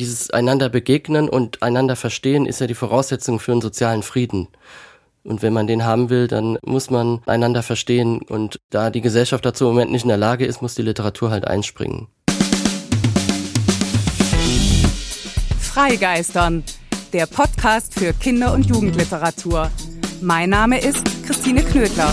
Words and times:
dieses 0.00 0.30
einander 0.30 0.70
begegnen 0.70 1.28
und 1.28 1.62
einander 1.62 1.94
verstehen 1.94 2.46
ist 2.46 2.60
ja 2.60 2.66
die 2.66 2.74
Voraussetzung 2.74 3.38
für 3.38 3.52
einen 3.52 3.60
sozialen 3.60 4.02
Frieden. 4.02 4.48
Und 5.22 5.42
wenn 5.42 5.52
man 5.52 5.66
den 5.66 5.84
haben 5.84 6.08
will, 6.08 6.26
dann 6.26 6.56
muss 6.64 6.88
man 6.88 7.20
einander 7.26 7.62
verstehen. 7.62 8.22
Und 8.22 8.58
da 8.70 8.88
die 8.88 9.02
Gesellschaft 9.02 9.44
dazu 9.44 9.64
im 9.64 9.72
Moment 9.72 9.92
nicht 9.92 10.04
in 10.04 10.08
der 10.08 10.16
Lage 10.16 10.46
ist, 10.46 10.62
muss 10.62 10.74
die 10.74 10.82
Literatur 10.82 11.30
halt 11.30 11.46
einspringen. 11.46 12.08
Freigeistern, 15.60 16.64
der 17.12 17.26
Podcast 17.26 17.92
für 17.92 18.14
Kinder- 18.14 18.54
und 18.54 18.64
Jugendliteratur. 18.66 19.70
Mein 20.22 20.48
Name 20.48 20.80
ist 20.80 21.04
Christine 21.26 21.62
Knödler. 21.62 22.12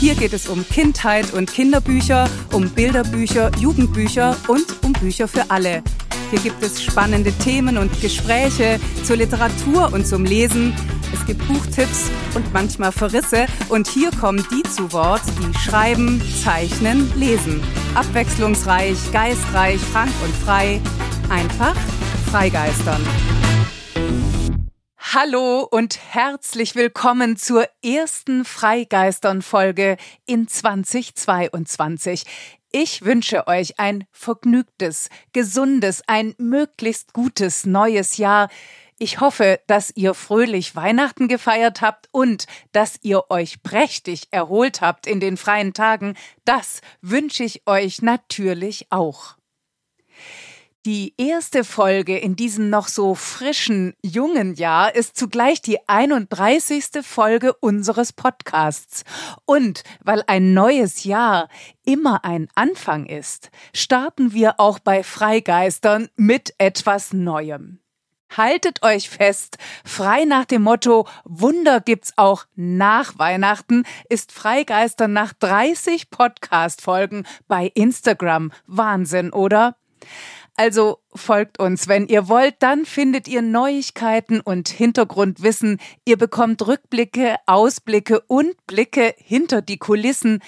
Hier 0.00 0.16
geht 0.16 0.32
es 0.32 0.48
um 0.48 0.66
Kindheit 0.68 1.32
und 1.32 1.52
Kinderbücher, 1.52 2.28
um 2.52 2.68
Bilderbücher, 2.68 3.52
Jugendbücher 3.58 4.36
und 4.48 4.66
um 4.84 4.92
Bücher 4.92 5.28
für 5.28 5.48
alle. 5.50 5.82
Hier 6.30 6.40
gibt 6.40 6.60
es 6.62 6.82
spannende 6.82 7.32
Themen 7.32 7.78
und 7.78 8.00
Gespräche 8.00 8.80
zur 9.04 9.16
Literatur 9.16 9.92
und 9.92 10.06
zum 10.06 10.24
Lesen. 10.24 10.74
Es 11.14 11.24
gibt 11.24 11.46
Buchtipps 11.46 12.10
und 12.34 12.52
manchmal 12.52 12.90
Verrisse. 12.90 13.46
Und 13.68 13.86
hier 13.86 14.10
kommen 14.10 14.44
die 14.50 14.68
zu 14.68 14.92
Wort, 14.92 15.22
die 15.38 15.56
schreiben, 15.56 16.20
zeichnen, 16.42 17.12
lesen. 17.16 17.62
Abwechslungsreich, 17.94 18.96
geistreich, 19.12 19.80
frank 19.80 20.10
und 20.24 20.34
frei. 20.44 20.80
Einfach 21.30 21.76
Freigeistern. 22.32 23.02
Hallo 24.98 25.66
und 25.70 25.98
herzlich 26.12 26.74
willkommen 26.74 27.36
zur 27.36 27.66
ersten 27.82 28.44
Freigeistern-Folge 28.44 29.96
in 30.26 30.48
2022. 30.48 32.24
Ich 32.72 33.02
wünsche 33.02 33.46
euch 33.46 33.78
ein 33.78 34.04
vergnügtes, 34.10 35.08
gesundes, 35.32 36.02
ein 36.06 36.34
möglichst 36.38 37.12
gutes 37.12 37.64
neues 37.64 38.16
Jahr. 38.16 38.48
Ich 38.98 39.20
hoffe, 39.20 39.60
dass 39.66 39.92
ihr 39.94 40.14
fröhlich 40.14 40.74
Weihnachten 40.74 41.28
gefeiert 41.28 41.80
habt 41.80 42.08
und 42.12 42.46
dass 42.72 42.98
ihr 43.02 43.30
euch 43.30 43.62
prächtig 43.62 44.28
erholt 44.30 44.80
habt 44.80 45.06
in 45.06 45.20
den 45.20 45.36
freien 45.36 45.74
Tagen. 45.74 46.16
Das 46.44 46.80
wünsche 47.02 47.44
ich 47.44 47.66
euch 47.66 48.02
natürlich 48.02 48.86
auch. 48.90 49.35
Die 50.86 51.14
erste 51.16 51.64
Folge 51.64 52.16
in 52.16 52.36
diesem 52.36 52.70
noch 52.70 52.86
so 52.86 53.16
frischen, 53.16 53.94
jungen 54.04 54.54
Jahr 54.54 54.94
ist 54.94 55.16
zugleich 55.16 55.60
die 55.60 55.80
31. 55.88 57.02
Folge 57.02 57.54
unseres 57.54 58.12
Podcasts. 58.12 59.02
Und 59.46 59.82
weil 60.04 60.22
ein 60.28 60.54
neues 60.54 61.02
Jahr 61.02 61.48
immer 61.84 62.24
ein 62.24 62.46
Anfang 62.54 63.06
ist, 63.06 63.50
starten 63.74 64.32
wir 64.32 64.60
auch 64.60 64.78
bei 64.78 65.02
Freigeistern 65.02 66.08
mit 66.14 66.54
etwas 66.58 67.12
Neuem. 67.12 67.80
Haltet 68.36 68.84
euch 68.84 69.10
fest, 69.10 69.58
frei 69.84 70.24
nach 70.24 70.44
dem 70.44 70.62
Motto 70.62 71.08
Wunder 71.24 71.80
gibt's 71.80 72.12
auch 72.14 72.44
nach 72.54 73.18
Weihnachten 73.18 73.82
ist 74.08 74.30
Freigeistern 74.30 75.12
nach 75.12 75.32
30 75.32 76.10
Podcast 76.10 76.80
Folgen 76.80 77.26
bei 77.48 77.72
Instagram. 77.74 78.52
Wahnsinn, 78.68 79.32
oder? 79.32 79.74
Also 80.56 81.00
folgt 81.14 81.58
uns, 81.58 81.86
wenn 81.86 82.06
ihr 82.06 82.28
wollt, 82.28 82.56
dann 82.60 82.86
findet 82.86 83.28
ihr 83.28 83.42
Neuigkeiten 83.42 84.40
und 84.40 84.70
Hintergrundwissen. 84.70 85.78
Ihr 86.06 86.16
bekommt 86.16 86.66
Rückblicke, 86.66 87.36
Ausblicke 87.44 88.20
und 88.22 88.54
Blicke 88.66 89.14
hinter 89.18 89.60
die 89.60 89.76
Kulissen. 89.76 90.42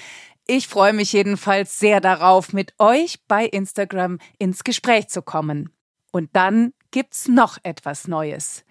Ich 0.46 0.66
freue 0.66 0.94
mich 0.94 1.12
jedenfalls 1.12 1.78
sehr 1.78 2.00
darauf, 2.00 2.54
mit 2.54 2.72
euch 2.78 3.20
bei 3.28 3.44
Instagram 3.44 4.18
ins 4.38 4.64
Gespräch 4.64 5.08
zu 5.08 5.20
kommen. 5.20 5.70
Und 6.10 6.30
dann 6.32 6.72
gibt's 6.90 7.28
noch 7.28 7.58
etwas 7.62 8.08
Neues. 8.08 8.64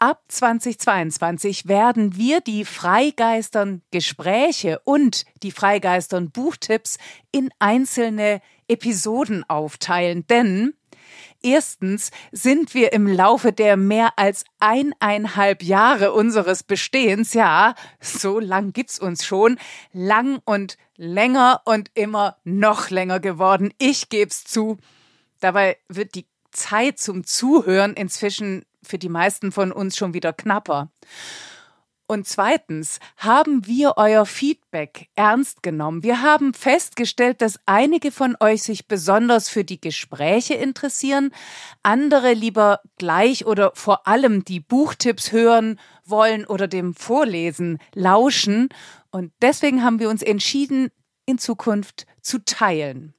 Ab 0.00 0.22
2022 0.28 1.66
werden 1.66 2.14
wir 2.14 2.40
die 2.40 2.64
Freigeistern 2.66 3.82
Gespräche 3.90 4.80
und 4.84 5.24
die 5.42 5.50
Freigeistern 5.50 6.30
Buchtipps 6.30 6.98
in 7.32 7.48
einzelne 7.58 8.40
Episoden 8.68 9.44
aufteilen, 9.48 10.26
denn 10.26 10.74
Erstens 11.40 12.10
sind 12.32 12.74
wir 12.74 12.92
im 12.92 13.06
Laufe 13.06 13.52
der 13.52 13.76
mehr 13.76 14.10
als 14.16 14.44
eineinhalb 14.58 15.62
Jahre 15.62 16.12
unseres 16.12 16.64
Bestehens, 16.64 17.32
ja, 17.32 17.74
so 18.00 18.40
lang 18.40 18.72
gibt's 18.72 18.98
uns 18.98 19.24
schon, 19.24 19.58
lang 19.92 20.40
und 20.44 20.76
länger 20.96 21.62
und 21.64 21.90
immer 21.94 22.38
noch 22.42 22.90
länger 22.90 23.20
geworden. 23.20 23.72
Ich 23.78 24.08
geb's 24.08 24.44
zu. 24.44 24.78
Dabei 25.38 25.76
wird 25.88 26.16
die 26.16 26.26
Zeit 26.50 26.98
zum 26.98 27.24
Zuhören 27.24 27.94
inzwischen 27.94 28.64
für 28.82 28.98
die 28.98 29.08
meisten 29.08 29.52
von 29.52 29.70
uns 29.70 29.96
schon 29.96 30.14
wieder 30.14 30.32
knapper. 30.32 30.90
Und 32.10 32.26
zweitens 32.26 33.00
haben 33.18 33.66
wir 33.66 33.98
euer 33.98 34.24
Feedback 34.24 35.08
ernst 35.14 35.62
genommen. 35.62 36.02
Wir 36.02 36.22
haben 36.22 36.54
festgestellt, 36.54 37.42
dass 37.42 37.60
einige 37.66 38.10
von 38.10 38.34
euch 38.40 38.62
sich 38.62 38.88
besonders 38.88 39.50
für 39.50 39.62
die 39.62 39.78
Gespräche 39.78 40.54
interessieren, 40.54 41.32
andere 41.82 42.32
lieber 42.32 42.80
gleich 42.96 43.44
oder 43.44 43.72
vor 43.74 44.08
allem 44.08 44.42
die 44.42 44.58
Buchtipps 44.58 45.32
hören 45.32 45.78
wollen 46.02 46.46
oder 46.46 46.66
dem 46.66 46.94
Vorlesen 46.94 47.78
lauschen. 47.94 48.70
Und 49.10 49.30
deswegen 49.42 49.84
haben 49.84 49.98
wir 49.98 50.08
uns 50.08 50.22
entschieden, 50.22 50.90
in 51.26 51.36
Zukunft 51.36 52.06
zu 52.22 52.42
teilen. 52.42 53.12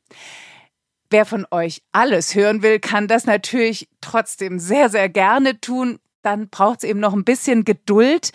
Wer 1.11 1.25
von 1.25 1.45
euch 1.51 1.83
alles 1.91 2.33
hören 2.33 2.63
will, 2.63 2.79
kann 2.79 3.07
das 3.07 3.25
natürlich 3.25 3.87
trotzdem 4.01 4.57
sehr, 4.57 4.89
sehr 4.89 5.09
gerne 5.09 5.61
tun. 5.61 5.99
Dann 6.23 6.49
braucht 6.49 6.79
es 6.79 6.89
eben 6.89 6.99
noch 6.99 7.13
ein 7.13 7.23
bisschen 7.23 7.65
Geduld. 7.65 8.31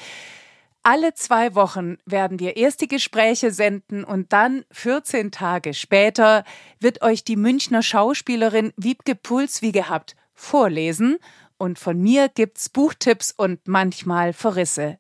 Alle 0.87 1.15
zwei 1.15 1.55
Wochen 1.55 1.97
werden 2.05 2.39
wir 2.41 2.59
erst 2.59 2.83
die 2.83 2.89
Gespräche 2.89 3.51
senden 3.51 4.05
und 4.05 4.35
dann 4.35 4.67
14 4.71 5.33
Tage 5.33 5.73
später 5.73 6.45
wird 6.79 7.01
euch 7.01 7.25
die 7.25 7.37
Münchner 7.37 7.83
Schauspielerin 7.83 8.75
Wiebke 8.77 9.15
Puls 9.15 9.63
wie 9.63 9.73
gehabt 9.73 10.15
vorlesen 10.35 11.17
und 11.57 11.79
von 11.79 11.99
mir 11.99 12.29
gibt's 12.29 12.69
Buchtipps 12.69 13.33
und 13.35 13.67
manchmal 13.67 14.35
Verrisse. 14.35 14.99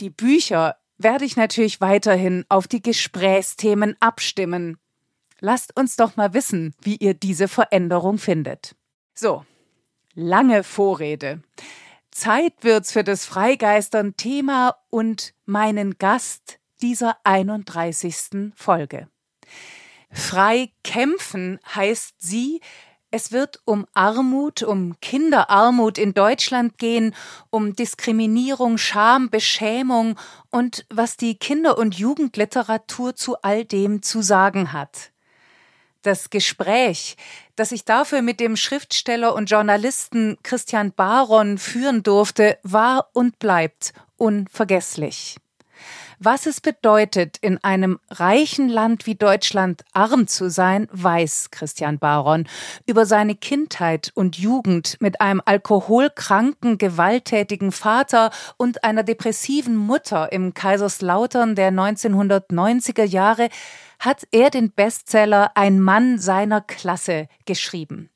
Die 0.00 0.08
Bücher 0.08 0.76
werde 0.96 1.26
ich 1.26 1.36
natürlich 1.36 1.82
weiterhin 1.82 2.46
auf 2.48 2.66
die 2.66 2.80
Gesprächsthemen 2.80 3.96
abstimmen. 4.00 4.78
Lasst 5.38 5.78
uns 5.78 5.96
doch 5.96 6.16
mal 6.16 6.32
wissen, 6.32 6.74
wie 6.80 6.96
ihr 6.96 7.12
diese 7.12 7.48
Veränderung 7.48 8.16
findet. 8.16 8.74
So, 9.12 9.44
lange 10.14 10.64
Vorrede. 10.64 11.42
Zeit 12.14 12.54
wird's 12.62 12.92
für 12.92 13.02
das 13.02 13.26
Freigeistern 13.26 14.16
Thema 14.16 14.76
und 14.88 15.34
meinen 15.46 15.98
Gast 15.98 16.60
dieser 16.80 17.16
31. 17.24 18.52
Folge. 18.54 19.08
Frei 20.12 20.70
kämpfen 20.84 21.58
heißt 21.74 22.14
sie, 22.18 22.60
es 23.10 23.32
wird 23.32 23.60
um 23.64 23.86
Armut, 23.94 24.62
um 24.62 24.98
Kinderarmut 25.00 25.98
in 25.98 26.14
Deutschland 26.14 26.78
gehen, 26.78 27.14
um 27.50 27.74
Diskriminierung, 27.74 28.78
Scham, 28.78 29.28
Beschämung 29.28 30.16
und 30.50 30.86
was 30.90 31.16
die 31.16 31.36
Kinder- 31.36 31.78
und 31.78 31.96
Jugendliteratur 31.96 33.16
zu 33.16 33.42
all 33.42 33.64
dem 33.64 34.02
zu 34.02 34.22
sagen 34.22 34.72
hat. 34.72 35.10
Das 36.02 36.30
Gespräch, 36.30 37.16
das 37.56 37.72
ich 37.72 37.84
dafür 37.84 38.22
mit 38.22 38.40
dem 38.40 38.56
Schriftsteller 38.56 39.34
und 39.34 39.50
Journalisten 39.50 40.38
Christian 40.42 40.92
Baron 40.92 41.58
führen 41.58 42.02
durfte, 42.02 42.58
war 42.62 43.08
und 43.12 43.38
bleibt 43.38 43.92
unvergesslich. 44.16 45.36
Was 46.20 46.46
es 46.46 46.60
bedeutet, 46.60 47.36
in 47.40 47.62
einem 47.62 47.98
reichen 48.10 48.68
Land 48.68 49.06
wie 49.06 49.14
Deutschland 49.14 49.84
arm 49.92 50.26
zu 50.26 50.48
sein, 50.48 50.88
weiß 50.92 51.48
Christian 51.50 51.98
Baron. 51.98 52.46
Über 52.86 53.04
seine 53.04 53.34
Kindheit 53.34 54.12
und 54.14 54.38
Jugend 54.38 54.96
mit 55.00 55.20
einem 55.20 55.42
alkoholkranken, 55.44 56.78
gewalttätigen 56.78 57.72
Vater 57.72 58.30
und 58.56 58.84
einer 58.84 59.02
depressiven 59.02 59.76
Mutter 59.76 60.32
im 60.32 60.54
Kaiserslautern 60.54 61.56
der 61.56 61.72
1990er 61.72 63.04
Jahre 63.04 63.48
hat 64.04 64.26
er 64.32 64.50
den 64.50 64.70
Bestseller 64.70 65.52
Ein 65.54 65.80
Mann 65.80 66.18
seiner 66.18 66.60
Klasse 66.60 67.26
geschrieben. 67.46 68.10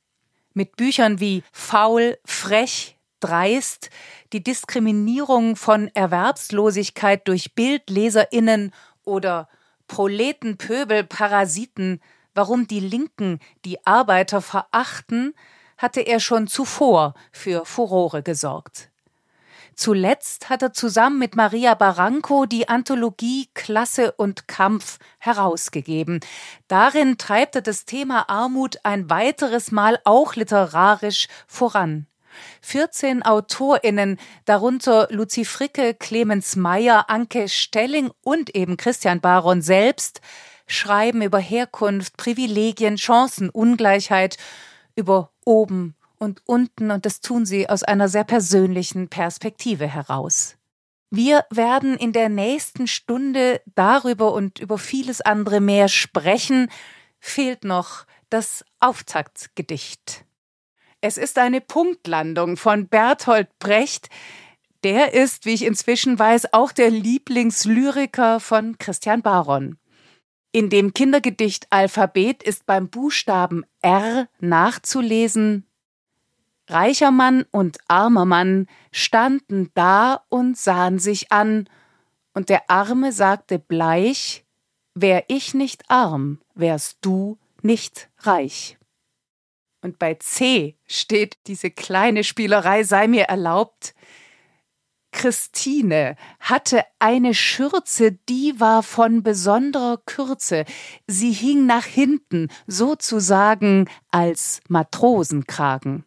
Mit 0.52 0.76
Büchern 0.76 1.18
wie 1.18 1.42
Faul, 1.50 2.18
Frech, 2.26 2.98
Dreist, 3.20 3.88
die 4.34 4.42
Diskriminierung 4.44 5.56
von 5.56 5.88
Erwerbslosigkeit 5.94 7.26
durch 7.26 7.54
BildleserInnen 7.54 8.72
oder 9.04 9.48
Proleten, 9.86 10.58
Pöbel, 10.58 11.04
Parasiten, 11.04 12.02
warum 12.34 12.68
die 12.68 12.80
Linken 12.80 13.38
die 13.64 13.84
Arbeiter 13.86 14.42
verachten, 14.42 15.34
hatte 15.78 16.02
er 16.02 16.20
schon 16.20 16.48
zuvor 16.48 17.14
für 17.32 17.64
Furore 17.64 18.22
gesorgt. 18.22 18.90
Zuletzt 19.78 20.50
hat 20.50 20.62
er 20.62 20.72
zusammen 20.72 21.20
mit 21.20 21.36
Maria 21.36 21.74
Barranco 21.74 22.46
die 22.46 22.68
Anthologie 22.68 23.48
Klasse 23.54 24.10
und 24.10 24.48
Kampf 24.48 24.98
herausgegeben. 25.20 26.18
Darin 26.66 27.16
treibt 27.16 27.54
er 27.54 27.62
das 27.62 27.84
Thema 27.84 28.28
Armut 28.28 28.80
ein 28.82 29.08
weiteres 29.08 29.70
Mal 29.70 30.00
auch 30.02 30.34
literarisch 30.34 31.28
voran. 31.46 32.08
14 32.60 33.22
AutorInnen, 33.22 34.18
darunter 34.46 35.06
Luzi 35.12 35.44
Fricke, 35.44 35.94
Clemens 35.94 36.56
Meyer, 36.56 37.08
Anke 37.08 37.48
Stelling 37.48 38.10
und 38.24 38.56
eben 38.56 38.76
Christian 38.78 39.20
Baron 39.20 39.62
selbst, 39.62 40.20
schreiben 40.66 41.22
über 41.22 41.38
Herkunft, 41.38 42.16
Privilegien, 42.16 42.98
Chancenungleichheit, 42.98 44.38
über 44.96 45.30
oben 45.44 45.94
und 46.18 46.42
unten 46.46 46.90
und 46.90 47.06
das 47.06 47.20
tun 47.20 47.46
sie 47.46 47.68
aus 47.68 47.82
einer 47.82 48.08
sehr 48.08 48.24
persönlichen 48.24 49.08
Perspektive 49.08 49.86
heraus. 49.86 50.56
Wir 51.10 51.46
werden 51.50 51.96
in 51.96 52.12
der 52.12 52.28
nächsten 52.28 52.86
Stunde 52.86 53.62
darüber 53.74 54.32
und 54.34 54.58
über 54.58 54.76
vieles 54.76 55.20
andere 55.20 55.60
mehr 55.60 55.88
sprechen. 55.88 56.70
Fehlt 57.18 57.64
noch 57.64 58.04
das 58.28 58.64
Auftaktgedicht. 58.78 60.26
Es 61.00 61.16
ist 61.16 61.38
eine 61.38 61.60
Punktlandung 61.60 62.56
von 62.56 62.88
Bertolt 62.88 63.48
Brecht. 63.58 64.10
Der 64.84 65.14
ist, 65.14 65.46
wie 65.46 65.54
ich 65.54 65.64
inzwischen 65.64 66.18
weiß, 66.18 66.52
auch 66.52 66.72
der 66.72 66.90
Lieblingslyriker 66.90 68.38
von 68.38 68.76
Christian 68.78 69.22
Baron. 69.22 69.78
In 70.52 70.70
dem 70.70 70.92
Kindergedicht 70.92 71.66
Alphabet 71.70 72.42
ist 72.42 72.66
beim 72.66 72.88
Buchstaben 72.88 73.64
R 73.80 74.28
nachzulesen 74.40 75.67
Reicher 76.68 77.10
Mann 77.10 77.44
und 77.50 77.78
armer 77.88 78.24
Mann 78.24 78.66
standen 78.92 79.70
da 79.74 80.22
und 80.28 80.56
sahen 80.56 80.98
sich 80.98 81.32
an, 81.32 81.68
und 82.34 82.50
der 82.50 82.70
Arme 82.70 83.12
sagte 83.12 83.58
bleich 83.58 84.44
Wär 84.94 85.24
ich 85.28 85.54
nicht 85.54 85.90
arm, 85.90 86.40
wärst 86.54 86.98
du 87.02 87.38
nicht 87.62 88.10
reich. 88.18 88.78
Und 89.80 89.98
bei 89.98 90.14
C 90.14 90.76
steht 90.86 91.38
diese 91.46 91.70
kleine 91.70 92.24
Spielerei, 92.24 92.82
sei 92.82 93.06
mir 93.06 93.24
erlaubt. 93.24 93.94
Christine 95.12 96.16
hatte 96.40 96.84
eine 96.98 97.32
Schürze, 97.32 98.12
die 98.28 98.58
war 98.58 98.82
von 98.82 99.22
besonderer 99.22 99.98
Kürze. 100.04 100.64
Sie 101.06 101.32
hing 101.32 101.66
nach 101.66 101.86
hinten, 101.86 102.48
sozusagen 102.66 103.88
als 104.10 104.60
Matrosenkragen. 104.68 106.04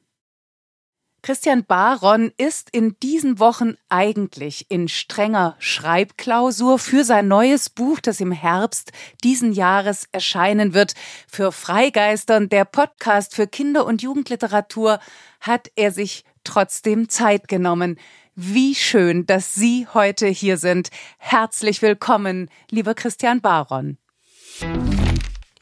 Christian 1.24 1.66
Baron 1.66 2.32
ist 2.38 2.72
in 2.72 2.96
diesen 3.04 3.38
Wochen 3.38 3.76
eigentlich 3.90 4.66
in 4.70 4.88
strenger 4.88 5.56
Schreibklausur 5.60 6.80
für 6.80 7.04
sein 7.04 7.28
neues 7.28 7.70
Buch, 7.70 8.00
das 8.00 8.20
im 8.22 8.32
Herbst 8.32 8.92
diesen 9.24 9.54
Jahres 9.54 10.08
erscheinen 10.12 10.74
wird. 10.74 10.96
Für 11.28 11.52
Freigeistern, 11.52 12.50
der 12.50 12.66
Podcast 12.66 13.36
für 13.36 13.46
Kinder- 13.46 13.86
und 13.86 14.02
Jugendliteratur, 14.02 15.00
hat 15.40 15.70
er 15.76 15.92
sich 15.92 16.26
trotzdem 16.44 17.08
Zeit 17.08 17.48
genommen. 17.48 18.00
Wie 18.34 18.74
schön, 18.74 19.28
dass 19.28 19.54
Sie 19.54 19.86
heute 19.94 20.26
hier 20.26 20.58
sind. 20.58 20.90
Herzlich 21.20 21.84
willkommen, 21.84 22.50
lieber 22.72 22.96
Christian 22.96 23.42
Baron. 23.42 24.00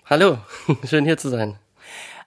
Hallo, 0.06 0.38
schön 0.86 1.04
hier 1.04 1.18
zu 1.18 1.28
sein. 1.28 1.60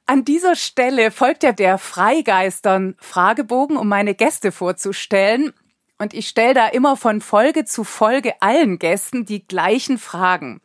An 0.06 0.24
dieser 0.24 0.56
Stelle 0.56 1.10
folgt 1.10 1.42
ja 1.42 1.52
der 1.52 1.78
Freigeistern 1.78 2.96
Fragebogen, 2.98 3.76
um 3.76 3.88
meine 3.88 4.14
Gäste 4.14 4.52
vorzustellen. 4.52 5.52
Und 5.98 6.14
ich 6.14 6.28
stelle 6.28 6.54
da 6.54 6.66
immer 6.66 6.96
von 6.96 7.20
Folge 7.20 7.64
zu 7.64 7.84
Folge 7.84 8.34
allen 8.40 8.78
Gästen 8.78 9.24
die 9.24 9.46
gleichen 9.46 9.98
Fragen. 9.98 10.60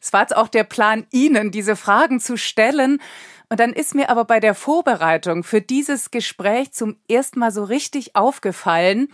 Es 0.00 0.12
war 0.12 0.20
jetzt 0.20 0.36
auch 0.36 0.48
der 0.48 0.62
Plan, 0.62 1.06
Ihnen 1.10 1.50
diese 1.50 1.74
Fragen 1.74 2.20
zu 2.20 2.36
stellen. 2.36 3.00
Und 3.48 3.58
dann 3.58 3.72
ist 3.72 3.96
mir 3.96 4.08
aber 4.08 4.24
bei 4.24 4.38
der 4.38 4.54
Vorbereitung 4.54 5.42
für 5.42 5.60
dieses 5.60 6.12
Gespräch 6.12 6.72
zum 6.72 6.96
ersten 7.08 7.40
Mal 7.40 7.50
so 7.50 7.64
richtig 7.64 8.14
aufgefallen, 8.14 9.08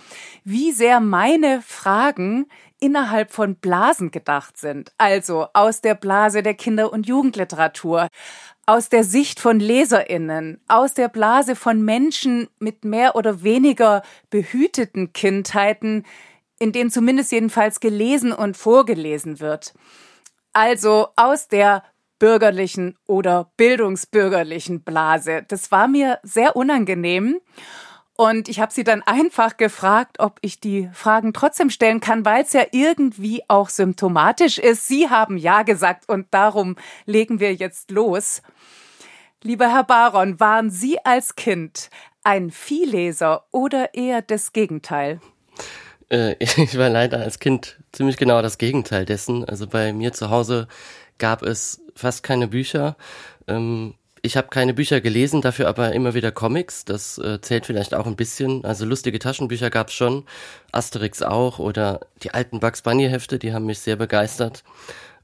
wie 0.45 0.73
sehr 0.73 1.01
meine 1.01 1.63
Fragen 1.63 2.47
innerhalb 2.83 3.31
von 3.31 3.55
Blasen 3.55 4.11
gedacht 4.11 4.57
sind. 4.57 4.93
Also 4.99 5.47
aus 5.55 5.81
der 5.81 5.95
Blase 5.95 6.43
der 6.43 6.55
Kinder- 6.55 6.93
und 6.93 7.07
Jugendliteratur, 7.07 8.09
aus 8.67 8.89
der 8.89 9.05
Sicht 9.05 9.39
von 9.39 9.61
Leserinnen, 9.61 10.61
aus 10.67 10.95
der 10.95 11.09
Blase 11.09 11.55
von 11.55 11.83
Menschen 11.85 12.49
mit 12.59 12.85
mehr 12.85 13.15
oder 13.15 13.45
weniger 13.45 14.03
behüteten 14.31 15.13
Kindheiten, 15.13 16.05
in 16.59 16.73
denen 16.73 16.91
zumindest 16.91 17.31
jedenfalls 17.31 17.79
gelesen 17.79 18.33
und 18.33 18.57
vorgelesen 18.57 19.39
wird. 19.39 19.75
Also 20.53 21.09
aus 21.15 21.47
der 21.47 21.85
bürgerlichen 22.19 22.97
oder 23.07 23.53
bildungsbürgerlichen 23.57 24.83
Blase. 24.83 25.45
Das 25.47 25.71
war 25.71 25.87
mir 25.87 26.19
sehr 26.25 26.57
unangenehm. 26.57 27.41
Und 28.23 28.49
ich 28.49 28.61
habe 28.61 28.73
sie 28.73 28.85
dann 28.85 29.03
einfach 29.03 29.57
gefragt, 29.57 30.21
ob 30.21 30.39
ich 30.43 30.61
die 30.61 30.89
Fragen 30.93 31.33
trotzdem 31.33 31.71
stellen 31.71 31.99
kann, 31.99 32.25
weil 32.25 32.45
es 32.45 32.53
ja 32.53 32.63
irgendwie 32.71 33.43
auch 33.49 33.69
symptomatisch 33.69 34.59
ist. 34.59 34.87
Sie 34.87 35.11
haben 35.11 35.37
ja 35.37 35.65
gesagt 35.65 36.09
und 36.09 36.29
darum 36.31 36.77
legen 37.05 37.41
wir 37.41 37.53
jetzt 37.53 37.91
los. 37.91 38.41
Lieber 39.43 39.73
Herr 39.73 39.83
Baron, 39.83 40.39
waren 40.39 40.71
Sie 40.71 41.05
als 41.05 41.35
Kind 41.35 41.91
ein 42.23 42.53
Viehleser 42.53 43.45
oder 43.51 43.93
eher 43.93 44.23
das 44.23 44.53
Gegenteil? 44.53 45.21
Äh, 46.09 46.37
ich 46.39 46.79
war 46.79 46.91
leider 46.91 47.19
als 47.19 47.41
Kind 47.41 47.81
ziemlich 47.91 48.19
genau 48.19 48.41
das 48.41 48.57
Gegenteil 48.57 49.05
dessen. 49.05 49.45
Also 49.45 49.67
bei 49.67 49.93
mir 49.93 50.13
zu 50.13 50.31
Hause 50.31 50.69
gab 51.19 51.43
es 51.43 51.81
fast 51.97 52.23
keine 52.23 52.47
Bücher. 52.47 52.97
Ähm, 53.49 53.95
ich 54.23 54.37
habe 54.37 54.49
keine 54.49 54.73
Bücher 54.73 55.01
gelesen, 55.01 55.41
dafür 55.43 55.67
aber 55.69 55.93
immer 55.93 56.15
wieder 56.15 56.31
Comics. 56.31 56.85
Das 56.85 57.19
äh, 57.19 57.41
zählt 57.41 57.67
vielleicht 57.67 57.93
auch 57.93 58.07
ein 58.07 58.15
bisschen. 58.15 58.65
Also 58.65 58.85
lustige 58.85 59.19
Taschenbücher 59.19 59.69
gab 59.69 59.89
es 59.89 59.95
schon, 59.95 60.25
Asterix 60.71 61.23
auch 61.23 61.59
oder 61.59 62.01
die 62.23 62.33
alten 62.33 62.61
Bugs 62.61 62.83
Bunny 62.83 63.09
Hefte, 63.09 63.41
die 63.41 63.53
haben 63.53 63.67
mich 63.67 63.81
sehr 63.81 63.97
begeistert. 63.97 64.63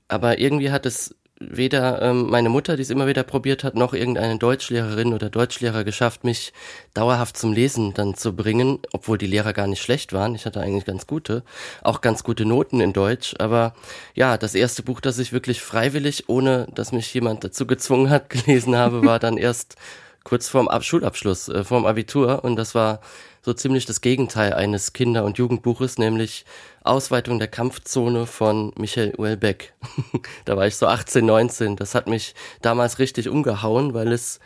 Aber 0.08 0.38
irgendwie 0.38 0.72
hat 0.72 0.84
es 0.84 1.14
weder 1.40 2.02
ähm, 2.02 2.28
meine 2.28 2.48
Mutter, 2.48 2.76
die 2.76 2.82
es 2.82 2.90
immer 2.90 3.06
wieder 3.06 3.22
probiert 3.22 3.62
hat, 3.64 3.74
noch 3.74 3.94
irgendeine 3.94 4.38
Deutschlehrerin 4.38 5.14
oder 5.14 5.30
Deutschlehrer 5.30 5.84
geschafft, 5.84 6.24
mich 6.24 6.52
dauerhaft 6.94 7.36
zum 7.36 7.52
Lesen 7.52 7.94
dann 7.94 8.14
zu 8.14 8.34
bringen, 8.34 8.80
obwohl 8.92 9.18
die 9.18 9.26
Lehrer 9.26 9.52
gar 9.52 9.66
nicht 9.66 9.82
schlecht 9.82 10.12
waren. 10.12 10.34
Ich 10.34 10.46
hatte 10.46 10.60
eigentlich 10.60 10.84
ganz 10.84 11.06
gute, 11.06 11.44
auch 11.82 12.00
ganz 12.00 12.24
gute 12.24 12.44
Noten 12.44 12.80
in 12.80 12.92
Deutsch. 12.92 13.34
Aber 13.38 13.74
ja, 14.14 14.36
das 14.36 14.54
erste 14.54 14.82
Buch, 14.82 15.00
das 15.00 15.18
ich 15.18 15.32
wirklich 15.32 15.60
freiwillig, 15.60 16.28
ohne 16.28 16.66
dass 16.74 16.92
mich 16.92 17.12
jemand 17.14 17.44
dazu 17.44 17.66
gezwungen 17.66 18.10
hat, 18.10 18.30
gelesen 18.30 18.76
habe, 18.76 19.04
war 19.04 19.18
dann 19.18 19.36
erst 19.36 19.76
kurz 20.24 20.48
vorm 20.48 20.68
Ab 20.68 20.84
Schulabschluss, 20.84 21.48
äh, 21.48 21.64
vorm 21.64 21.86
Abitur. 21.86 22.44
Und 22.44 22.56
das 22.56 22.74
war 22.74 23.00
so 23.42 23.54
ziemlich 23.54 23.86
das 23.86 24.00
Gegenteil 24.00 24.52
eines 24.52 24.92
Kinder- 24.92 25.24
und 25.24 25.38
Jugendbuches, 25.38 25.98
nämlich 25.98 26.44
Ausweitung 26.88 27.38
der 27.38 27.48
Kampfzone 27.48 28.26
von 28.26 28.72
Michael 28.76 29.14
Uelbeck. 29.16 29.74
da 30.44 30.56
war 30.56 30.66
ich 30.66 30.76
so 30.76 30.86
18, 30.86 31.24
19. 31.24 31.76
Das 31.76 31.94
hat 31.94 32.06
mich 32.06 32.34
damals 32.62 32.98
richtig 32.98 33.28
umgehauen, 33.28 33.94
weil 33.94 34.12
es 34.12 34.40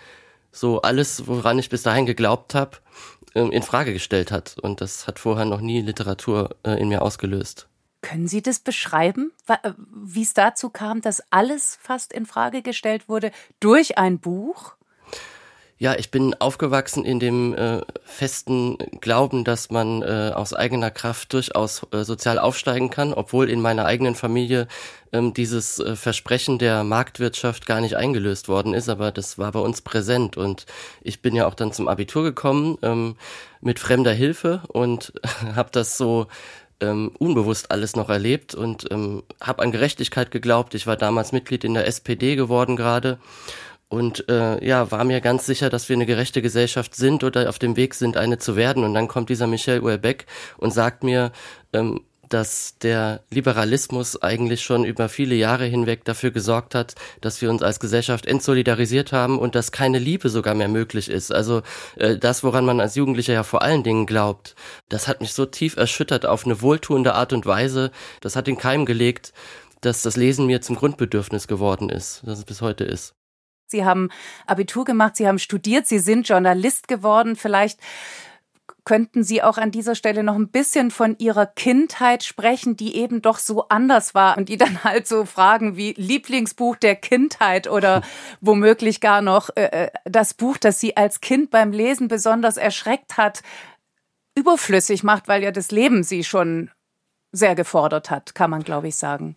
so 0.51 0.83
alles, 0.83 1.27
woran 1.27 1.59
ich 1.59 1.71
bis 1.71 1.83
dahin 1.83 2.07
geglaubt 2.07 2.55
habe, 2.55 2.79
ähm, 3.35 3.51
in 3.51 3.63
Frage 3.63 3.93
gestellt 3.93 4.31
hat. 4.31 4.57
Und 4.61 4.81
das 4.81 5.07
hat 5.07 5.19
vorher 5.19 5.47
noch 5.47 5.61
nie 5.61 5.81
Literatur 5.81 6.57
äh, 6.65 6.81
in 6.81 6.89
mir 6.89 7.03
ausgelöst. 7.03 7.69
Können 8.03 8.27
Sie 8.27 8.43
das 8.43 8.59
beschreiben, 8.59 9.33
äh, 9.49 9.73
wie 9.95 10.23
es 10.23 10.35
dazu 10.35 10.71
kam, 10.71 11.01
dass 11.01 11.23
alles 11.31 11.79
fast 11.81 12.13
in 12.13 12.27
Frage 12.27 12.63
gestellt 12.63 13.09
wurde 13.09 13.31
durch 13.61 13.97
ein 13.97 14.19
Buch? 14.19 14.75
Ja, 15.83 15.97
ich 15.99 16.13
bin 16.13 16.33
aufgewachsen 16.35 17.05
in 17.05 17.19
dem 17.19 17.55
äh, 17.55 17.81
festen 18.05 18.79
Glauben, 19.01 19.43
dass 19.43 19.69
man 19.69 20.03
äh, 20.03 20.31
aus 20.33 20.55
eigener 20.55 20.93
Kraft 20.93 21.33
durchaus 21.33 21.85
äh, 21.91 22.05
sozial 22.05 22.39
aufsteigen 22.39 22.89
kann, 22.89 23.13
obwohl 23.13 23.51
in 23.51 23.61
meiner 23.61 23.85
eigenen 23.85 24.15
Familie 24.15 24.69
ähm, 25.13 25.35
dieses 25.35 25.81
äh, 25.81 25.97
Versprechen 25.97 26.61
der 26.61 26.85
Marktwirtschaft 26.85 27.67
gar 27.67 27.81
nicht 27.81 27.97
eingelöst 27.97 28.47
worden 28.47 28.75
ist, 28.75 28.89
aber 28.89 29.11
das 29.11 29.39
war 29.39 29.51
bei 29.51 29.59
uns 29.59 29.81
präsent 29.81 30.37
und 30.37 30.67
ich 31.01 31.21
bin 31.21 31.35
ja 31.35 31.49
auch 31.49 31.55
dann 31.55 31.73
zum 31.73 31.89
Abitur 31.89 32.23
gekommen 32.23 32.79
ähm, 32.83 33.17
mit 33.61 33.81
fremder 33.81 34.13
Hilfe 34.13 34.63
und 34.69 35.13
habe 35.57 35.71
das 35.73 35.99
so 35.99 36.29
ähm, 36.79 37.11
unbewusst 37.19 37.73
alles 37.73 37.97
noch 37.97 38.09
erlebt 38.09 38.55
und 38.55 38.87
ähm, 38.93 39.25
habe 39.41 39.63
an 39.63 39.73
Gerechtigkeit 39.73 40.31
geglaubt. 40.31 40.75
Ich 40.77 40.87
war 40.87 40.97
damals 40.97 41.33
Mitglied 41.33 41.65
in 41.65 41.75
der 41.75 41.89
SPD 41.89 42.37
geworden 42.37 42.77
gerade 42.77 43.19
und 43.93 44.27
äh, 44.31 44.65
ja, 44.67 44.91
war 44.91 45.05
mir 45.05 45.21
ganz 45.21 45.45
sicher, 45.45 45.69
dass 45.69 45.91
wir 45.91 45.97
eine 45.97 46.07
gerechte 46.07 46.41
Gesellschaft 46.41 46.97
sind 46.97 47.25
oder 47.25 47.51
auf 47.51 47.59
dem 47.59 47.77
Weg 47.77 47.93
sind, 47.93 48.17
eine 48.17 48.39
zu 48.39 48.57
werden. 48.57 48.85
Und 48.85 48.95
dann 48.95 49.07
kommt 49.07 49.29
dieser 49.29 49.47
Michel 49.47 49.83
Houellebecq 49.83 50.25
und 50.57 50.73
sagt 50.73 51.05
mir, 51.05 51.31
ähm, 51.75 52.01
dass 52.31 52.79
der 52.79 53.23
Liberalismus 53.31 54.23
eigentlich 54.23 54.63
schon 54.63 54.87
über 54.87 55.11
viele 55.11 55.35
Jahre 55.35 55.67
hinweg 55.67 56.07
dafür 56.07 56.31
gesorgt 56.31 56.75
hat, 56.75 56.95
dass 57.21 57.43
wir 57.43 57.51
uns 57.51 57.63
als 57.63 57.81
Gesellschaft 57.81 58.25
entsolidarisiert 58.25 59.13
haben 59.13 59.39
und 59.39 59.55
dass 59.55 59.73
keine 59.73 59.99
Liebe 59.99 60.31
sogar 60.31 60.55
mehr 60.55 60.69
möglich 60.69 61.11
ist. 61.11 61.31
Also 61.31 61.61
äh, 61.97 62.17
das, 62.17 62.43
woran 62.43 62.65
man 62.65 62.81
als 62.81 62.95
Jugendlicher 62.95 63.35
ja 63.35 63.43
vor 63.43 63.61
allen 63.61 63.83
Dingen 63.83 64.07
glaubt, 64.07 64.55
das 64.89 65.07
hat 65.07 65.21
mich 65.21 65.35
so 65.35 65.45
tief 65.45 65.77
erschüttert 65.77 66.25
auf 66.25 66.47
eine 66.47 66.63
wohltuende 66.63 67.13
Art 67.13 67.35
und 67.35 67.45
Weise. 67.45 67.91
Das 68.23 68.37
hat 68.37 68.47
den 68.47 68.57
Keim 68.57 68.87
gelegt, 68.87 69.35
dass 69.83 70.01
das 70.01 70.17
Lesen 70.17 70.47
mir 70.47 70.63
zum 70.63 70.77
Grundbedürfnis 70.77 71.47
geworden 71.47 71.91
ist, 71.91 72.23
das 72.25 72.39
es 72.39 72.45
bis 72.47 72.63
heute 72.63 72.85
ist. 72.85 73.13
Sie 73.73 73.85
haben 73.85 74.11
Abitur 74.47 74.85
gemacht, 74.85 75.17
Sie 75.17 75.27
haben 75.27 75.41
studiert, 75.41 75.89
Sie 75.89 75.99
sind 75.99 76.29
Journalist 76.29 76.87
geworden. 76.87 77.35
Vielleicht 77.35 77.81
könnten 78.85 79.23
Sie 79.23 79.43
auch 79.43 79.59
an 79.59 79.71
dieser 79.71 79.95
Stelle 79.95 80.23
noch 80.23 80.35
ein 80.35 80.49
bisschen 80.49 80.91
von 80.91 81.17
Ihrer 81.19 81.47
Kindheit 81.47 82.25
sprechen, 82.25 82.77
die 82.77 82.97
eben 82.97 83.23
doch 83.23 83.39
so 83.39 83.69
anders 83.69 84.15
war 84.15 84.37
und 84.37 84.49
die 84.49 84.57
dann 84.57 84.83
halt 84.85 85.07
so 85.07 85.25
Fragen 85.25 85.77
wie 85.77 85.95
Lieblingsbuch 85.97 86.77
der 86.77 86.97
Kindheit 86.97 87.69
oder 87.69 88.03
womöglich 88.41 89.01
gar 89.01 89.23
noch 89.23 89.51
äh, 89.57 89.87
äh, 89.87 89.91
das 90.05 90.35
Buch, 90.35 90.57
das 90.57 90.81
Sie 90.81 90.97
als 90.97 91.21
Kind 91.21 91.51
beim 91.51 91.73
Lesen 91.73 92.09
besonders 92.09 92.57
erschreckt 92.57 93.17
hat, 93.17 93.43
überflüssig 94.37 95.03
macht, 95.03 95.29
weil 95.29 95.43
ja 95.43 95.53
das 95.53 95.71
Leben 95.71 96.03
Sie 96.03 96.25
schon 96.25 96.71
sehr 97.33 97.55
gefordert 97.55 98.11
hat, 98.11 98.35
kann 98.35 98.51
man 98.51 98.63
glaube 98.63 98.89
ich 98.89 98.97
sagen. 98.97 99.37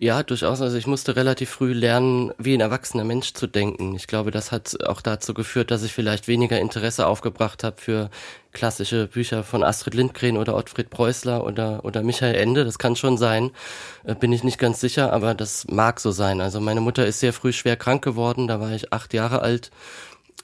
Ja, 0.00 0.22
durchaus. 0.22 0.62
Also 0.62 0.78
ich 0.78 0.86
musste 0.86 1.16
relativ 1.16 1.50
früh 1.50 1.72
lernen, 1.72 2.32
wie 2.38 2.54
ein 2.54 2.60
erwachsener 2.60 3.02
Mensch 3.02 3.32
zu 3.32 3.48
denken. 3.48 3.96
Ich 3.96 4.06
glaube, 4.06 4.30
das 4.30 4.52
hat 4.52 4.84
auch 4.84 5.00
dazu 5.00 5.34
geführt, 5.34 5.72
dass 5.72 5.82
ich 5.82 5.92
vielleicht 5.92 6.28
weniger 6.28 6.60
Interesse 6.60 7.08
aufgebracht 7.08 7.64
habe 7.64 7.80
für 7.80 8.08
klassische 8.52 9.08
Bücher 9.08 9.42
von 9.42 9.64
Astrid 9.64 9.94
Lindgren 9.94 10.36
oder 10.36 10.54
Ottfried 10.54 10.90
Preußler 10.90 11.44
oder, 11.44 11.84
oder 11.84 12.04
Michael 12.04 12.36
Ende. 12.36 12.64
Das 12.64 12.78
kann 12.78 12.94
schon 12.94 13.18
sein, 13.18 13.50
äh, 14.04 14.14
bin 14.14 14.32
ich 14.32 14.44
nicht 14.44 14.58
ganz 14.58 14.80
sicher, 14.80 15.12
aber 15.12 15.34
das 15.34 15.66
mag 15.66 15.98
so 15.98 16.12
sein. 16.12 16.40
Also 16.40 16.60
meine 16.60 16.80
Mutter 16.80 17.04
ist 17.04 17.18
sehr 17.18 17.32
früh 17.32 17.52
schwer 17.52 17.76
krank 17.76 18.04
geworden, 18.04 18.46
da 18.46 18.60
war 18.60 18.70
ich 18.70 18.92
acht 18.92 19.14
Jahre 19.14 19.42
alt. 19.42 19.72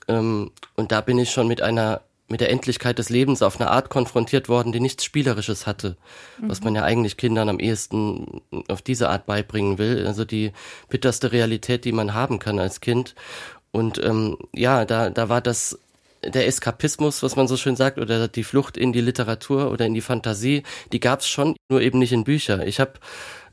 Ähm, 0.09 0.51
und 0.75 0.91
da 0.91 1.01
bin 1.01 1.17
ich 1.19 1.31
schon 1.31 1.47
mit 1.47 1.63
einer 1.63 2.01
mit 2.35 2.41
der 2.41 2.51
Endlichkeit 2.51 2.99
des 2.99 3.11
Lebens 3.11 3.43
auf 3.43 3.61
eine 3.61 3.71
Art 3.71 3.91
konfrontiert 3.91 4.49
worden, 4.49 4.73
die 4.73 4.81
nichts 4.81 5.05
Spielerisches 5.05 5.69
hatte, 5.69 5.97
mhm. 6.41 6.49
was 6.49 6.63
man 6.63 6.75
ja 6.75 6.83
eigentlich 6.83 7.17
Kindern 7.17 7.49
am 7.49 7.61
ehesten 7.61 8.43
auf 8.67 8.83
diese 8.83 9.09
Art 9.09 9.25
beibringen 9.27 9.79
will. 9.79 10.05
Also 10.05 10.25
die 10.25 10.51
bitterste 10.89 11.31
Realität, 11.31 11.85
die 11.85 11.93
man 11.93 12.13
haben 12.13 12.41
kann 12.41 12.59
als 12.59 12.81
Kind. 12.81 13.15
Und 13.71 14.03
ähm, 14.03 14.37
ja, 14.53 14.85
da, 14.85 15.11
da 15.11 15.29
war 15.29 15.43
das 15.43 15.79
der 16.25 16.49
Eskapismus, 16.49 17.23
was 17.23 17.37
man 17.37 17.47
so 17.47 17.57
schön 17.57 17.77
sagt, 17.77 17.99
oder 17.99 18.27
die 18.27 18.43
Flucht 18.43 18.77
in 18.77 18.93
die 18.93 19.01
Literatur 19.01 19.71
oder 19.71 19.87
in 19.87 19.95
die 19.95 20.01
Fantasie, 20.01 20.65
die 20.91 20.99
gab 20.99 21.21
es 21.21 21.29
schon, 21.29 21.55
nur 21.69 21.83
eben 21.83 22.01
nicht 22.01 22.13
in 22.13 22.25
Bücher. 22.25 22.67
Ich 22.67 22.81
habe 22.81 22.95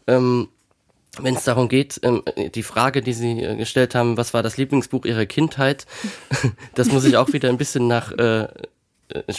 ähm, 0.08 0.48
wenn 1.20 1.36
es 1.36 1.44
darum 1.44 1.68
geht, 1.68 2.00
ähm, 2.04 2.24
die 2.56 2.64
Frage, 2.64 3.02
die 3.02 3.14
Sie 3.14 3.42
äh, 3.42 3.56
gestellt 3.56 3.96
haben, 3.96 4.18
was 4.18 4.34
war 4.34 4.44
das 4.44 4.58
Lieblingsbuch 4.58 5.06
Ihrer 5.06 5.26
Kindheit, 5.26 5.86
das 6.76 6.92
muss 6.92 7.04
ich 7.04 7.18
auch 7.18 7.34
wieder 7.34 7.50
ein 7.50 7.58
bisschen 7.58 7.88
nach 7.88 8.12
äh, 8.14 8.44
äh, 8.44 8.48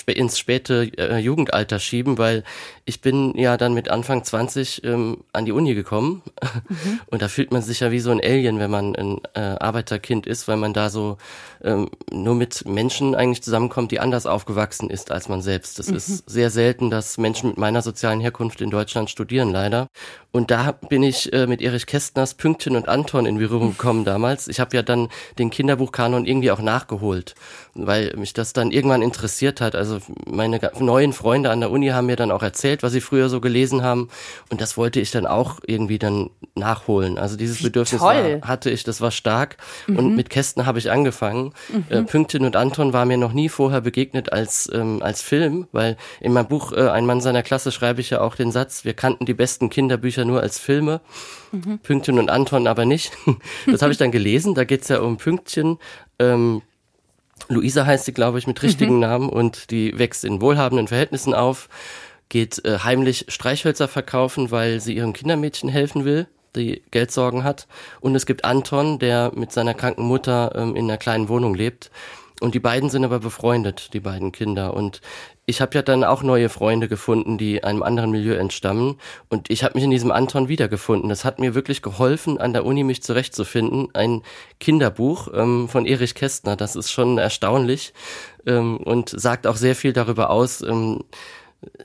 ins 0.07 0.38
späte 0.38 0.91
äh, 0.97 1.19
Jugendalter 1.19 1.79
schieben, 1.79 2.19
weil 2.19 2.45
ich 2.85 3.00
bin 3.00 3.37
ja 3.37 3.57
dann 3.57 3.75
mit 3.75 3.91
Anfang 3.91 4.25
20 4.25 4.85
ähm, 4.85 5.19
an 5.33 5.45
die 5.45 5.52
Uni 5.52 5.75
gekommen 5.75 6.23
mhm. 6.69 7.00
und 7.07 7.23
da 7.23 7.29
fühlt 7.29 7.52
man 7.52 7.62
sich 7.62 7.81
ja 7.81 7.91
wie 7.91 8.00
so 8.00 8.11
ein 8.11 8.21
Alien, 8.21 8.59
wenn 8.59 8.71
man 8.71 8.97
ein 8.97 9.21
äh, 9.35 9.41
Arbeiterkind 9.41 10.26
ist, 10.26 10.49
weil 10.49 10.57
man 10.57 10.73
da 10.73 10.91
so 10.91 11.19
ähm, 11.62 11.91
nur 12.11 12.35
mit 12.35 12.67
Menschen 12.67 13.14
eigentlich 13.14 13.43
zusammenkommt, 13.43 13.93
die 13.93 14.00
anders 14.00 14.26
aufgewachsen 14.26 14.91
ist 14.91 15.11
als 15.11 15.29
man 15.29 15.43
selbst. 15.43 15.79
Das 15.79 15.88
mhm. 15.88 15.97
ist 15.97 16.31
sehr 16.31 16.50
selten, 16.50 16.91
dass 16.91 17.19
Menschen 17.19 17.50
mit 17.50 17.59
meiner 17.59 17.83
sozialen 17.83 18.21
Herkunft 18.21 18.61
in 18.61 18.71
Deutschland 18.71 19.11
studieren, 19.11 19.50
leider. 19.50 19.88
Und 20.33 20.50
da 20.50 20.73
bin 20.73 21.02
ich 21.02 21.33
äh, 21.33 21.47
mit 21.47 21.61
Erich 21.61 21.87
Kästners 21.87 22.35
Pünktchen 22.35 22.75
und 22.75 22.88
Anton 22.88 23.26
in 23.26 23.38
Berührung 23.38 23.71
gekommen 23.71 24.05
damals. 24.05 24.49
Ich 24.49 24.61
habe 24.61 24.75
ja 24.75 24.83
dann 24.83 25.09
den 25.38 25.50
Kinderbuchkanon 25.50 26.25
irgendwie 26.25 26.50
auch 26.50 26.61
nachgeholt, 26.61 27.35
weil 27.75 28.14
mich 28.17 28.35
das 28.35 28.52
dann 28.52 28.71
irgendwann 28.71 29.02
interessiert 29.02 29.61
hat. 29.61 29.75
Also 29.75 29.99
meine 30.26 30.61
neuen 30.79 31.12
Freunde 31.12 31.50
an 31.50 31.61
der 31.61 31.71
Uni 31.71 31.88
haben 31.88 32.07
mir 32.07 32.17
dann 32.17 32.31
auch 32.31 32.43
erzählt, 32.43 32.83
was 32.83 32.93
sie 32.93 33.00
früher 33.00 33.29
so 33.29 33.41
gelesen 33.41 33.83
haben. 33.83 34.09
Und 34.50 34.61
das 34.61 34.76
wollte 34.76 35.00
ich 35.00 35.11
dann 35.11 35.26
auch 35.26 35.59
irgendwie 35.67 35.99
dann 35.99 36.31
nachholen. 36.55 37.17
Also 37.17 37.37
dieses 37.37 37.61
Wie 37.61 37.64
Bedürfnis 37.64 38.00
war, 38.00 38.14
hatte 38.43 38.71
ich, 38.71 38.85
das 38.85 39.00
war 39.00 39.11
stark. 39.11 39.57
Mhm. 39.87 39.97
Und 39.97 40.17
mit 40.17 40.29
Kästen 40.29 40.67
habe 40.67 40.79
ich 40.79 40.91
angefangen. 40.91 41.55
Mhm. 41.73 41.85
Äh, 41.88 42.02
Pünktchen 42.02 42.45
und 42.45 42.57
Anton 42.57 42.93
war 42.93 43.07
mir 43.07 43.17
noch 43.17 43.33
nie 43.33 43.49
vorher 43.49 43.81
begegnet 43.81 44.33
als, 44.33 44.71
ähm, 44.73 45.02
als 45.02 45.23
Film, 45.23 45.67
weil 45.73 45.97
in 46.21 46.33
meinem 46.33 46.49
Buch 46.49 46.73
äh, 46.73 46.88
Ein 46.88 47.07
Mann 47.07 47.21
seiner 47.23 47.43
Klasse 47.43 47.73
schreibe 47.73 48.02
ich 48.02 48.11
ja 48.11 48.21
auch 48.21 48.35
den 48.35 48.52
Satz, 48.52 48.85
wir 48.85 48.95
kannten 48.95 49.25
die 49.25 49.35
besten 49.35 49.71
Kinderbücher 49.71 50.26
nur 50.26 50.41
als 50.41 50.59
Filme. 50.59 51.00
Mhm. 51.52 51.79
Pünktchen 51.79 52.19
und 52.19 52.31
Anton 52.31 52.67
aber 52.67 52.85
nicht. 52.85 53.12
Das 53.67 53.81
habe 53.81 53.93
ich 53.93 53.99
dann 53.99 54.11
gelesen. 54.11 54.55
Da 54.55 54.64
geht's 54.64 54.88
ja 54.88 55.00
um 55.00 55.17
Pünktchen. 55.17 55.79
Ähm, 56.19 56.62
Luisa 57.49 57.87
heißt 57.87 58.05
sie, 58.05 58.13
glaube 58.13 58.39
ich, 58.39 58.47
mit 58.47 58.63
richtigen 58.63 58.95
mhm. 58.95 59.01
Namen 59.01 59.29
und 59.29 59.71
die 59.71 59.99
wächst 59.99 60.25
in 60.25 60.41
wohlhabenden 60.41 60.89
Verhältnissen 60.89 61.35
auf, 61.35 61.69
geht 62.29 62.65
äh, 62.65 62.79
heimlich 62.79 63.27
Streichhölzer 63.29 63.89
verkaufen, 63.89 64.51
weil 64.51 64.81
sie 64.81 64.97
ihrem 64.97 65.13
Kindermädchen 65.13 65.69
helfen 65.69 66.05
will, 66.05 66.27
die 66.57 66.83
Geldsorgen 66.91 67.45
hat. 67.45 67.67
Und 68.01 68.15
es 68.15 68.27
gibt 68.27 68.45
Anton, 68.45 68.99
der 68.99 69.33
mit 69.35 69.53
seiner 69.53 69.75
kranken 69.75 70.05
Mutter 70.05 70.53
ähm, 70.55 70.77
in 70.77 70.85
einer 70.85 70.99
kleinen 70.99 71.29
Wohnung 71.29 71.55
lebt. 71.55 71.91
Und 72.41 72.55
die 72.55 72.61
beiden 72.61 72.91
sind 72.91 73.05
aber 73.05 73.21
befreundet, 73.21 73.91
die 73.93 74.01
beiden 74.01 74.33
Kinder. 74.33 74.75
Und 74.75 75.01
ich 75.45 75.61
habe 75.61 75.75
ja 75.75 75.83
dann 75.83 76.05
auch 76.05 76.23
neue 76.23 76.49
Freunde 76.49 76.89
gefunden, 76.89 77.37
die 77.37 77.65
einem 77.65 77.83
anderen 77.83 78.13
Milieu 78.13 78.35
entstammen. 78.35 78.99
Und 79.29 79.51
ich 79.51 79.65
habe 79.65 79.75
mich 79.75 79.83
in 79.83 79.91
diesem 79.91 80.13
Anton 80.13 80.49
wiedergefunden. 80.49 81.09
Das 81.09 81.25
hat 81.25 81.41
mir 81.41 81.55
wirklich 81.55 81.83
geholfen, 81.83 82.39
an 82.39 82.53
der 82.53 82.65
Uni 82.65 82.85
mich 82.85 83.03
zurechtzufinden. 83.03 83.89
Ein 83.93 84.23
Kinderbuch 84.61 85.29
ähm, 85.35 85.69
von 85.69 85.85
Erich 85.85 86.15
Kästner, 86.15 86.55
das 86.55 86.77
ist 86.77 86.93
schon 86.93 87.19
erstaunlich 87.19 87.93
ähm, 88.47 88.77
und 88.77 89.09
sagt 89.09 89.47
auch 89.49 89.57
sehr 89.57 89.75
viel 89.75 89.93
darüber 89.93 90.31
aus, 90.31 90.63
ähm, 90.63 91.05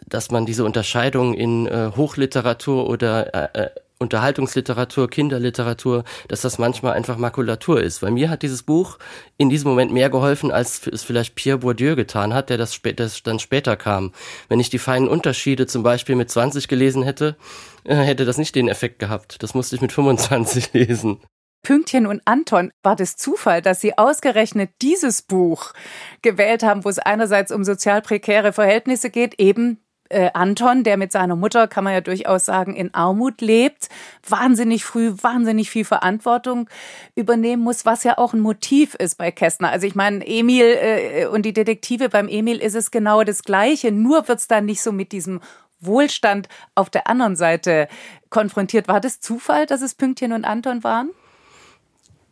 dass 0.07 0.29
man 0.29 0.45
diese 0.45 0.63
Unterscheidung 0.63 1.33
in 1.33 1.65
äh, 1.67 1.91
Hochliteratur 1.95 2.87
oder 2.87 3.55
äh, 3.55 3.63
äh 3.63 3.69
Unterhaltungsliteratur, 3.99 5.09
Kinderliteratur, 5.09 6.03
dass 6.27 6.41
das 6.41 6.59
manchmal 6.59 6.93
einfach 6.93 7.17
Makulatur 7.17 7.81
ist. 7.81 8.01
Weil 8.01 8.11
mir 8.11 8.29
hat 8.29 8.43
dieses 8.43 8.63
Buch 8.63 8.99
in 9.37 9.49
diesem 9.49 9.69
Moment 9.69 9.91
mehr 9.91 10.09
geholfen, 10.09 10.51
als 10.51 10.85
es 10.87 11.03
vielleicht 11.03 11.35
Pierre 11.35 11.59
Bourdieu 11.59 11.95
getan 11.95 12.33
hat, 12.33 12.49
der 12.49 12.57
das, 12.57 12.73
spä 12.73 12.93
das 12.93 13.23
dann 13.23 13.39
später 13.39 13.75
kam. 13.75 14.11
Wenn 14.49 14.59
ich 14.59 14.69
die 14.69 14.79
feinen 14.79 15.07
Unterschiede 15.07 15.67
zum 15.67 15.83
Beispiel 15.83 16.15
mit 16.15 16.29
20 16.29 16.67
gelesen 16.67 17.03
hätte, 17.03 17.35
äh, 17.83 17.95
hätte 17.95 18.25
das 18.25 18.37
nicht 18.37 18.55
den 18.55 18.67
Effekt 18.67 18.99
gehabt. 18.99 19.41
Das 19.41 19.53
musste 19.53 19.75
ich 19.75 19.81
mit 19.81 19.91
25 19.91 20.69
lesen. 20.73 21.19
Pünktchen 21.63 22.05
und 22.05 22.21
Anton, 22.23 22.71
war 22.83 22.95
das 22.95 23.17
Zufall, 23.17 23.61
dass 23.61 23.81
Sie 23.81 23.97
ausgerechnet 23.97 24.69
dieses 24.81 25.21
Buch 25.21 25.73
gewählt 26.21 26.63
haben, 26.63 26.85
wo 26.85 26.89
es 26.89 26.99
einerseits 26.99 27.51
um 27.51 27.63
sozial 27.63 28.01
prekäre 28.01 28.53
Verhältnisse 28.53 29.09
geht, 29.09 29.39
eben 29.39 29.81
äh, 30.09 30.29
Anton, 30.33 30.83
der 30.83 30.97
mit 30.97 31.11
seiner 31.11 31.35
Mutter, 31.35 31.67
kann 31.67 31.83
man 31.83 31.93
ja 31.93 32.01
durchaus 32.01 32.45
sagen, 32.45 32.75
in 32.75 32.93
Armut 32.93 33.41
lebt, 33.41 33.89
wahnsinnig 34.27 34.85
früh, 34.85 35.13
wahnsinnig 35.21 35.69
viel 35.69 35.85
Verantwortung 35.85 36.69
übernehmen 37.15 37.63
muss, 37.63 37.85
was 37.85 38.03
ja 38.03 38.17
auch 38.17 38.33
ein 38.33 38.39
Motiv 38.39 38.95
ist 38.95 39.17
bei 39.17 39.31
Kästner. 39.31 39.69
Also 39.69 39.87
ich 39.87 39.95
meine, 39.95 40.25
Emil 40.25 40.65
äh, 40.65 41.25
und 41.27 41.43
die 41.43 41.53
Detektive 41.53 42.09
beim 42.09 42.27
Emil 42.27 42.57
ist 42.57 42.75
es 42.75 42.91
genau 42.91 43.23
das 43.23 43.43
Gleiche, 43.43 43.91
nur 43.91 44.27
wird's 44.27 44.47
dann 44.47 44.65
nicht 44.65 44.81
so 44.81 44.91
mit 44.91 45.11
diesem 45.11 45.41
Wohlstand 45.79 46.49
auf 46.75 46.89
der 46.89 47.07
anderen 47.07 47.35
Seite 47.35 47.87
konfrontiert. 48.29 48.87
War 48.87 48.99
das 48.99 49.19
Zufall, 49.19 49.65
dass 49.65 49.81
es 49.81 49.95
Pünktchen 49.95 50.33
und 50.33 50.45
Anton 50.45 50.83
waren? 50.83 51.11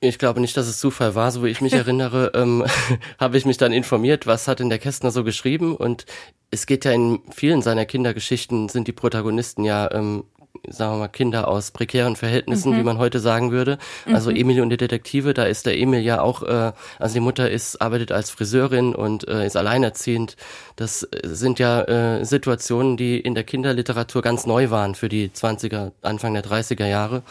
Ich 0.07 0.19
glaube 0.19 0.41
nicht, 0.41 0.55
dass 0.57 0.67
es 0.67 0.79
Zufall 0.79 1.15
war. 1.15 1.31
So 1.31 1.43
wie 1.43 1.49
ich 1.49 1.61
mich 1.61 1.73
erinnere, 1.85 2.31
ähm, 2.35 2.65
habe 3.19 3.37
ich 3.37 3.45
mich 3.45 3.57
dann 3.57 3.73
informiert, 3.73 4.27
was 4.27 4.47
hat 4.47 4.59
denn 4.59 4.69
der 4.69 4.79
Kästner 4.79 5.11
so 5.11 5.23
geschrieben. 5.23 5.75
Und 5.75 6.05
es 6.51 6.65
geht 6.65 6.85
ja 6.85 6.91
in 6.91 7.19
vielen 7.33 7.61
seiner 7.61 7.85
Kindergeschichten, 7.85 8.69
sind 8.69 8.87
die 8.87 8.93
Protagonisten 8.93 9.63
ja 9.63 9.91
ähm, 9.91 10.25
sagen 10.69 10.93
wir 10.93 10.99
mal, 10.99 11.07
Kinder 11.07 11.47
aus 11.47 11.71
prekären 11.71 12.15
Verhältnissen, 12.15 12.73
mhm. 12.73 12.77
wie 12.77 12.83
man 12.83 12.97
heute 12.97 13.19
sagen 13.19 13.51
würde. 13.51 13.77
Also 14.05 14.31
mhm. 14.31 14.37
Emil 14.37 14.61
und 14.61 14.69
die 14.69 14.77
Detektive, 14.77 15.33
da 15.33 15.43
ist 15.43 15.65
der 15.65 15.77
Emil 15.77 16.01
ja 16.01 16.21
auch, 16.21 16.43
äh, 16.43 16.71
also 16.99 17.13
die 17.13 17.19
Mutter 17.19 17.49
ist, 17.49 17.81
arbeitet 17.81 18.11
als 18.11 18.29
Friseurin 18.29 18.95
und 18.95 19.27
äh, 19.27 19.45
ist 19.45 19.57
alleinerziehend. 19.57 20.35
Das 20.75 21.03
äh, 21.03 21.21
sind 21.23 21.59
ja 21.59 21.81
äh, 21.83 22.25
Situationen, 22.25 22.97
die 22.97 23.19
in 23.19 23.35
der 23.35 23.43
Kinderliteratur 23.43 24.21
ganz 24.21 24.45
neu 24.45 24.69
waren 24.69 24.95
für 24.95 25.09
die 25.09 25.29
20er, 25.29 25.91
Anfang 26.01 26.33
der 26.33 26.43
30er 26.43 26.87
Jahre. 26.87 27.23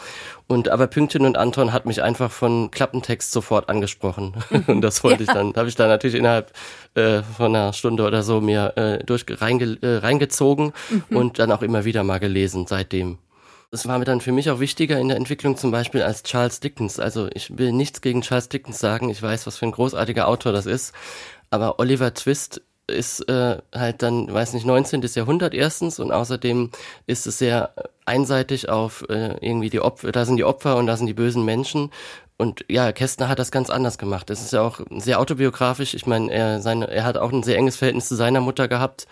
Und 0.47 0.69
aber 0.69 0.85
Pünktchen 0.85 1.25
und 1.25 1.37
Anton 1.37 1.73
hat 1.73 1.87
mich 1.87 2.03
einfach 2.03 2.29
von 2.29 2.69
Klappentext 2.69 3.31
sofort 3.31 3.67
angesprochen. 3.67 4.35
und 4.67 4.81
das 4.81 5.03
wollte 5.03 5.23
ja. 5.23 5.29
ich 5.29 5.33
dann, 5.33 5.53
habe 5.55 5.67
ich 5.67 5.75
dann 5.75 5.89
natürlich 5.89 6.15
innerhalb 6.15 6.51
äh, 6.93 7.23
von 7.23 7.55
einer 7.55 7.73
Stunde 7.73 8.03
oder 8.03 8.21
so 8.21 8.41
mir 8.41 8.73
äh, 8.75 9.03
durch 9.03 9.25
reinge, 9.29 9.77
äh, 9.81 9.97
reingezogen 9.97 10.73
mhm. 10.89 11.17
und 11.17 11.39
dann 11.39 11.51
auch 11.51 11.63
immer 11.63 11.83
wieder 11.83 12.03
mal 12.03 12.19
gelesen 12.19 12.67
seitdem. 12.67 13.17
Das 13.71 13.87
war 13.87 13.97
mir 13.97 14.05
dann 14.05 14.21
für 14.21 14.31
mich 14.31 14.49
auch 14.51 14.59
wichtiger 14.59 14.99
in 14.99 15.07
der 15.07 15.17
Entwicklung 15.17 15.57
zum 15.57 15.71
Beispiel 15.71 16.03
als 16.03 16.23
Charles 16.23 16.59
Dickens. 16.59 16.99
Also 16.99 17.27
ich 17.33 17.57
will 17.57 17.71
nichts 17.71 18.01
gegen 18.01 18.21
Charles 18.21 18.47
Dickens 18.47 18.79
sagen. 18.79 19.09
Ich 19.09 19.21
weiß, 19.21 19.47
was 19.47 19.57
für 19.57 19.65
ein 19.65 19.71
großartiger 19.71 20.27
Autor 20.27 20.53
das 20.53 20.67
ist. 20.67 20.93
Aber 21.49 21.79
Oliver 21.79 22.13
Twist 22.13 22.61
ist 22.87 23.27
äh, 23.29 23.57
halt 23.73 24.01
dann, 24.01 24.31
weiß 24.31 24.53
nicht, 24.53 24.65
19. 24.65 25.01
Jahrhundert 25.13 25.53
erstens 25.53 25.99
und 25.99 26.11
außerdem 26.11 26.71
ist 27.07 27.27
es 27.27 27.39
sehr 27.39 27.73
einseitig 28.05 28.69
auf 28.69 29.05
äh, 29.09 29.37
irgendwie 29.45 29.69
die 29.69 29.79
Opfer, 29.79 30.11
da 30.11 30.25
sind 30.25 30.37
die 30.37 30.43
Opfer 30.43 30.77
und 30.77 30.87
da 30.87 30.95
sind 30.97 31.07
die 31.07 31.13
bösen 31.13 31.43
Menschen. 31.45 31.91
Und 32.37 32.65
ja, 32.69 32.91
Kästner 32.91 33.29
hat 33.29 33.39
das 33.39 33.51
ganz 33.51 33.69
anders 33.69 33.97
gemacht. 33.97 34.29
Das 34.29 34.41
ist 34.41 34.51
ja 34.51 34.61
auch 34.61 34.81
sehr 34.97 35.19
autobiografisch. 35.19 35.93
Ich 35.93 36.05
meine, 36.05 36.31
er, 36.31 36.61
seine, 36.61 36.89
er 36.89 37.05
hat 37.05 37.17
auch 37.17 37.31
ein 37.31 37.43
sehr 37.43 37.57
enges 37.57 37.77
Verhältnis 37.77 38.09
zu 38.09 38.15
seiner 38.15 38.41
Mutter 38.41 38.67
gehabt, 38.67 39.07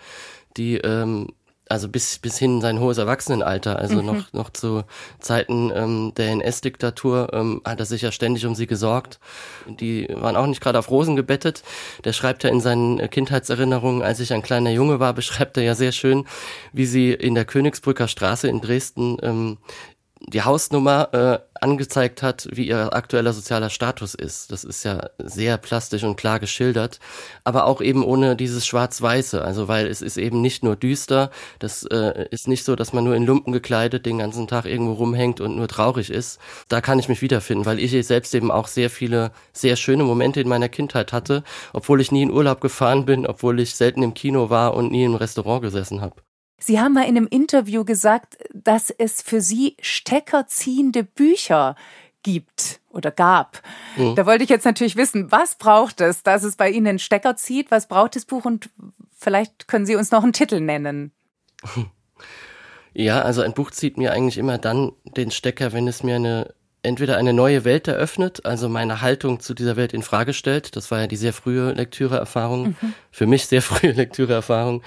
die 0.56 0.76
ähm, 0.76 1.28
also 1.68 1.88
bis, 1.88 2.18
bis 2.18 2.38
hin 2.38 2.60
sein 2.60 2.78
hohes 2.78 2.98
Erwachsenenalter, 2.98 3.78
also 3.78 4.00
mhm. 4.00 4.06
noch, 4.06 4.32
noch 4.32 4.50
zu 4.50 4.84
Zeiten 5.18 5.72
ähm, 5.74 6.12
der 6.16 6.30
NS-Diktatur, 6.32 7.30
ähm, 7.32 7.62
hat 7.64 7.80
er 7.80 7.86
sich 7.86 8.02
ja 8.02 8.12
ständig 8.12 8.44
um 8.46 8.54
sie 8.54 8.66
gesorgt. 8.66 9.18
Die 9.66 10.06
waren 10.10 10.36
auch 10.36 10.46
nicht 10.46 10.60
gerade 10.60 10.78
auf 10.78 10.90
Rosen 10.90 11.16
gebettet. 11.16 11.62
Der 12.04 12.12
schreibt 12.12 12.44
ja 12.44 12.50
in 12.50 12.60
seinen 12.60 13.10
Kindheitserinnerungen, 13.10 14.02
als 14.02 14.20
ich 14.20 14.32
ein 14.32 14.42
kleiner 14.42 14.70
Junge 14.70 15.00
war, 15.00 15.14
beschreibt 15.14 15.56
er 15.56 15.62
ja 15.62 15.74
sehr 15.74 15.92
schön, 15.92 16.26
wie 16.72 16.86
sie 16.86 17.12
in 17.12 17.34
der 17.34 17.44
Königsbrücker 17.44 18.08
Straße 18.08 18.48
in 18.48 18.60
Dresden 18.60 19.16
ähm, 19.22 19.58
die 20.28 20.42
Hausnummer 20.42 21.08
äh, 21.12 21.38
angezeigt 21.60 22.22
hat, 22.22 22.48
wie 22.52 22.66
ihr 22.66 22.94
aktueller 22.94 23.32
sozialer 23.32 23.70
Status 23.70 24.14
ist. 24.14 24.52
Das 24.52 24.64
ist 24.64 24.84
ja 24.84 25.08
sehr 25.18 25.56
plastisch 25.58 26.02
und 26.04 26.16
klar 26.16 26.40
geschildert, 26.40 26.98
aber 27.44 27.66
auch 27.66 27.80
eben 27.80 28.04
ohne 28.04 28.36
dieses 28.36 28.66
Schwarz-Weiße. 28.66 29.42
Also 29.42 29.68
weil 29.68 29.86
es 29.86 30.02
ist 30.02 30.16
eben 30.16 30.40
nicht 30.40 30.62
nur 30.62 30.76
düster, 30.76 31.30
das 31.58 31.84
äh, 31.84 32.26
ist 32.30 32.48
nicht 32.48 32.64
so, 32.64 32.76
dass 32.76 32.92
man 32.92 33.04
nur 33.04 33.16
in 33.16 33.24
Lumpen 33.24 33.52
gekleidet 33.52 34.06
den 34.06 34.18
ganzen 34.18 34.46
Tag 34.46 34.66
irgendwo 34.66 34.94
rumhängt 34.94 35.40
und 35.40 35.56
nur 35.56 35.68
traurig 35.68 36.10
ist. 36.10 36.38
Da 36.68 36.80
kann 36.80 36.98
ich 36.98 37.08
mich 37.08 37.22
wiederfinden, 37.22 37.66
weil 37.66 37.78
ich 37.78 37.94
selbst 38.06 38.34
eben 38.34 38.50
auch 38.50 38.66
sehr 38.66 38.90
viele 38.90 39.30
sehr 39.52 39.76
schöne 39.76 40.04
Momente 40.04 40.40
in 40.40 40.48
meiner 40.48 40.68
Kindheit 40.68 41.12
hatte, 41.12 41.44
obwohl 41.72 42.00
ich 42.00 42.12
nie 42.12 42.22
in 42.22 42.30
Urlaub 42.30 42.60
gefahren 42.60 43.04
bin, 43.04 43.26
obwohl 43.26 43.60
ich 43.60 43.74
selten 43.74 44.02
im 44.02 44.14
Kino 44.14 44.50
war 44.50 44.74
und 44.74 44.90
nie 44.90 45.04
im 45.04 45.14
Restaurant 45.14 45.62
gesessen 45.62 46.00
habe. 46.00 46.23
Sie 46.66 46.80
haben 46.80 46.94
mal 46.94 47.02
in 47.02 47.16
einem 47.16 47.26
Interview 47.26 47.84
gesagt, 47.84 48.38
dass 48.54 48.88
es 48.90 49.20
für 49.20 49.42
Sie 49.42 49.76
steckerziehende 49.80 51.04
Bücher 51.04 51.76
gibt 52.22 52.80
oder 52.88 53.10
gab. 53.10 53.60
Mhm. 53.96 54.14
Da 54.14 54.24
wollte 54.24 54.44
ich 54.44 54.50
jetzt 54.50 54.64
natürlich 54.64 54.96
wissen, 54.96 55.30
was 55.30 55.56
braucht 55.56 56.00
es, 56.00 56.22
dass 56.22 56.42
es 56.42 56.56
bei 56.56 56.70
Ihnen 56.70 56.86
einen 56.86 56.98
Stecker 56.98 57.36
zieht? 57.36 57.70
Was 57.70 57.86
braucht 57.86 58.16
das 58.16 58.24
Buch? 58.24 58.46
Und 58.46 58.70
vielleicht 59.14 59.68
können 59.68 59.84
Sie 59.84 59.94
uns 59.94 60.10
noch 60.10 60.22
einen 60.22 60.32
Titel 60.32 60.60
nennen. 60.60 61.12
Ja, 62.96 63.22
also 63.22 63.42
ein 63.42 63.54
Buch 63.54 63.72
zieht 63.72 63.98
mir 63.98 64.12
eigentlich 64.12 64.38
immer 64.38 64.56
dann 64.56 64.92
den 65.02 65.32
Stecker, 65.32 65.72
wenn 65.72 65.88
es 65.88 66.04
mir 66.04 66.14
eine 66.14 66.54
entweder 66.84 67.16
eine 67.16 67.32
neue 67.32 67.64
Welt 67.64 67.88
eröffnet, 67.88 68.44
also 68.44 68.68
meine 68.68 69.00
Haltung 69.00 69.40
zu 69.40 69.54
dieser 69.54 69.76
Welt 69.76 69.92
in 69.92 70.02
Frage 70.02 70.32
stellt. 70.32 70.76
Das 70.76 70.90
war 70.90 71.00
ja 71.00 71.06
die 71.06 71.16
sehr 71.16 71.32
frühe 71.32 71.72
Lektüreerfahrung, 71.72 72.68
mhm. 72.68 72.94
für 73.10 73.26
mich 73.26 73.46
sehr 73.46 73.62
frühe 73.62 73.92
Lektüreerfahrung. 73.92 74.82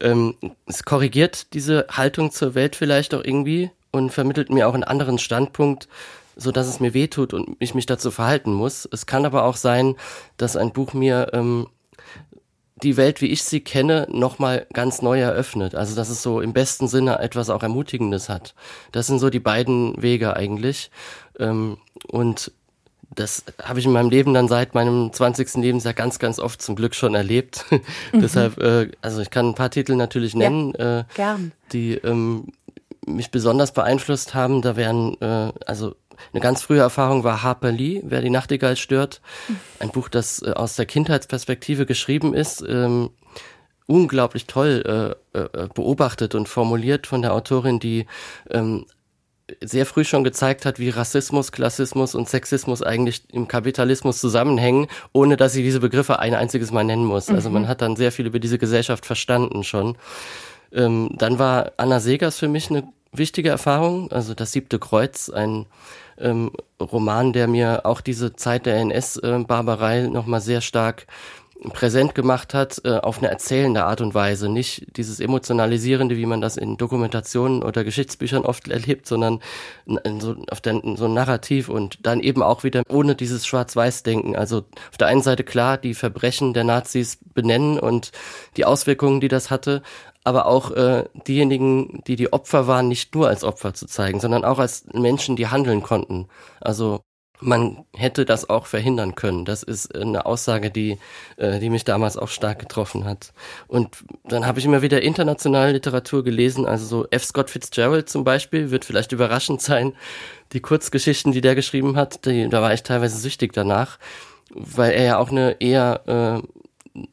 Ähm, 0.00 0.34
es 0.66 0.84
korrigiert 0.84 1.52
diese 1.54 1.86
Haltung 1.90 2.30
zur 2.30 2.54
Welt 2.54 2.76
vielleicht 2.76 3.14
auch 3.14 3.24
irgendwie 3.24 3.70
und 3.90 4.10
vermittelt 4.10 4.50
mir 4.50 4.68
auch 4.68 4.74
einen 4.74 4.84
anderen 4.84 5.18
Standpunkt, 5.18 5.88
so 6.36 6.52
dass 6.52 6.68
es 6.68 6.80
mir 6.80 6.94
wehtut 6.94 7.34
und 7.34 7.56
ich 7.58 7.74
mich 7.74 7.86
dazu 7.86 8.10
verhalten 8.10 8.52
muss. 8.52 8.88
Es 8.90 9.06
kann 9.06 9.26
aber 9.26 9.44
auch 9.44 9.56
sein, 9.56 9.96
dass 10.36 10.56
ein 10.56 10.72
Buch 10.72 10.94
mir 10.94 11.30
ähm, 11.32 11.66
die 12.82 12.96
Welt, 12.96 13.20
wie 13.20 13.26
ich 13.26 13.44
sie 13.44 13.60
kenne, 13.60 14.06
nochmal 14.10 14.66
ganz 14.72 15.02
neu 15.02 15.20
eröffnet. 15.20 15.74
Also 15.74 15.94
dass 15.94 16.08
es 16.08 16.22
so 16.22 16.40
im 16.40 16.52
besten 16.52 16.88
Sinne 16.88 17.18
etwas 17.18 17.50
auch 17.50 17.62
Ermutigendes 17.62 18.28
hat. 18.28 18.54
Das 18.92 19.06
sind 19.06 19.18
so 19.18 19.30
die 19.30 19.40
beiden 19.40 20.00
Wege 20.00 20.36
eigentlich. 20.36 20.90
Ähm, 21.38 21.78
und 22.08 22.52
das 23.14 23.44
habe 23.62 23.80
ich 23.80 23.86
in 23.86 23.92
meinem 23.92 24.10
Leben 24.10 24.34
dann 24.34 24.48
seit 24.48 24.74
meinem 24.74 25.12
20. 25.12 25.54
Lebensjahr 25.56 25.94
ganz, 25.94 26.18
ganz 26.18 26.38
oft 26.38 26.62
zum 26.62 26.76
Glück 26.76 26.94
schon 26.94 27.14
erlebt. 27.14 27.64
Mhm. 28.12 28.22
Deshalb, 28.22 28.58
äh, 28.58 28.90
also 29.02 29.20
ich 29.20 29.30
kann 29.30 29.48
ein 29.50 29.54
paar 29.54 29.70
Titel 29.70 29.94
natürlich 29.94 30.34
nennen, 30.34 30.72
ja, 30.76 31.00
äh, 31.00 31.04
gern. 31.14 31.52
die 31.72 31.94
ähm, 31.94 32.48
mich 33.06 33.30
besonders 33.30 33.72
beeinflusst 33.72 34.34
haben. 34.34 34.62
Da 34.62 34.74
wären, 34.74 35.20
äh, 35.20 35.52
also 35.66 35.94
eine 36.32 36.40
ganz 36.40 36.62
frühe 36.62 36.80
Erfahrung 36.80 37.24
war 37.24 37.42
Harper 37.42 37.72
Lee, 37.72 38.00
Wer 38.04 38.20
die 38.20 38.30
Nachtigall 38.30 38.76
stört. 38.76 39.20
Ein 39.78 39.90
Buch, 39.90 40.08
das 40.08 40.42
äh, 40.42 40.52
aus 40.52 40.76
der 40.76 40.86
Kindheitsperspektive 40.86 41.86
geschrieben 41.86 42.34
ist. 42.34 42.62
Ähm, 42.66 43.10
unglaublich 43.86 44.46
toll 44.46 45.16
äh, 45.34 45.38
äh, 45.38 45.68
beobachtet 45.74 46.34
und 46.34 46.48
formuliert 46.48 47.06
von 47.06 47.22
der 47.22 47.34
Autorin, 47.34 47.80
die 47.80 48.06
ähm, 48.50 48.86
sehr 49.60 49.86
früh 49.86 50.04
schon 50.04 50.24
gezeigt 50.24 50.64
hat, 50.64 50.78
wie 50.78 50.90
Rassismus, 50.90 51.52
Klassismus 51.52 52.14
und 52.14 52.28
Sexismus 52.28 52.82
eigentlich 52.82 53.22
im 53.32 53.48
Kapitalismus 53.48 54.18
zusammenhängen, 54.20 54.86
ohne 55.12 55.36
dass 55.36 55.52
sie 55.52 55.62
diese 55.62 55.80
Begriffe 55.80 56.18
ein 56.18 56.34
einziges 56.34 56.72
Mal 56.72 56.84
nennen 56.84 57.04
muss. 57.04 57.28
Also 57.28 57.50
man 57.50 57.62
mhm. 57.62 57.68
hat 57.68 57.82
dann 57.82 57.96
sehr 57.96 58.12
viel 58.12 58.26
über 58.26 58.38
diese 58.38 58.58
Gesellschaft 58.58 59.06
verstanden 59.06 59.64
schon. 59.64 59.96
Ähm, 60.72 61.10
dann 61.16 61.38
war 61.38 61.72
Anna 61.76 62.00
Segers 62.00 62.38
für 62.38 62.48
mich 62.48 62.70
eine 62.70 62.84
wichtige 63.12 63.48
Erfahrung, 63.48 64.10
also 64.12 64.34
das 64.34 64.52
siebte 64.52 64.78
Kreuz, 64.78 65.30
ein 65.30 65.66
ähm, 66.18 66.52
Roman, 66.80 67.32
der 67.32 67.48
mir 67.48 67.86
auch 67.86 68.00
diese 68.00 68.36
Zeit 68.36 68.66
der 68.66 68.76
NS-Barbarei 68.76 70.00
äh, 70.00 70.08
nochmal 70.08 70.40
sehr 70.40 70.60
stark 70.60 71.06
präsent 71.68 72.14
gemacht 72.14 72.54
hat, 72.54 72.80
äh, 72.84 72.96
auf 72.96 73.18
eine 73.18 73.28
erzählende 73.28 73.84
Art 73.84 74.00
und 74.00 74.14
Weise. 74.14 74.48
Nicht 74.48 74.96
dieses 74.96 75.20
emotionalisierende, 75.20 76.16
wie 76.16 76.26
man 76.26 76.40
das 76.40 76.56
in 76.56 76.76
Dokumentationen 76.76 77.62
oder 77.62 77.84
Geschichtsbüchern 77.84 78.44
oft 78.44 78.68
erlebt, 78.68 79.06
sondern 79.06 79.40
so, 80.18 80.36
auf 80.50 80.60
der, 80.60 80.80
so 80.96 81.04
ein 81.04 81.14
Narrativ 81.14 81.68
und 81.68 81.98
dann 82.06 82.20
eben 82.20 82.42
auch 82.42 82.64
wieder 82.64 82.82
ohne 82.88 83.14
dieses 83.14 83.46
Schwarz-Weiß-Denken. 83.46 84.36
Also 84.36 84.64
auf 84.90 84.96
der 84.98 85.08
einen 85.08 85.22
Seite 85.22 85.44
klar 85.44 85.76
die 85.76 85.94
Verbrechen 85.94 86.54
der 86.54 86.64
Nazis 86.64 87.18
benennen 87.34 87.78
und 87.78 88.12
die 88.56 88.64
Auswirkungen, 88.64 89.20
die 89.20 89.28
das 89.28 89.50
hatte, 89.50 89.82
aber 90.24 90.46
auch 90.46 90.70
äh, 90.72 91.04
diejenigen, 91.26 92.02
die 92.06 92.16
die 92.16 92.32
Opfer 92.32 92.66
waren, 92.66 92.88
nicht 92.88 93.14
nur 93.14 93.28
als 93.28 93.44
Opfer 93.44 93.74
zu 93.74 93.86
zeigen, 93.86 94.20
sondern 94.20 94.44
auch 94.44 94.58
als 94.58 94.84
Menschen, 94.92 95.36
die 95.36 95.48
handeln 95.48 95.82
konnten. 95.82 96.28
Also 96.60 97.00
man 97.40 97.84
hätte 97.94 98.24
das 98.24 98.48
auch 98.48 98.66
verhindern 98.66 99.14
können. 99.14 99.44
Das 99.44 99.62
ist 99.62 99.94
eine 99.94 100.26
Aussage, 100.26 100.70
die, 100.70 100.98
äh, 101.36 101.58
die 101.58 101.70
mich 101.70 101.84
damals 101.84 102.16
auch 102.16 102.28
stark 102.28 102.58
getroffen 102.58 103.04
hat. 103.04 103.32
Und 103.68 104.04
dann 104.24 104.46
habe 104.46 104.58
ich 104.58 104.64
immer 104.64 104.82
wieder 104.82 105.02
internationale 105.02 105.72
Literatur 105.72 106.24
gelesen, 106.24 106.66
also 106.66 106.84
so 106.84 107.06
F. 107.10 107.24
Scott 107.24 107.50
Fitzgerald 107.50 108.08
zum 108.08 108.24
Beispiel, 108.24 108.70
wird 108.70 108.84
vielleicht 108.84 109.12
überraschend 109.12 109.62
sein. 109.62 109.94
Die 110.52 110.60
Kurzgeschichten, 110.60 111.32
die 111.32 111.40
der 111.40 111.54
geschrieben 111.54 111.96
hat, 111.96 112.26
die, 112.26 112.48
da 112.48 112.62
war 112.62 112.74
ich 112.74 112.82
teilweise 112.82 113.16
süchtig 113.16 113.52
danach, 113.52 113.98
weil 114.50 114.92
er 114.92 115.04
ja 115.04 115.18
auch 115.18 115.30
eine 115.30 115.56
eher 115.60 116.42
äh, 116.44 116.46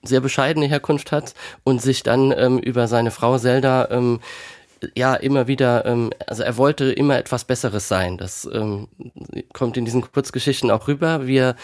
sehr 0.03 0.21
bescheidene 0.21 0.67
Herkunft 0.67 1.11
hat 1.11 1.33
und 1.63 1.81
sich 1.81 2.03
dann 2.03 2.33
ähm, 2.35 2.59
über 2.59 2.87
seine 2.87 3.11
Frau 3.11 3.37
Zelda 3.37 3.89
ähm, 3.91 4.19
ja 4.95 5.15
immer 5.15 5.47
wieder, 5.47 5.85
ähm, 5.85 6.11
also 6.27 6.43
er 6.43 6.57
wollte 6.57 6.91
immer 6.91 7.17
etwas 7.17 7.45
Besseres 7.45 7.87
sein. 7.87 8.17
Das 8.17 8.47
ähm, 8.51 8.87
kommt 9.53 9.77
in 9.77 9.85
diesen 9.85 10.01
Kurzgeschichten 10.01 10.71
auch 10.71 10.87
rüber. 10.87 11.27
Wir 11.27 11.55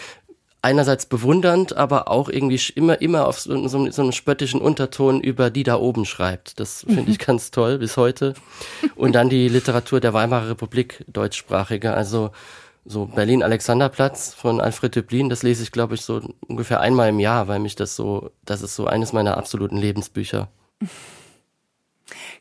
einerseits 0.64 1.04
bewundernd, 1.04 1.76
aber 1.76 2.08
auch 2.08 2.30
irgendwie 2.30 2.58
immer, 2.74 3.00
immer 3.02 3.28
auf 3.28 3.38
so, 3.38 3.68
so, 3.68 3.90
so 3.90 4.02
einem 4.02 4.12
spöttischen 4.12 4.62
Unterton 4.62 5.20
über 5.20 5.50
die 5.50 5.62
da 5.62 5.76
oben 5.76 6.06
schreibt. 6.06 6.58
Das 6.58 6.86
finde 6.88 7.10
ich 7.10 7.18
ganz 7.24 7.50
toll 7.50 7.78
bis 7.78 7.98
heute. 7.98 8.32
Und 8.96 9.12
dann 9.12 9.28
die 9.28 9.48
Literatur 9.48 10.00
der 10.00 10.14
Weimarer 10.14 10.48
Republik, 10.48 11.04
deutschsprachige, 11.06 11.92
also 11.92 12.30
so 12.86 13.06
Berlin-Alexanderplatz 13.06 14.34
von 14.34 14.60
Alfred 14.60 14.96
Döblin, 14.96 15.28
das 15.28 15.42
lese 15.42 15.62
ich, 15.62 15.72
glaube 15.72 15.94
ich, 15.94 16.02
so 16.02 16.22
ungefähr 16.46 16.80
einmal 16.80 17.10
im 17.10 17.20
Jahr, 17.20 17.46
weil 17.46 17.58
mich 17.58 17.76
das 17.76 17.94
so, 17.94 18.30
das 18.44 18.62
ist 18.62 18.74
so 18.74 18.86
eines 18.86 19.12
meiner 19.12 19.36
absoluten 19.36 19.76
Lebensbücher. 19.76 20.48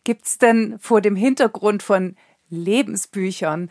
Gibt's 0.04 0.38
denn 0.38 0.78
vor 0.80 1.02
dem 1.02 1.16
Hintergrund 1.16 1.84
von 1.84 2.16
Lebensbüchern, 2.50 3.70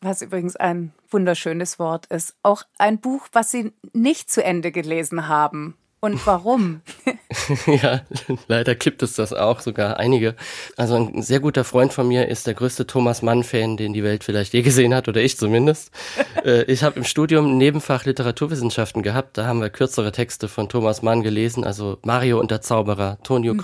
was 0.00 0.22
übrigens 0.22 0.56
ein 0.56 0.92
wunderschönes 1.10 1.78
Wort 1.78 2.06
ist, 2.06 2.34
auch 2.42 2.62
ein 2.78 3.00
Buch, 3.00 3.28
was 3.32 3.50
Sie 3.50 3.72
nicht 3.92 4.30
zu 4.30 4.44
Ende 4.44 4.72
gelesen 4.72 5.28
haben? 5.28 5.76
Und 6.00 6.24
warum? 6.26 6.82
ja, 7.66 8.02
leider 8.46 8.74
gibt 8.74 9.02
es 9.02 9.14
das 9.14 9.32
auch, 9.32 9.60
sogar 9.60 9.98
einige. 9.98 10.36
Also 10.76 10.94
ein 10.94 11.22
sehr 11.22 11.40
guter 11.40 11.64
Freund 11.64 11.92
von 11.92 12.06
mir 12.06 12.28
ist 12.28 12.46
der 12.46 12.54
größte 12.54 12.86
Thomas 12.86 13.22
Mann-Fan, 13.22 13.76
den 13.76 13.92
die 13.92 14.04
Welt 14.04 14.22
vielleicht 14.22 14.52
je 14.52 14.62
gesehen 14.62 14.94
hat, 14.94 15.08
oder 15.08 15.20
ich 15.20 15.36
zumindest. 15.36 15.90
Äh, 16.44 16.62
ich 16.64 16.84
habe 16.84 16.98
im 16.98 17.04
Studium 17.04 17.46
ein 17.46 17.58
Nebenfach 17.58 18.04
Literaturwissenschaften 18.04 19.02
gehabt. 19.02 19.36
Da 19.38 19.46
haben 19.46 19.60
wir 19.60 19.70
kürzere 19.70 20.12
Texte 20.12 20.46
von 20.46 20.68
Thomas 20.68 21.02
Mann 21.02 21.22
gelesen, 21.24 21.64
also 21.64 21.98
Mario 22.04 22.38
und 22.38 22.52
der 22.52 22.60
Zauberer, 22.60 23.18
Tonio 23.24 23.54
mhm. 23.54 23.58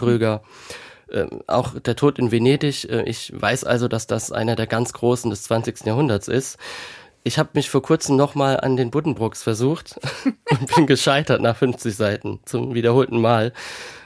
Krüger. 1.14 1.32
Äh, 1.32 1.38
auch 1.46 1.78
der 1.78 1.96
Tod 1.96 2.18
in 2.18 2.30
Venedig. 2.30 2.88
Äh, 2.88 3.02
ich 3.04 3.32
weiß 3.34 3.64
also, 3.64 3.88
dass 3.88 4.06
das 4.06 4.32
einer 4.32 4.56
der 4.56 4.66
ganz 4.66 4.92
Großen 4.92 5.30
des 5.30 5.44
20. 5.44 5.86
Jahrhunderts 5.86 6.28
ist. 6.28 6.58
Ich 7.22 7.38
habe 7.38 7.50
mich 7.54 7.70
vor 7.70 7.80
kurzem 7.80 8.16
nochmal 8.16 8.60
an 8.60 8.76
den 8.76 8.90
Buddenbrooks 8.90 9.42
versucht 9.42 9.98
und 10.50 10.74
bin 10.74 10.86
gescheitert 10.86 11.40
nach 11.40 11.56
50 11.56 11.94
Seiten 11.94 12.40
zum 12.44 12.74
wiederholten 12.74 13.20
Mal. 13.20 13.52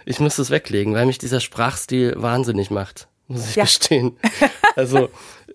Ich 0.05 0.21
muss 0.21 0.39
es 0.39 0.51
weglegen, 0.51 0.95
weil 0.95 1.07
mich 1.07 1.19
dieser 1.19 1.41
Sprachstil 1.41 2.15
wahnsinnig 2.17 2.71
macht, 2.71 3.09
muss 3.27 3.51
ich 3.51 3.57
ja. 3.57 3.65
gestehen. 3.65 4.17
Also 4.77 5.09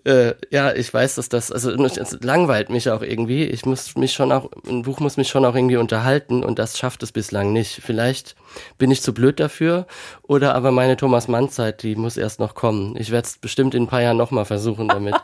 Äh, 0.04 0.34
ja, 0.50 0.74
ich 0.74 0.92
weiß, 0.92 1.14
dass 1.14 1.30
das, 1.30 1.50
also 1.50 1.70
es 1.70 2.18
langweilt 2.20 2.68
mich 2.68 2.90
auch 2.90 3.00
irgendwie. 3.00 3.44
Ich 3.44 3.64
muss 3.64 3.96
mich 3.96 4.12
schon 4.12 4.32
auch, 4.32 4.50
ein 4.68 4.82
Buch 4.82 5.00
muss 5.00 5.16
mich 5.16 5.28
schon 5.28 5.44
auch 5.46 5.54
irgendwie 5.54 5.78
unterhalten 5.78 6.44
und 6.44 6.58
das 6.58 6.78
schafft 6.78 7.02
es 7.02 7.10
bislang 7.10 7.52
nicht. 7.52 7.80
Vielleicht 7.82 8.36
bin 8.76 8.90
ich 8.90 9.00
zu 9.00 9.14
blöd 9.14 9.40
dafür 9.40 9.86
oder 10.22 10.54
aber 10.54 10.72
meine 10.72 10.98
Thomas 10.98 11.26
Mann 11.26 11.48
Zeit, 11.48 11.82
die 11.82 11.96
muss 11.96 12.18
erst 12.18 12.38
noch 12.38 12.54
kommen. 12.54 12.96
Ich 12.96 13.10
werde 13.10 13.26
es 13.26 13.38
bestimmt 13.38 13.74
in 13.74 13.84
ein 13.84 13.88
paar 13.88 14.02
Jahren 14.02 14.18
nochmal 14.18 14.44
versuchen 14.44 14.88
damit. 14.88 15.14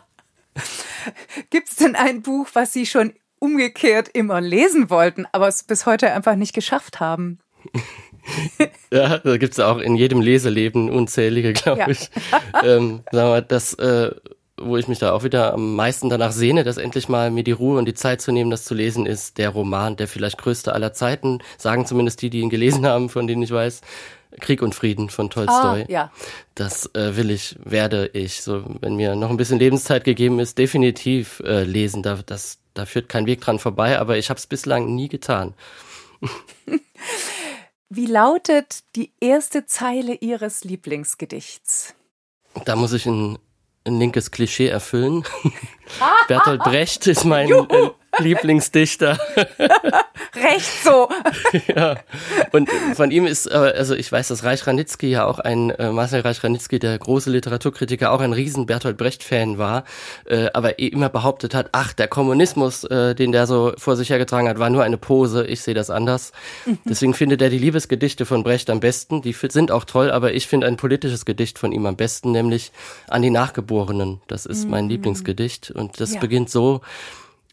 Gibt 1.51 1.69
es 1.69 1.77
denn 1.77 1.95
ein 1.95 2.23
Buch, 2.23 2.49
was 2.55 2.73
Sie 2.73 2.87
schon 2.87 3.13
umgekehrt 3.39 4.09
immer 4.09 4.41
lesen 4.41 4.89
wollten, 4.89 5.27
aber 5.33 5.49
es 5.49 5.63
bis 5.63 5.85
heute 5.85 6.11
einfach 6.13 6.37
nicht 6.37 6.55
geschafft 6.55 7.01
haben? 7.01 7.39
ja, 8.93 9.19
da 9.19 9.37
gibt 9.37 9.55
es 9.55 9.61
auch 9.61 9.79
in 9.79 9.97
jedem 9.97 10.21
Leseleben 10.21 10.89
unzählige, 10.89 11.53
glaube 11.53 11.81
ja. 11.81 11.89
ich. 11.89 12.11
ähm, 12.63 13.03
sagen 13.13 13.31
wir, 13.31 13.43
das, 13.43 13.75
äh, 13.75 14.11
wo 14.61 14.77
ich 14.77 14.89
mich 14.89 14.99
da 14.99 15.13
auch 15.13 15.25
wieder 15.25 15.55
am 15.55 15.75
meisten 15.75 16.09
danach 16.09 16.33
sehne, 16.33 16.65
dass 16.65 16.77
endlich 16.77 17.09
mal 17.09 17.31
mir 17.31 17.45
die 17.45 17.53
Ruhe 17.53 17.79
und 17.79 17.87
die 17.87 17.95
Zeit 17.95 18.21
zu 18.21 18.33
nehmen, 18.33 18.51
das 18.51 18.65
zu 18.65 18.75
lesen, 18.75 19.07
ist 19.07 19.39
der 19.39 19.51
Roman, 19.51 19.97
der 19.97 20.09
vielleicht 20.09 20.39
größte 20.39 20.73
aller 20.73 20.93
Zeiten, 20.93 21.39
sagen 21.59 21.87
zumindest 21.87 22.23
die, 22.23 22.31
die 22.31 22.41
ihn 22.41 22.51
gelesen 22.51 22.87
haben, 22.87 23.09
von 23.09 23.27
denen 23.27 23.43
ich 23.43 23.51
weiß. 23.51 23.81
Krieg 24.41 24.63
und 24.63 24.75
Frieden 24.75 25.11
von 25.11 25.29
Tolstoi. 25.29 25.83
Ah, 25.83 25.85
ja. 25.89 26.13
Das 26.55 26.95
äh, 26.95 27.17
will 27.17 27.31
ich, 27.31 27.57
werde 27.65 28.11
ich, 28.13 28.43
so 28.43 28.65
wenn 28.81 28.95
mir 28.95 29.17
noch 29.17 29.31
ein 29.31 29.37
bisschen 29.37 29.59
Lebenszeit 29.59 30.05
gegeben 30.05 30.39
ist, 30.39 30.57
definitiv 30.57 31.41
äh, 31.45 31.65
lesen. 31.65 32.03
Da, 32.03 32.21
das, 32.25 32.59
da 32.75 32.87
führt 32.87 33.09
kein 33.09 33.27
Weg 33.27 33.41
dran 33.41 33.59
vorbei, 33.59 33.99
aber 33.99 34.19
ich 34.19 34.31
habe 34.31 34.39
es 34.39 34.47
bislang 34.47 34.95
nie 34.95 35.09
getan. 35.09 35.55
Wie 37.89 38.07
lautet 38.07 38.85
die 38.95 39.13
erste 39.21 39.67
Zeile 39.67 40.15
Ihres 40.15 40.63
Lieblingsgedichts? 40.63 41.97
Da 42.65 42.77
muss 42.77 42.93
ich 42.93 43.07
ein, 43.07 43.39
ein 43.91 43.99
linkes 43.99 44.31
Klischee 44.31 44.69
erfüllen. 44.69 45.25
Bertolt 46.29 46.63
Brecht 46.63 47.07
ist 47.07 47.25
mein 47.25 47.51
äh, 47.51 47.91
Lieblingsdichter. 48.19 49.19
Recht 50.35 50.85
so. 50.85 51.09
ja. 51.75 51.97
Und 52.53 52.71
von 52.95 53.11
ihm 53.11 53.27
ist, 53.27 53.51
also 53.51 53.95
ich 53.95 54.11
weiß, 54.11 54.29
dass 54.29 54.45
Reich 54.45 54.67
Ranitzky 54.67 55.09
ja 55.09 55.27
auch 55.27 55.39
ein, 55.39 55.71
äh, 55.71 55.91
Marcel 55.91 56.21
Reich 56.21 56.43
Ranitzky, 56.43 56.79
der 56.79 56.99
große 56.99 57.31
Literaturkritiker, 57.31 58.13
auch 58.13 58.21
ein 58.21 58.33
riesen 58.33 58.67
Bertolt 58.67 58.97
Brecht-Fan 58.97 59.59
war, 59.59 59.85
äh, 60.27 60.49
aber 60.53 60.79
eh 60.79 60.89
immer 60.89 61.09
behauptet 61.09 61.55
hat, 61.55 61.71
ach, 61.73 61.93
der 61.93 62.09
Kommunismus, 62.09 62.85
äh, 62.85 63.15
den 63.15 63.33
der 63.33 63.47
so 63.47 63.73
vor 63.77 63.97
sich 63.97 64.11
hergetragen 64.11 64.49
hat, 64.49 64.59
war 64.59 64.71
nur 64.71 64.85
eine 64.85 64.99
Pose, 64.99 65.47
ich 65.47 65.63
sehe 65.63 65.75
das 65.75 65.91
anders. 65.91 66.33
Mhm. 66.67 66.79
Deswegen 66.85 67.15
findet 67.15 67.43
er 67.43 67.51
die 67.51 67.59
Liebesgedichte 67.59 68.27
von 68.27 68.43
Brecht 68.43 68.71
am 68.71 68.81
besten, 68.81 69.23
die 69.23 69.33
sind 69.33 69.71
auch 69.71 69.85
toll, 69.85 70.11
aber 70.11 70.33
ich 70.33 70.47
finde 70.47 70.67
ein 70.67 70.77
politisches 70.77 71.25
Gedicht 71.25 71.59
von 71.59 71.73
ihm 71.73 71.87
am 71.87 71.97
besten, 71.97 72.33
nämlich 72.33 72.73
an 73.09 73.23
die 73.23 73.31
Nachgeborenen. 73.31 74.21
Das 74.29 74.47
ist 74.47 74.69
mein 74.69 74.85
mhm. 74.85 74.91
Lieblingsgedicht 74.91 75.71
und 75.71 76.01
das 76.01 76.15
ja. 76.15 76.21
beginnt 76.21 76.51
so, 76.51 76.83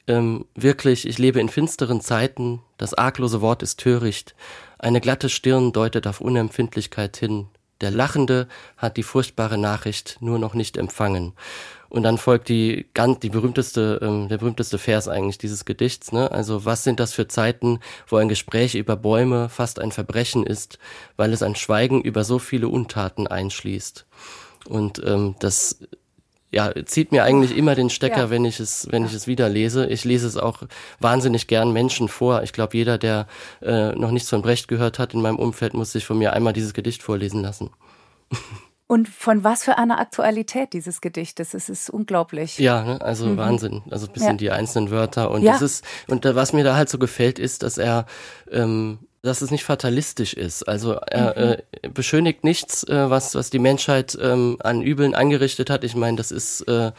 ähm, 0.07 0.45
wirklich, 0.55 1.07
ich 1.07 1.17
lebe 1.17 1.39
in 1.39 1.49
finsteren 1.49 2.01
Zeiten, 2.01 2.61
das 2.77 2.93
arglose 2.93 3.41
Wort 3.41 3.63
ist 3.63 3.79
töricht, 3.79 4.35
eine 4.79 5.01
glatte 5.01 5.29
Stirn 5.29 5.73
deutet 5.73 6.07
auf 6.07 6.21
Unempfindlichkeit 6.21 7.17
hin, 7.17 7.47
der 7.81 7.91
Lachende 7.91 8.47
hat 8.75 8.97
die 8.97 9.03
furchtbare 9.03 9.57
Nachricht 9.57 10.17
nur 10.19 10.39
noch 10.39 10.53
nicht 10.53 10.77
empfangen. 10.77 11.33
Und 11.89 12.03
dann 12.03 12.17
folgt 12.17 12.49
die 12.49 12.87
ganz 12.93 13.19
die 13.19 13.29
berühmteste 13.29 13.99
ähm, 14.01 14.27
der 14.27 14.39
berühmteste 14.39 14.77
Vers 14.77 15.07
eigentlich 15.07 15.37
dieses 15.37 15.63
Gedichts, 15.63 16.11
ne? 16.11 16.31
Also 16.31 16.65
was 16.65 16.83
sind 16.83 16.99
das 16.99 17.13
für 17.13 17.27
Zeiten, 17.27 17.79
wo 18.07 18.17
ein 18.17 18.27
Gespräch 18.27 18.75
über 18.75 18.97
Bäume 18.97 19.47
fast 19.47 19.79
ein 19.79 19.91
Verbrechen 19.91 20.45
ist, 20.45 20.79
weil 21.15 21.31
es 21.31 21.43
ein 21.43 21.55
Schweigen 21.55 22.01
über 22.01 22.23
so 22.23 22.39
viele 22.39 22.67
Untaten 22.67 23.27
einschließt. 23.27 24.05
Und 24.67 25.01
ähm, 25.05 25.35
das 25.39 25.79
ja, 26.51 26.71
zieht 26.85 27.11
mir 27.11 27.23
eigentlich 27.23 27.55
immer 27.57 27.75
den 27.75 27.89
Stecker, 27.89 28.17
ja. 28.17 28.29
wenn 28.29 28.45
ich 28.45 28.59
es, 28.59 28.87
wenn 28.89 29.05
ich 29.05 29.13
es 29.13 29.27
wieder 29.27 29.49
lese. 29.49 29.85
Ich 29.87 30.05
lese 30.05 30.27
es 30.27 30.37
auch 30.37 30.63
wahnsinnig 30.99 31.47
gern 31.47 31.73
Menschen 31.73 32.07
vor. 32.07 32.43
Ich 32.43 32.53
glaube, 32.53 32.77
jeder, 32.77 32.97
der 32.97 33.27
äh, 33.61 33.91
noch 33.93 34.11
nichts 34.11 34.29
von 34.29 34.41
Brecht 34.41 34.67
gehört 34.67 34.97
hat 34.97 35.13
in 35.13 35.21
meinem 35.21 35.39
Umfeld, 35.39 35.73
muss 35.73 35.91
sich 35.91 36.05
von 36.05 36.17
mir 36.17 36.33
einmal 36.33 36.53
dieses 36.53 36.73
Gedicht 36.73 37.03
vorlesen 37.03 37.41
lassen. 37.41 37.69
Und 38.89 39.09
von 39.09 39.43
was 39.43 39.65
für 39.65 39.77
einer 39.77 39.99
Aktualität 39.99 40.71
dieses 40.71 41.01
Gedichtes? 41.01 41.53
Es 41.53 41.67
ist 41.67 41.89
unglaublich. 41.89 42.57
Ja, 42.57 42.83
ne? 42.83 43.01
also 43.01 43.25
mhm. 43.25 43.35
Wahnsinn. 43.35 43.83
Also 43.89 44.07
bis 44.07 44.23
ja. 44.23 44.29
in 44.29 44.37
die 44.37 44.49
einzelnen 44.49 44.91
Wörter. 44.91 45.29
Und 45.29 45.43
ja. 45.43 45.55
es 45.55 45.61
ist, 45.61 45.85
und 46.07 46.23
was 46.23 46.53
mir 46.53 46.63
da 46.63 46.77
halt 46.77 46.87
so 46.87 46.97
gefällt, 46.97 47.37
ist, 47.37 47.63
dass 47.63 47.77
er 47.77 48.05
ähm, 48.49 48.99
dass 49.21 49.41
es 49.41 49.51
nicht 49.51 49.63
fatalistisch 49.63 50.33
ist. 50.33 50.63
Also 50.63 50.93
er 50.93 51.35
mhm. 51.35 51.61
äh, 51.83 51.89
beschönigt 51.89 52.43
nichts, 52.43 52.83
äh, 52.83 53.09
was, 53.09 53.35
was 53.35 53.49
die 53.49 53.59
Menschheit 53.59 54.17
ähm, 54.21 54.57
an 54.61 54.81
Übeln 54.81 55.15
angerichtet 55.15 55.69
hat. 55.69 55.83
Ich 55.83 55.95
meine, 55.95 56.17
das 56.17 56.31
ist, 56.31 56.61
äh, 56.61 56.91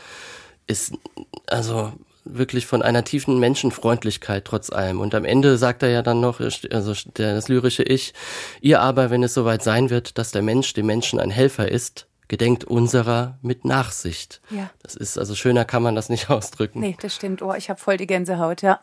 ist 0.66 0.94
also 1.46 1.92
wirklich 2.24 2.66
von 2.66 2.82
einer 2.82 3.04
tiefen 3.04 3.38
Menschenfreundlichkeit 3.38 4.44
trotz 4.44 4.70
allem. 4.70 5.00
Und 5.00 5.14
am 5.14 5.24
Ende 5.24 5.56
sagt 5.56 5.82
er 5.82 5.88
ja 5.88 6.02
dann 6.02 6.20
noch, 6.20 6.40
also 6.40 6.92
der, 7.16 7.34
das 7.34 7.48
lyrische 7.48 7.82
Ich, 7.82 8.12
ihr 8.60 8.80
aber, 8.80 9.10
wenn 9.10 9.22
es 9.22 9.34
soweit 9.34 9.62
sein 9.62 9.90
wird, 9.90 10.18
dass 10.18 10.30
der 10.30 10.42
Mensch 10.42 10.74
dem 10.74 10.86
Menschen 10.86 11.20
ein 11.20 11.30
Helfer 11.30 11.70
ist, 11.70 12.06
gedenkt 12.28 12.64
unserer 12.64 13.38
mit 13.40 13.64
Nachsicht. 13.64 14.42
Ja. 14.50 14.70
Das 14.82 14.94
ist, 14.94 15.18
also 15.18 15.34
schöner 15.34 15.64
kann 15.64 15.82
man 15.82 15.94
das 15.94 16.10
nicht 16.10 16.28
ausdrücken. 16.30 16.80
Nee, 16.80 16.96
das 17.00 17.14
stimmt. 17.14 17.42
Oh, 17.42 17.54
ich 17.54 17.70
habe 17.70 17.80
voll 17.80 17.96
die 17.96 18.06
Gänsehaut, 18.06 18.62
ja. 18.62 18.80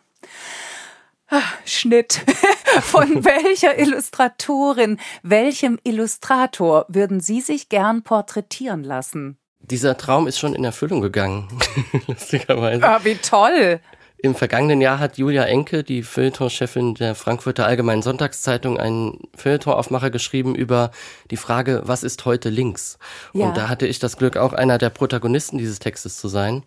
Ah, 1.30 1.42
Schnitt. 1.66 2.22
Von 2.82 3.26
welcher 3.26 3.78
Illustratorin, 3.78 5.00
welchem 5.24 5.80
Illustrator 5.84 6.86
würden 6.88 7.20
Sie 7.20 7.42
sich 7.42 7.70
gern 7.70 8.04
porträtieren 8.04 8.84
lassen? 8.84 9.38
Dieser 9.60 9.98
Traum 9.98 10.28
ist 10.28 10.38
schon 10.38 10.54
in 10.54 10.64
Erfüllung 10.64 11.02
gegangen, 11.02 11.48
lustigerweise. 12.08 12.84
Ah, 12.88 13.00
wie 13.04 13.16
toll! 13.16 13.80
Im 14.18 14.34
vergangenen 14.34 14.82
Jahr 14.82 15.00
hat 15.00 15.18
Julia 15.18 15.44
Enke, 15.44 15.84
die 15.84 16.02
Feuilleton-Chefin 16.02 16.96
der 16.96 17.16
Frankfurter 17.16 17.66
Allgemeinen 17.66 18.02
Sonntagszeitung, 18.02 18.80
einen 18.80 19.20
Feuilleton-Aufmacher 19.36 20.10
geschrieben 20.10 20.56
über 20.56 20.92
die 21.32 21.38
Frage, 21.38 21.82
was 21.86 22.04
ist 22.04 22.26
heute 22.26 22.50
links? 22.50 22.98
Ja. 23.34 23.48
Und 23.48 23.58
da 23.58 23.68
hatte 23.68 23.88
ich 23.88 24.00
das 24.00 24.18
Glück, 24.18 24.38
auch 24.38 24.54
einer 24.54 24.78
der 24.78 24.90
Protagonisten 24.90 25.58
dieses 25.58 25.80
Textes 25.80 26.18
zu 26.18 26.28
sein. 26.28 26.64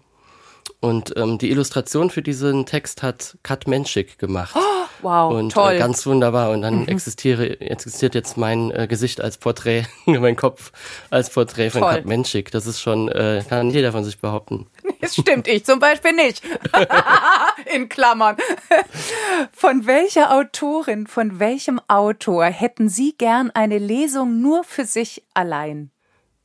Und 0.81 1.13
ähm, 1.17 1.39
die 1.39 1.51
Illustration 1.51 2.09
für 2.09 2.23
diesen 2.23 2.65
Text 2.65 3.03
hat 3.03 3.37
Kat 3.43 3.67
Menschik 3.67 4.17
gemacht. 4.17 4.55
Oh, 4.57 4.87
wow, 5.03 5.35
und, 5.35 5.51
äh, 5.51 5.55
toll. 5.55 5.73
Äh, 5.73 5.79
ganz 5.79 6.07
wunderbar. 6.07 6.51
Und 6.51 6.63
dann 6.63 6.83
mhm. 6.83 6.89
existiere, 6.89 7.61
existiert 7.61 8.15
jetzt 8.15 8.37
mein 8.37 8.71
äh, 8.71 8.87
Gesicht 8.87 9.21
als 9.21 9.39
Porträt, 9.39 9.87
mein 10.07 10.37
Kopf 10.37 10.71
als 11.11 11.31
Porträt 11.31 11.71
von 11.71 11.83
toll. 11.83 11.95
Kat 11.95 12.07
Menschik. 12.07 12.53
Das 12.53 12.67
ist 12.67 12.81
schon, 12.81 13.09
äh, 13.09 13.43
kann 13.49 13.71
jeder 13.71 13.91
von 13.91 14.05
sich 14.05 14.19
behaupten. 14.21 14.67
Das 15.01 15.15
stimmt, 15.15 15.47
ich 15.47 15.65
zum 15.65 15.79
Beispiel 15.79 16.13
nicht. 16.13 16.43
In 17.75 17.89
Klammern. 17.89 18.37
Von 19.53 19.87
welcher 19.87 20.37
Autorin, 20.37 21.07
von 21.07 21.39
welchem 21.39 21.81
Autor 21.87 22.47
hätten 22.47 22.89
Sie 22.89 23.15
gern 23.17 23.53
eine 23.53 23.79
Lesung 23.79 24.43
nur 24.43 24.65
für 24.65 24.85
sich 24.85 25.23
allein? 25.35 25.93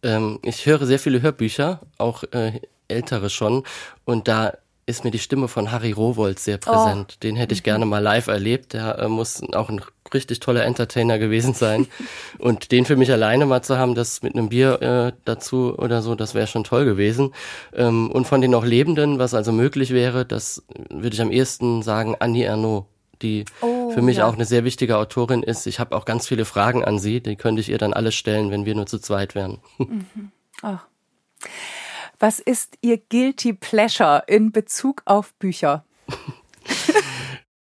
Ähm, 0.03 0.39
ich 0.43 0.67
höre 0.67 0.85
sehr 0.85 0.99
viele 0.99 1.23
Hörbücher, 1.23 1.81
auch 1.97 2.23
äh, 2.31 2.61
ältere 2.93 3.29
schon. 3.29 3.63
Und 4.05 4.27
da 4.27 4.53
ist 4.85 5.03
mir 5.03 5.11
die 5.11 5.19
Stimme 5.19 5.47
von 5.47 5.71
Harry 5.71 5.91
Rowold 5.91 6.39
sehr 6.39 6.57
präsent. 6.57 7.13
Oh. 7.15 7.19
Den 7.23 7.35
hätte 7.35 7.53
ich 7.53 7.61
mhm. 7.61 7.65
gerne 7.65 7.85
mal 7.85 7.99
live 7.99 8.27
erlebt. 8.27 8.73
Der 8.73 8.99
äh, 8.99 9.07
muss 9.07 9.41
auch 9.53 9.69
ein 9.69 9.81
richtig 10.13 10.39
toller 10.41 10.65
Entertainer 10.65 11.19
gewesen 11.19 11.53
sein. 11.53 11.87
und 12.39 12.71
den 12.71 12.85
für 12.85 12.95
mich 12.95 13.11
alleine 13.11 13.45
mal 13.45 13.61
zu 13.61 13.77
haben, 13.77 13.95
das 13.95 14.21
mit 14.21 14.35
einem 14.35 14.49
Bier 14.49 14.81
äh, 14.81 15.17
dazu 15.25 15.77
oder 15.77 16.01
so, 16.01 16.15
das 16.15 16.33
wäre 16.33 16.47
schon 16.47 16.65
toll 16.65 16.85
gewesen. 16.85 17.33
Ähm, 17.73 18.11
und 18.11 18.27
von 18.27 18.41
den 18.41 18.51
noch 18.51 18.65
Lebenden, 18.65 19.19
was 19.19 19.33
also 19.33 19.51
möglich 19.51 19.91
wäre, 19.91 20.25
das 20.25 20.63
würde 20.89 21.15
ich 21.15 21.21
am 21.21 21.31
ehesten 21.31 21.81
sagen, 21.81 22.15
Annie 22.19 22.45
Ernaux 22.45 22.87
die 23.21 23.45
oh, 23.61 23.91
für 23.91 24.01
mich 24.01 24.17
ja. 24.17 24.27
auch 24.27 24.33
eine 24.33 24.43
sehr 24.43 24.65
wichtige 24.65 24.97
Autorin 24.97 25.43
ist. 25.43 25.65
Ich 25.65 25.79
habe 25.79 25.95
auch 25.95 26.03
ganz 26.03 26.27
viele 26.27 26.43
Fragen 26.43 26.83
an 26.83 26.99
sie, 26.99 27.21
die 27.21 27.37
könnte 27.37 27.61
ich 27.61 27.69
ihr 27.69 27.77
dann 27.77 27.93
alle 27.93 28.11
stellen, 28.11 28.51
wenn 28.51 28.65
wir 28.65 28.75
nur 28.75 28.85
zu 28.85 28.99
zweit 28.99 29.33
wären. 29.33 29.59
Mhm. 29.77 30.31
Oh. 30.61 30.77
Was 32.23 32.39
ist 32.39 32.77
Ihr 32.79 32.99
Guilty 32.99 33.51
Pleasure 33.51 34.23
in 34.27 34.53
Bezug 34.53 35.01
auf 35.03 35.33
Bücher? 35.33 35.83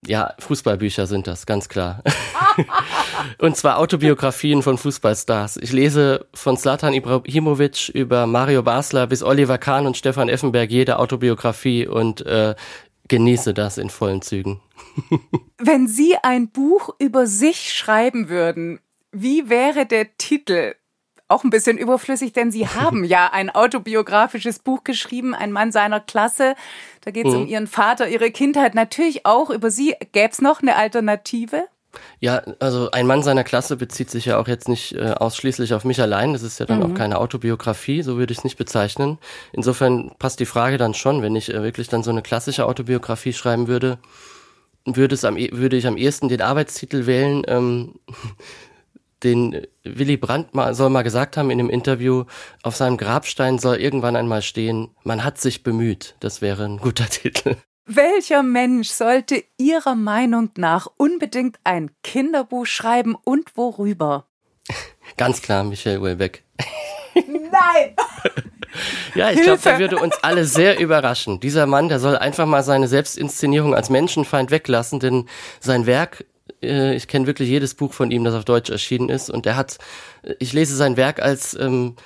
Ja, 0.05 0.35
Fußballbücher 0.41 1.07
sind 1.07 1.29
das, 1.29 1.47
ganz 1.47 1.69
klar. 1.69 2.03
und 3.39 3.57
zwar 3.57 3.79
Autobiografien 3.79 4.61
von 4.65 4.77
Fußballstars. 4.77 5.59
Ich 5.59 5.71
lese 5.71 6.27
von 6.35 6.57
Zlatan 6.57 6.93
Ibrahimovic 6.93 7.89
über 7.91 8.27
Mario 8.27 8.65
Basler 8.65 9.07
bis 9.07 9.23
Oliver 9.23 9.59
Kahn 9.59 9.87
und 9.87 9.97
Stefan 9.97 10.29
Effenberg 10.29 10.73
jede 10.73 10.99
Autobiografie 10.99 11.87
und 11.87 12.27
äh, 12.27 12.57
genieße 13.07 13.55
das 13.55 13.79
in 13.79 13.91
vollen 13.91 14.23
Zügen. 14.23 14.61
Wenn 15.59 15.87
Sie 15.87 16.17
ein 16.21 16.51
Buch 16.51 16.91
über 16.99 17.29
sich 17.29 17.73
schreiben 17.73 18.29
würden, 18.29 18.81
wie 19.13 19.49
wäre 19.49 19.87
der 19.87 20.17
Titel? 20.17 20.75
Auch 21.33 21.45
ein 21.45 21.51
bisschen 21.51 21.79
überflüssig, 21.79 22.33
denn 22.33 22.51
Sie 22.53 22.69
haben 22.69 23.05
ja 23.05 23.31
ein 23.33 23.51
autobiografisches 23.51 24.59
Buch 24.59 24.85
geschrieben, 24.85 25.35
ein 25.35 25.53
Mann 25.53 25.73
seiner 25.73 26.01
Klasse. 26.01 26.55
Da 27.01 27.11
geht 27.11 27.27
es 27.27 27.33
mhm. 27.33 27.43
um 27.43 27.47
Ihren 27.49 27.67
Vater, 27.67 28.09
Ihre 28.09 28.31
Kindheit, 28.31 28.75
natürlich 28.75 29.27
auch 29.27 29.51
über 29.51 29.71
Sie. 29.71 29.97
Gäbe 30.13 30.31
es 30.31 30.41
noch 30.41 30.63
eine 30.63 30.77
Alternative? 30.77 31.65
Ja, 32.21 32.43
also 32.59 32.91
ein 32.91 33.07
Mann 33.07 33.23
seiner 33.23 33.45
Klasse 33.45 33.77
bezieht 33.77 34.11
sich 34.11 34.27
ja 34.27 34.39
auch 34.39 34.49
jetzt 34.49 34.69
nicht 34.69 34.95
äh, 34.95 35.11
ausschließlich 35.11 35.75
auf 35.75 35.85
mich 35.85 36.01
allein. 36.01 36.33
Das 36.33 36.43
ist 36.43 36.59
ja 36.59 36.67
dann 36.67 36.79
mhm. 36.79 36.85
auch 36.85 36.95
keine 36.95 37.19
Autobiografie, 37.19 38.03
so 38.03 38.17
würde 38.17 38.33
ich 38.33 38.39
es 38.39 38.45
nicht 38.45 38.57
bezeichnen. 38.57 39.19
Insofern 39.53 40.13
passt 40.19 40.41
die 40.41 40.47
Frage 40.47 40.79
dann 40.79 40.95
schon, 40.95 41.23
wenn 41.23 41.37
ich 41.37 41.53
äh, 41.53 41.63
wirklich 41.63 41.89
dann 41.89 42.03
so 42.03 42.11
eine 42.11 42.23
klassische 42.23 42.67
Autobiografie 42.67 43.33
schreiben 43.33 43.69
würde, 43.69 43.99
würde, 44.85 45.15
es 45.15 45.25
am, 45.25 45.37
e, 45.37 45.51
würde 45.53 45.77
ich 45.77 45.87
am 45.87 45.97
ehesten 45.97 46.29
den 46.29 46.41
Arbeitstitel 46.41 47.07
wählen, 47.07 47.43
ähm, 47.47 47.95
den 49.25 49.67
Willy 49.85 50.17
Brandt 50.17 50.55
mal, 50.55 50.75
soll 50.75 50.91
mal 50.91 51.03
gesagt 51.03 51.37
haben 51.37 51.51
in 51.51 51.59
dem 51.59 51.71
Interview, 51.71 52.25
auf 52.63 52.77
seinem 52.77 52.97
Grabstein 52.97 53.59
soll 53.59 53.77
irgendwann 53.77 54.17
einmal 54.17 54.43
stehen, 54.43 54.91
man 55.05 55.25
hat 55.25 55.41
sich 55.41 55.63
bemüht. 55.63 56.17
Das 56.21 56.43
wäre 56.43 56.65
ein 56.65 56.79
guter 56.79 57.07
Titel. 57.11 57.57
Welcher 57.85 58.43
Mensch 58.43 58.91
sollte 58.91 59.43
Ihrer 59.59 59.97
Meinung 59.97 60.51
nach 60.57 60.87
unbedingt 60.97 61.59
ein 61.65 61.91
Kinderbuch 62.03 62.67
schreiben 62.67 63.17
und 63.25 63.57
worüber? 63.57 64.27
Ganz 65.17 65.43
klar, 65.43 65.65
Michael 65.65 65.99
Uelbeck. 65.99 66.45
Nein! 67.15 67.97
ja, 69.15 69.31
ich 69.31 69.43
glaube, 69.43 69.61
der 69.63 69.79
würde 69.79 69.99
uns 69.99 70.17
alle 70.23 70.45
sehr 70.45 70.79
überraschen. 70.79 71.41
Dieser 71.41 71.67
Mann, 71.67 71.89
der 71.89 71.99
soll 71.99 72.17
einfach 72.17 72.47
mal 72.47 72.63
seine 72.63 72.89
Selbstinszenierung 72.89 73.75
als 73.75 73.91
Menschenfeind 73.91 74.51
weglassen, 74.51 75.01
denn 75.01 75.29
sein 75.61 75.85
Werk 75.87 76.25
äh, 76.63 76.95
ich 76.95 77.09
kenne 77.09 77.27
wirklich 77.27 77.49
jedes 77.49 77.75
Buch 77.75 77.93
von 77.93 78.11
ihm, 78.11 78.25
das 78.25 78.35
auf 78.35 78.45
Deutsch 78.45 78.71
erschienen 78.71 79.09
ist. 79.09 79.31
Und 79.31 79.47
er 79.47 79.57
hat, 79.57 79.79
ich 80.39 80.53
lese 80.53 80.77
sein 80.77 80.97
Werk 80.97 81.21
als 81.23 81.55
ähm, 81.55 81.97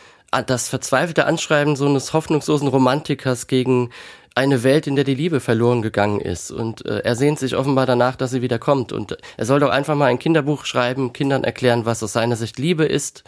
das 0.47 0.69
verzweifelte 0.69 1.27
Anschreiben 1.27 1.77
so 1.77 1.87
eines 1.87 2.13
hoffnungslosen 2.13 2.69
Romantikers 2.69 3.47
gegen 3.47 3.91
eine 4.37 4.63
Welt, 4.63 4.87
in 4.87 4.97
der 4.97 5.05
die 5.05 5.15
Liebe 5.15 5.41
verloren 5.41 5.81
gegangen 5.81 6.21
ist. 6.21 6.51
Und 6.51 6.85
äh, 6.85 6.99
er 6.99 7.17
sehnt 7.17 7.39
sich 7.39 7.57
offenbar 7.57 7.87
danach, 7.87 8.17
dass 8.17 8.33
sie 8.33 8.43
wieder 8.43 8.59
kommt. 8.59 8.93
Und 8.93 9.17
er 9.39 9.47
soll 9.47 9.61
doch 9.61 9.71
einfach 9.71 9.95
mal 9.95 10.07
ein 10.07 10.19
Kinderbuch 10.19 10.67
schreiben, 10.67 11.15
Kindern 11.15 11.43
erklären, 11.43 11.87
was 11.87 12.03
aus 12.03 12.13
seiner 12.13 12.37
Sicht 12.37 12.59
Liebe 12.59 12.85
ist. 12.85 13.25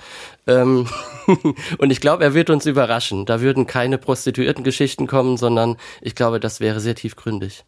Ähm 0.47 0.87
und 1.79 1.91
ich 1.91 2.03
glaube, 2.03 2.25
er 2.25 2.35
wird 2.35 2.51
uns 2.51 2.67
überraschen. 2.67 3.25
Da 3.25 3.41
würden 3.41 3.67
keine 3.67 3.97
prostituierten 3.97 4.65
Geschichten 4.65 5.07
kommen, 5.07 5.39
sondern 5.39 5.79
ich 6.03 6.15
glaube, 6.15 6.41
das 6.41 6.61
wäre 6.61 6.79
sehr 6.79 6.95
tiefgründig. 6.95 7.65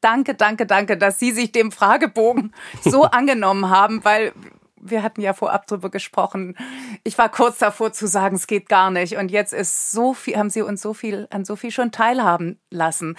Danke, 0.00 0.34
danke, 0.34 0.66
danke, 0.66 0.96
dass 0.96 1.18
Sie 1.18 1.32
sich 1.32 1.52
dem 1.52 1.72
Fragebogen 1.72 2.54
so 2.82 3.04
angenommen 3.04 3.68
haben, 3.68 4.04
weil 4.04 4.32
wir 4.80 5.02
hatten 5.02 5.20
ja 5.20 5.34
vorab 5.34 5.66
drüber 5.66 5.90
gesprochen. 5.90 6.56
Ich 7.04 7.18
war 7.18 7.28
kurz 7.28 7.58
davor 7.58 7.92
zu 7.92 8.06
sagen, 8.06 8.36
es 8.36 8.46
geht 8.46 8.68
gar 8.68 8.90
nicht. 8.90 9.16
Und 9.16 9.30
jetzt 9.30 9.52
ist 9.52 9.92
so 9.92 10.14
viel, 10.14 10.36
haben 10.36 10.50
Sie 10.50 10.62
uns 10.62 10.80
so 10.80 10.94
viel, 10.94 11.28
an 11.30 11.44
so 11.44 11.56
viel 11.56 11.70
schon 11.70 11.92
teilhaben 11.92 12.58
lassen. 12.70 13.16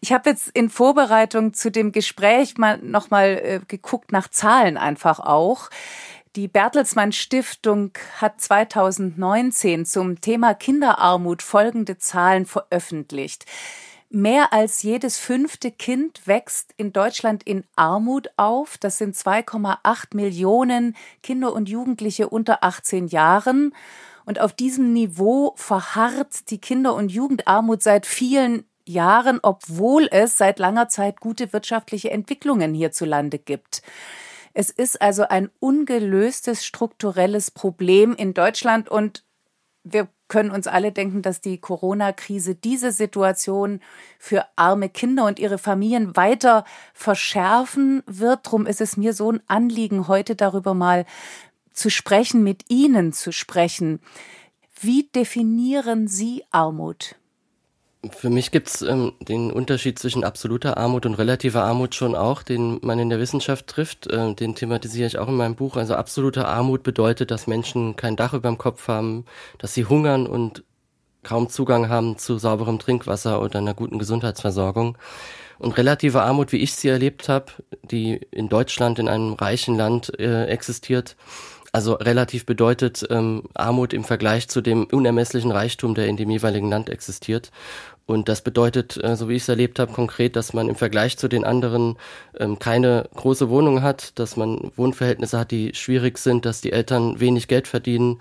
Ich 0.00 0.12
habe 0.12 0.30
jetzt 0.30 0.48
in 0.48 0.70
Vorbereitung 0.70 1.52
zu 1.52 1.70
dem 1.70 1.92
Gespräch 1.92 2.56
mal 2.56 2.78
nochmal 2.78 3.40
äh, 3.42 3.60
geguckt 3.66 4.12
nach 4.12 4.28
Zahlen 4.28 4.76
einfach 4.76 5.20
auch. 5.20 5.68
Die 6.36 6.48
Bertelsmann 6.48 7.12
Stiftung 7.12 7.92
hat 8.20 8.40
2019 8.40 9.86
zum 9.86 10.20
Thema 10.20 10.54
Kinderarmut 10.54 11.42
folgende 11.42 11.98
Zahlen 11.98 12.44
veröffentlicht. 12.44 13.44
Mehr 14.14 14.52
als 14.52 14.84
jedes 14.84 15.18
fünfte 15.18 15.72
Kind 15.72 16.28
wächst 16.28 16.72
in 16.76 16.92
Deutschland 16.92 17.42
in 17.42 17.64
Armut 17.74 18.30
auf. 18.36 18.78
Das 18.78 18.96
sind 18.96 19.16
2,8 19.16 20.14
Millionen 20.14 20.94
Kinder 21.20 21.52
und 21.52 21.68
Jugendliche 21.68 22.28
unter 22.28 22.62
18 22.62 23.08
Jahren. 23.08 23.74
Und 24.24 24.40
auf 24.40 24.52
diesem 24.52 24.92
Niveau 24.92 25.54
verharrt 25.56 26.48
die 26.50 26.60
Kinder- 26.60 26.94
und 26.94 27.10
Jugendarmut 27.10 27.82
seit 27.82 28.06
vielen 28.06 28.66
Jahren, 28.86 29.40
obwohl 29.42 30.06
es 30.12 30.38
seit 30.38 30.60
langer 30.60 30.88
Zeit 30.88 31.18
gute 31.18 31.52
wirtschaftliche 31.52 32.12
Entwicklungen 32.12 32.72
hierzulande 32.72 33.40
gibt. 33.40 33.82
Es 34.52 34.70
ist 34.70 35.02
also 35.02 35.26
ein 35.26 35.50
ungelöstes 35.58 36.64
strukturelles 36.64 37.50
Problem 37.50 38.14
in 38.14 38.32
Deutschland 38.32 38.88
und 38.88 39.24
wir 39.82 40.06
können 40.28 40.50
uns 40.50 40.66
alle 40.66 40.92
denken, 40.92 41.22
dass 41.22 41.40
die 41.40 41.58
Corona-Krise 41.58 42.54
diese 42.54 42.92
Situation 42.92 43.80
für 44.18 44.46
arme 44.56 44.88
Kinder 44.88 45.26
und 45.26 45.38
ihre 45.38 45.58
Familien 45.58 46.16
weiter 46.16 46.64
verschärfen 46.94 48.02
wird. 48.06 48.40
Drum 48.44 48.66
ist 48.66 48.80
es 48.80 48.96
mir 48.96 49.12
so 49.12 49.30
ein 49.30 49.42
Anliegen, 49.46 50.08
heute 50.08 50.34
darüber 50.34 50.74
mal 50.74 51.04
zu 51.72 51.90
sprechen, 51.90 52.42
mit 52.42 52.64
Ihnen 52.68 53.12
zu 53.12 53.32
sprechen. 53.32 54.00
Wie 54.80 55.04
definieren 55.14 56.08
Sie 56.08 56.44
Armut? 56.50 57.16
Für 58.10 58.30
mich 58.30 58.50
gibt's 58.50 58.82
ähm, 58.82 59.12
den 59.20 59.50
Unterschied 59.50 59.98
zwischen 59.98 60.24
absoluter 60.24 60.76
Armut 60.76 61.06
und 61.06 61.14
relativer 61.14 61.62
Armut 61.62 61.94
schon 61.94 62.14
auch, 62.14 62.42
den 62.42 62.78
man 62.82 62.98
in 62.98 63.08
der 63.08 63.20
Wissenschaft 63.20 63.66
trifft. 63.66 64.06
Äh, 64.08 64.34
den 64.34 64.54
thematisiere 64.54 65.06
ich 65.06 65.18
auch 65.18 65.28
in 65.28 65.36
meinem 65.36 65.54
Buch. 65.54 65.76
Also 65.76 65.94
absolute 65.94 66.46
Armut 66.46 66.82
bedeutet, 66.82 67.30
dass 67.30 67.46
Menschen 67.46 67.96
kein 67.96 68.16
Dach 68.16 68.34
über 68.34 68.48
dem 68.48 68.58
Kopf 68.58 68.88
haben, 68.88 69.24
dass 69.58 69.74
sie 69.74 69.86
hungern 69.86 70.26
und 70.26 70.64
kaum 71.22 71.48
Zugang 71.48 71.88
haben 71.88 72.18
zu 72.18 72.38
sauberem 72.38 72.78
Trinkwasser 72.78 73.40
oder 73.40 73.58
einer 73.58 73.74
guten 73.74 73.98
Gesundheitsversorgung. 73.98 74.98
Und 75.58 75.78
relative 75.78 76.22
Armut, 76.22 76.52
wie 76.52 76.58
ich 76.58 76.74
sie 76.74 76.88
erlebt 76.88 77.28
habe, 77.28 77.52
die 77.82 78.20
in 78.30 78.48
Deutschland, 78.48 78.98
in 78.98 79.08
einem 79.08 79.34
reichen 79.34 79.76
Land 79.76 80.18
äh, 80.18 80.46
existiert, 80.46 81.16
also 81.74 81.94
relativ 81.94 82.46
bedeutet 82.46 83.04
ähm, 83.10 83.42
Armut 83.52 83.92
im 83.94 84.04
Vergleich 84.04 84.46
zu 84.46 84.60
dem 84.60 84.84
unermesslichen 84.84 85.50
Reichtum, 85.50 85.96
der 85.96 86.06
in 86.06 86.16
dem 86.16 86.30
jeweiligen 86.30 86.70
Land 86.70 86.88
existiert. 86.88 87.50
Und 88.06 88.28
das 88.28 88.42
bedeutet, 88.42 89.02
äh, 89.02 89.16
so 89.16 89.28
wie 89.28 89.34
ich 89.34 89.42
es 89.42 89.48
erlebt 89.48 89.78
habe, 89.78 89.92
konkret, 89.92 90.36
dass 90.36 90.52
man 90.52 90.68
im 90.68 90.74
Vergleich 90.74 91.16
zu 91.16 91.28
den 91.28 91.44
anderen 91.44 91.96
ähm, 92.38 92.58
keine 92.58 93.08
große 93.14 93.48
Wohnung 93.48 93.82
hat, 93.82 94.18
dass 94.18 94.36
man 94.36 94.70
Wohnverhältnisse 94.76 95.38
hat, 95.38 95.50
die 95.50 95.74
schwierig 95.74 96.18
sind, 96.18 96.44
dass 96.44 96.60
die 96.60 96.72
Eltern 96.72 97.20
wenig 97.20 97.48
Geld 97.48 97.66
verdienen, 97.66 98.20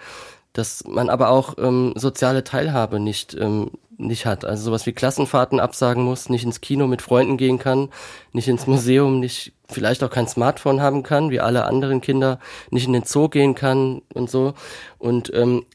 dass 0.53 0.85
man 0.87 1.09
aber 1.09 1.29
auch 1.29 1.57
ähm, 1.57 1.93
soziale 1.95 2.43
Teilhabe 2.43 2.99
nicht 2.99 3.33
ähm, 3.33 3.71
nicht 3.97 4.25
hat. 4.25 4.45
Also 4.45 4.65
sowas 4.65 4.85
wie 4.85 4.93
Klassenfahrten 4.93 5.59
absagen 5.59 6.03
muss, 6.03 6.29
nicht 6.29 6.43
ins 6.43 6.61
Kino 6.61 6.87
mit 6.87 7.01
Freunden 7.01 7.37
gehen 7.37 7.59
kann, 7.59 7.89
nicht 8.31 8.47
ins 8.47 8.67
Museum, 8.67 9.19
nicht 9.19 9.53
vielleicht 9.67 10.03
auch 10.03 10.09
kein 10.09 10.27
Smartphone 10.27 10.81
haben 10.81 11.03
kann, 11.03 11.29
wie 11.29 11.39
alle 11.39 11.65
anderen 11.65 12.01
Kinder, 12.01 12.39
nicht 12.69 12.87
in 12.87 12.93
den 12.93 13.03
Zoo 13.03 13.29
gehen 13.29 13.55
kann 13.55 14.01
und 14.13 14.29
so. 14.29 14.53
Und 14.97 15.31
ähm, 15.33 15.65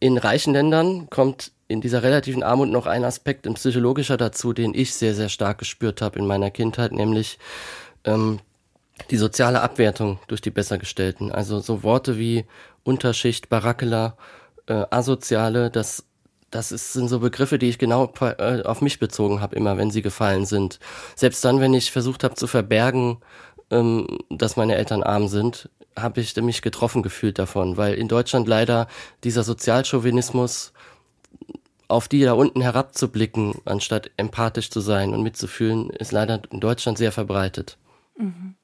in 0.00 0.18
reichen 0.18 0.52
Ländern 0.52 1.08
kommt 1.10 1.52
in 1.72 1.80
dieser 1.80 2.02
relativen 2.02 2.42
Armut 2.42 2.68
noch 2.68 2.86
ein 2.86 3.04
Aspekt 3.04 3.46
ein 3.46 3.54
psychologischer 3.54 4.16
dazu, 4.16 4.52
den 4.52 4.74
ich 4.74 4.94
sehr, 4.94 5.14
sehr 5.14 5.28
stark 5.28 5.58
gespürt 5.58 6.02
habe 6.02 6.18
in 6.18 6.26
meiner 6.26 6.50
Kindheit, 6.50 6.92
nämlich 6.92 7.38
ähm, 8.04 8.40
die 9.10 9.16
soziale 9.16 9.62
Abwertung 9.62 10.18
durch 10.28 10.40
die 10.40 10.50
Bessergestellten. 10.50 11.32
Also 11.32 11.60
so 11.60 11.82
Worte 11.82 12.18
wie 12.18 12.44
Unterschicht, 12.84 13.48
Barackela, 13.48 14.16
äh, 14.66 14.84
Asoziale, 14.90 15.70
das, 15.70 16.04
das 16.50 16.72
ist, 16.72 16.92
sind 16.92 17.08
so 17.08 17.20
Begriffe, 17.20 17.58
die 17.58 17.68
ich 17.68 17.78
genau 17.78 18.12
äh, 18.20 18.62
auf 18.62 18.80
mich 18.80 18.98
bezogen 18.98 19.40
habe, 19.40 19.56
immer 19.56 19.76
wenn 19.78 19.90
sie 19.90 20.02
gefallen 20.02 20.46
sind. 20.46 20.78
Selbst 21.16 21.44
dann, 21.44 21.60
wenn 21.60 21.74
ich 21.74 21.90
versucht 21.90 22.22
habe 22.24 22.34
zu 22.34 22.46
verbergen, 22.46 23.18
ähm, 23.70 24.06
dass 24.30 24.56
meine 24.56 24.76
Eltern 24.76 25.02
arm 25.02 25.28
sind, 25.28 25.68
habe 25.98 26.20
ich 26.20 26.34
mich 26.36 26.62
getroffen 26.62 27.02
gefühlt 27.02 27.38
davon, 27.38 27.76
weil 27.76 27.94
in 27.94 28.08
Deutschland 28.08 28.48
leider 28.48 28.86
dieser 29.24 29.42
Sozialchauvinismus 29.42 30.72
auf 31.92 32.08
die 32.08 32.22
da 32.22 32.32
unten 32.32 32.60
herabzublicken, 32.60 33.54
anstatt 33.64 34.10
empathisch 34.16 34.70
zu 34.70 34.80
sein 34.80 35.14
und 35.14 35.22
mitzufühlen, 35.22 35.90
ist 35.90 36.12
leider 36.12 36.42
in 36.50 36.60
Deutschland 36.60 36.98
sehr 36.98 37.12
verbreitet. 37.12 37.78
Mhm. 38.16 38.54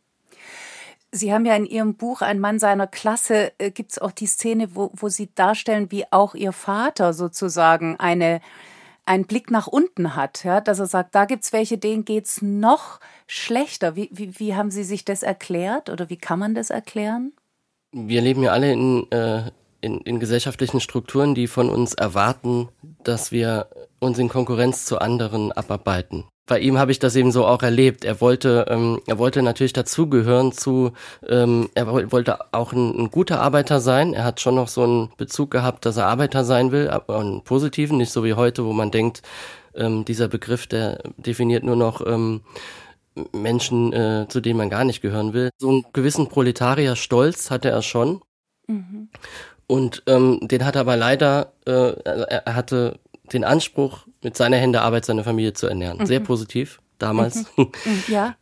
Sie 1.10 1.32
haben 1.32 1.46
ja 1.46 1.56
in 1.56 1.64
Ihrem 1.64 1.94
Buch 1.94 2.20
Ein 2.20 2.38
Mann 2.38 2.58
seiner 2.58 2.86
Klasse, 2.86 3.52
äh, 3.58 3.70
gibt 3.70 3.92
es 3.92 3.98
auch 3.98 4.12
die 4.12 4.26
Szene, 4.26 4.74
wo, 4.74 4.90
wo 4.94 5.08
Sie 5.08 5.30
darstellen, 5.34 5.90
wie 5.90 6.04
auch 6.10 6.34
Ihr 6.34 6.52
Vater 6.52 7.14
sozusagen 7.14 7.96
eine, 7.98 8.40
einen 9.06 9.24
Blick 9.24 9.50
nach 9.50 9.66
unten 9.66 10.16
hat, 10.16 10.44
ja, 10.44 10.60
dass 10.60 10.80
er 10.80 10.86
sagt, 10.86 11.14
da 11.14 11.24
gibt 11.24 11.44
es 11.44 11.52
welche, 11.52 11.78
denen 11.78 12.04
geht 12.04 12.26
es 12.26 12.42
noch 12.42 13.00
schlechter. 13.26 13.96
Wie, 13.96 14.10
wie, 14.12 14.38
wie 14.38 14.54
haben 14.54 14.70
Sie 14.70 14.84
sich 14.84 15.04
das 15.04 15.22
erklärt 15.22 15.88
oder 15.88 16.10
wie 16.10 16.18
kann 16.18 16.38
man 16.38 16.54
das 16.54 16.68
erklären? 16.68 17.32
Wir 17.92 18.20
leben 18.20 18.42
ja 18.42 18.52
alle 18.52 18.70
in 18.70 19.10
äh, 19.10 19.50
in, 19.80 19.98
in 20.00 20.20
gesellschaftlichen 20.20 20.80
Strukturen, 20.80 21.34
die 21.34 21.46
von 21.46 21.70
uns 21.70 21.94
erwarten, 21.94 22.68
dass 23.04 23.32
wir 23.32 23.68
uns 24.00 24.18
in 24.18 24.28
Konkurrenz 24.28 24.84
zu 24.84 24.98
anderen 24.98 25.52
abarbeiten. 25.52 26.24
Bei 26.46 26.58
ihm 26.58 26.78
habe 26.78 26.90
ich 26.90 26.98
das 26.98 27.14
eben 27.14 27.30
so 27.30 27.44
auch 27.44 27.62
erlebt. 27.62 28.04
Er 28.04 28.22
wollte, 28.22 28.66
ähm, 28.70 29.02
er 29.06 29.18
wollte 29.18 29.42
natürlich 29.42 29.74
dazugehören 29.74 30.52
zu, 30.52 30.92
ähm, 31.28 31.68
er 31.74 32.10
wollte 32.10 32.38
auch 32.52 32.72
ein, 32.72 32.98
ein, 32.98 33.10
guter 33.10 33.40
Arbeiter 33.40 33.80
sein. 33.80 34.14
Er 34.14 34.24
hat 34.24 34.40
schon 34.40 34.54
noch 34.54 34.68
so 34.68 34.82
einen 34.82 35.12
Bezug 35.18 35.50
gehabt, 35.50 35.84
dass 35.84 35.98
er 35.98 36.06
Arbeiter 36.06 36.44
sein 36.44 36.72
will, 36.72 36.88
aber 36.88 37.18
einen 37.18 37.42
positiven, 37.42 37.98
nicht 37.98 38.10
so 38.10 38.24
wie 38.24 38.32
heute, 38.32 38.64
wo 38.64 38.72
man 38.72 38.90
denkt, 38.90 39.20
ähm, 39.74 40.06
dieser 40.06 40.28
Begriff, 40.28 40.66
der 40.66 41.02
definiert 41.18 41.64
nur 41.64 41.76
noch 41.76 42.04
ähm, 42.06 42.40
Menschen, 43.32 43.92
äh, 43.92 44.26
zu 44.28 44.40
denen 44.40 44.56
man 44.56 44.70
gar 44.70 44.84
nicht 44.84 45.02
gehören 45.02 45.34
will. 45.34 45.50
So 45.58 45.68
einen 45.68 45.84
gewissen 45.92 46.28
Proletarier-Stolz 46.28 47.50
hatte 47.50 47.68
er 47.68 47.82
schon. 47.82 48.22
Mhm. 48.68 49.08
Und 49.68 50.02
ähm, 50.06 50.40
den 50.42 50.64
hat 50.64 50.74
er 50.74 50.80
aber 50.80 50.96
leider, 50.96 51.52
äh, 51.66 51.92
er 52.02 52.54
hatte 52.54 52.98
den 53.32 53.44
Anspruch, 53.44 54.06
mit 54.22 54.36
seiner 54.36 54.56
Hände 54.56 54.80
Arbeit 54.80 55.04
seine 55.04 55.22
Familie 55.22 55.52
zu 55.52 55.68
ernähren. 55.68 55.98
Mhm. 55.98 56.06
Sehr 56.06 56.20
positiv 56.20 56.80
damals. 56.98 57.44
Mhm. 57.56 57.70
mhm. 57.84 58.04
Ja. 58.08 58.34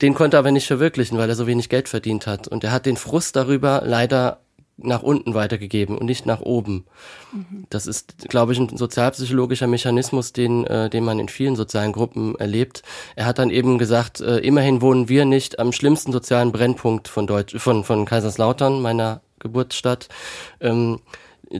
den 0.00 0.14
konnte 0.14 0.36
er 0.36 0.40
aber 0.40 0.52
nicht 0.52 0.66
verwirklichen, 0.66 1.18
weil 1.18 1.28
er 1.28 1.34
so 1.34 1.46
wenig 1.46 1.68
Geld 1.68 1.88
verdient 1.88 2.26
hat. 2.26 2.46
Und 2.46 2.62
er 2.62 2.70
hat 2.70 2.86
den 2.86 2.96
Frust 2.96 3.34
darüber 3.34 3.82
leider 3.84 4.40
nach 4.80 5.02
unten 5.02 5.34
weitergegeben 5.34 5.98
und 5.98 6.06
nicht 6.06 6.24
nach 6.24 6.40
oben. 6.40 6.84
Mhm. 7.32 7.64
Das 7.68 7.86
ist, 7.86 8.28
glaube 8.28 8.52
ich, 8.52 8.60
ein 8.60 8.76
sozialpsychologischer 8.76 9.66
Mechanismus, 9.66 10.32
den, 10.32 10.64
äh, 10.66 10.88
den 10.88 11.02
man 11.02 11.18
in 11.18 11.28
vielen 11.28 11.56
sozialen 11.56 11.92
Gruppen 11.92 12.36
erlebt. 12.36 12.82
Er 13.16 13.26
hat 13.26 13.40
dann 13.40 13.50
eben 13.50 13.78
gesagt, 13.78 14.20
äh, 14.20 14.38
immerhin 14.38 14.80
wohnen 14.80 15.08
wir 15.08 15.24
nicht 15.24 15.58
am 15.58 15.72
schlimmsten 15.72 16.12
sozialen 16.12 16.52
Brennpunkt 16.52 17.08
von 17.08 17.26
Deutsch, 17.26 17.56
von, 17.56 17.82
von 17.82 18.04
Kaiserslautern, 18.04 18.80
meiner 18.80 19.20
Geburtsstadt. 19.38 20.08
Ähm, 20.60 21.00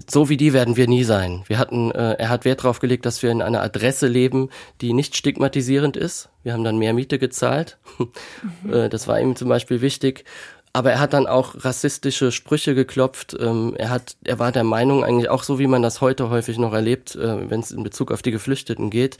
so 0.08 0.28
wie 0.28 0.36
die 0.36 0.52
werden 0.52 0.76
wir 0.76 0.86
nie 0.86 1.04
sein. 1.04 1.44
Wir 1.46 1.58
hatten, 1.58 1.90
äh, 1.92 2.14
er 2.14 2.28
hat 2.28 2.44
Wert 2.44 2.60
darauf 2.60 2.78
gelegt, 2.78 3.06
dass 3.06 3.22
wir 3.22 3.30
in 3.30 3.40
einer 3.40 3.62
Adresse 3.62 4.06
leben, 4.06 4.50
die 4.80 4.92
nicht 4.92 5.16
stigmatisierend 5.16 5.96
ist. 5.96 6.28
Wir 6.42 6.52
haben 6.52 6.64
dann 6.64 6.78
mehr 6.78 6.92
Miete 6.92 7.18
gezahlt. 7.18 7.78
Mhm. 7.98 8.08
Äh, 8.72 8.88
das 8.88 9.08
war 9.08 9.20
ihm 9.20 9.36
zum 9.36 9.48
Beispiel 9.48 9.80
wichtig. 9.80 10.24
Aber 10.72 10.92
er 10.92 11.00
hat 11.00 11.12
dann 11.12 11.26
auch 11.26 11.64
rassistische 11.64 12.30
Sprüche 12.30 12.74
geklopft. 12.74 13.36
Ähm, 13.38 13.74
er 13.76 13.90
hat, 13.90 14.16
er 14.24 14.38
war 14.38 14.52
der 14.52 14.64
Meinung 14.64 15.02
eigentlich 15.02 15.28
auch 15.28 15.42
so, 15.42 15.58
wie 15.58 15.66
man 15.66 15.82
das 15.82 16.00
heute 16.00 16.30
häufig 16.30 16.58
noch 16.58 16.72
erlebt, 16.72 17.16
äh, 17.16 17.50
wenn 17.50 17.60
es 17.60 17.70
in 17.70 17.82
Bezug 17.82 18.12
auf 18.12 18.22
die 18.22 18.30
Geflüchteten 18.30 18.90
geht. 18.90 19.16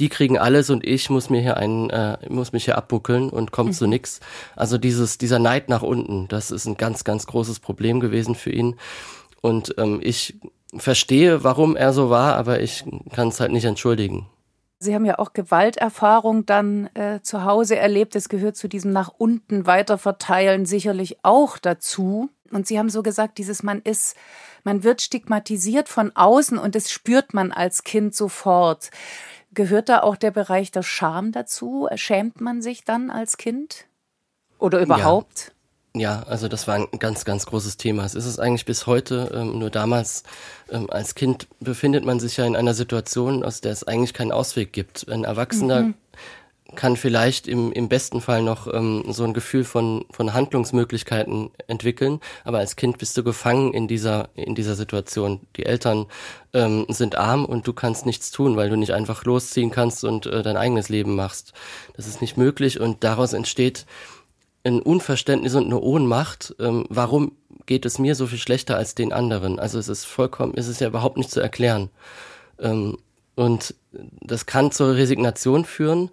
Die 0.00 0.08
kriegen 0.08 0.38
alles 0.38 0.70
und 0.70 0.84
ich 0.84 1.08
muss 1.10 1.30
mir 1.30 1.40
hier 1.40 1.56
einen, 1.56 1.90
äh, 1.90 2.18
muss 2.28 2.52
mich 2.52 2.64
hier 2.64 2.76
abbuckeln 2.76 3.30
und 3.30 3.52
kommt 3.52 3.70
mhm. 3.70 3.74
zu 3.74 3.86
nix. 3.86 4.20
Also 4.56 4.78
dieses, 4.78 5.18
dieser 5.18 5.38
Neid 5.38 5.68
nach 5.68 5.82
unten, 5.82 6.28
das 6.28 6.50
ist 6.50 6.66
ein 6.66 6.76
ganz, 6.76 7.04
ganz 7.04 7.26
großes 7.26 7.60
Problem 7.60 8.00
gewesen 8.00 8.34
für 8.34 8.50
ihn. 8.50 8.76
Und 9.40 9.74
ähm, 9.78 10.00
ich 10.02 10.34
verstehe, 10.76 11.44
warum 11.44 11.76
er 11.76 11.92
so 11.92 12.10
war, 12.10 12.34
aber 12.34 12.60
ich 12.60 12.84
kann 13.12 13.28
es 13.28 13.40
halt 13.40 13.52
nicht 13.52 13.64
entschuldigen. 13.64 14.26
Sie 14.80 14.94
haben 14.94 15.04
ja 15.04 15.18
auch 15.18 15.32
Gewalterfahrung 15.32 16.46
dann 16.46 16.88
äh, 16.94 17.20
zu 17.22 17.44
Hause 17.44 17.76
erlebt. 17.76 18.14
Es 18.14 18.28
gehört 18.28 18.56
zu 18.56 18.68
diesem 18.68 18.92
nach 18.92 19.12
unten 19.16 19.66
weiterverteilen 19.66 20.66
sicherlich 20.66 21.18
auch 21.24 21.58
dazu. 21.58 22.30
Und 22.52 22.66
Sie 22.66 22.78
haben 22.78 22.88
so 22.88 23.02
gesagt, 23.02 23.38
dieses 23.38 23.62
man 23.62 23.82
ist, 23.82 24.16
man 24.64 24.84
wird 24.84 25.02
stigmatisiert 25.02 25.88
von 25.88 26.14
außen 26.14 26.58
und 26.58 26.74
das 26.74 26.90
spürt 26.90 27.34
man 27.34 27.52
als 27.52 27.82
Kind 27.82 28.14
sofort. 28.14 28.90
Gehört 29.52 29.88
da 29.88 30.00
auch 30.00 30.16
der 30.16 30.30
Bereich 30.30 30.70
der 30.70 30.82
Scham 30.82 31.32
dazu? 31.32 31.88
Schämt 31.96 32.40
man 32.40 32.62
sich 32.62 32.84
dann 32.84 33.10
als 33.10 33.36
Kind? 33.36 33.86
Oder 34.58 34.80
überhaupt? 34.80 35.48
Ja. 35.48 35.57
Ja, 35.94 36.22
also 36.24 36.48
das 36.48 36.68
war 36.68 36.76
ein 36.76 36.86
ganz, 36.98 37.24
ganz 37.24 37.46
großes 37.46 37.76
Thema. 37.76 38.04
Es 38.04 38.14
ist 38.14 38.26
es 38.26 38.38
eigentlich 38.38 38.66
bis 38.66 38.86
heute. 38.86 39.32
Ähm, 39.34 39.58
nur 39.58 39.70
damals 39.70 40.22
ähm, 40.70 40.88
als 40.90 41.14
Kind 41.14 41.48
befindet 41.60 42.04
man 42.04 42.20
sich 42.20 42.36
ja 42.36 42.46
in 42.46 42.56
einer 42.56 42.74
Situation, 42.74 43.42
aus 43.42 43.60
der 43.60 43.72
es 43.72 43.84
eigentlich 43.84 44.12
keinen 44.12 44.32
Ausweg 44.32 44.72
gibt. 44.72 45.08
Ein 45.08 45.24
Erwachsener 45.24 45.82
mhm. 45.82 45.94
kann 46.74 46.96
vielleicht 46.96 47.48
im, 47.48 47.72
im 47.72 47.88
besten 47.88 48.20
Fall 48.20 48.42
noch 48.42 48.72
ähm, 48.72 49.04
so 49.08 49.24
ein 49.24 49.32
Gefühl 49.32 49.64
von, 49.64 50.04
von 50.10 50.34
Handlungsmöglichkeiten 50.34 51.50
entwickeln, 51.66 52.20
aber 52.44 52.58
als 52.58 52.76
Kind 52.76 52.98
bist 52.98 53.16
du 53.16 53.24
gefangen 53.24 53.72
in 53.72 53.88
dieser, 53.88 54.28
in 54.34 54.54
dieser 54.54 54.74
Situation. 54.74 55.40
Die 55.56 55.64
Eltern 55.64 56.06
ähm, 56.52 56.84
sind 56.88 57.16
arm 57.16 57.46
und 57.46 57.66
du 57.66 57.72
kannst 57.72 58.04
nichts 58.04 58.30
tun, 58.30 58.56
weil 58.56 58.68
du 58.68 58.76
nicht 58.76 58.92
einfach 58.92 59.24
losziehen 59.24 59.70
kannst 59.70 60.04
und 60.04 60.26
äh, 60.26 60.42
dein 60.42 60.58
eigenes 60.58 60.90
Leben 60.90 61.16
machst. 61.16 61.54
Das 61.96 62.06
ist 62.06 62.20
nicht 62.20 62.36
möglich 62.36 62.78
und 62.78 63.02
daraus 63.02 63.32
entsteht 63.32 63.86
ein 64.64 64.80
Unverständnis 64.80 65.54
und 65.54 65.66
eine 65.66 65.80
Ohnmacht. 65.80 66.54
Ähm, 66.58 66.86
warum 66.88 67.32
geht 67.66 67.86
es 67.86 67.98
mir 67.98 68.14
so 68.14 68.26
viel 68.26 68.38
schlechter 68.38 68.76
als 68.76 68.94
den 68.94 69.12
anderen? 69.12 69.58
Also 69.58 69.78
es 69.78 69.88
ist 69.88 70.04
vollkommen, 70.04 70.54
es 70.56 70.68
ist 70.68 70.80
ja 70.80 70.88
überhaupt 70.88 71.16
nicht 71.16 71.30
zu 71.30 71.40
erklären. 71.40 71.90
Ähm, 72.58 72.98
und 73.34 73.74
das 73.92 74.46
kann 74.46 74.72
zur 74.72 74.96
Resignation 74.96 75.64
führen. 75.64 76.10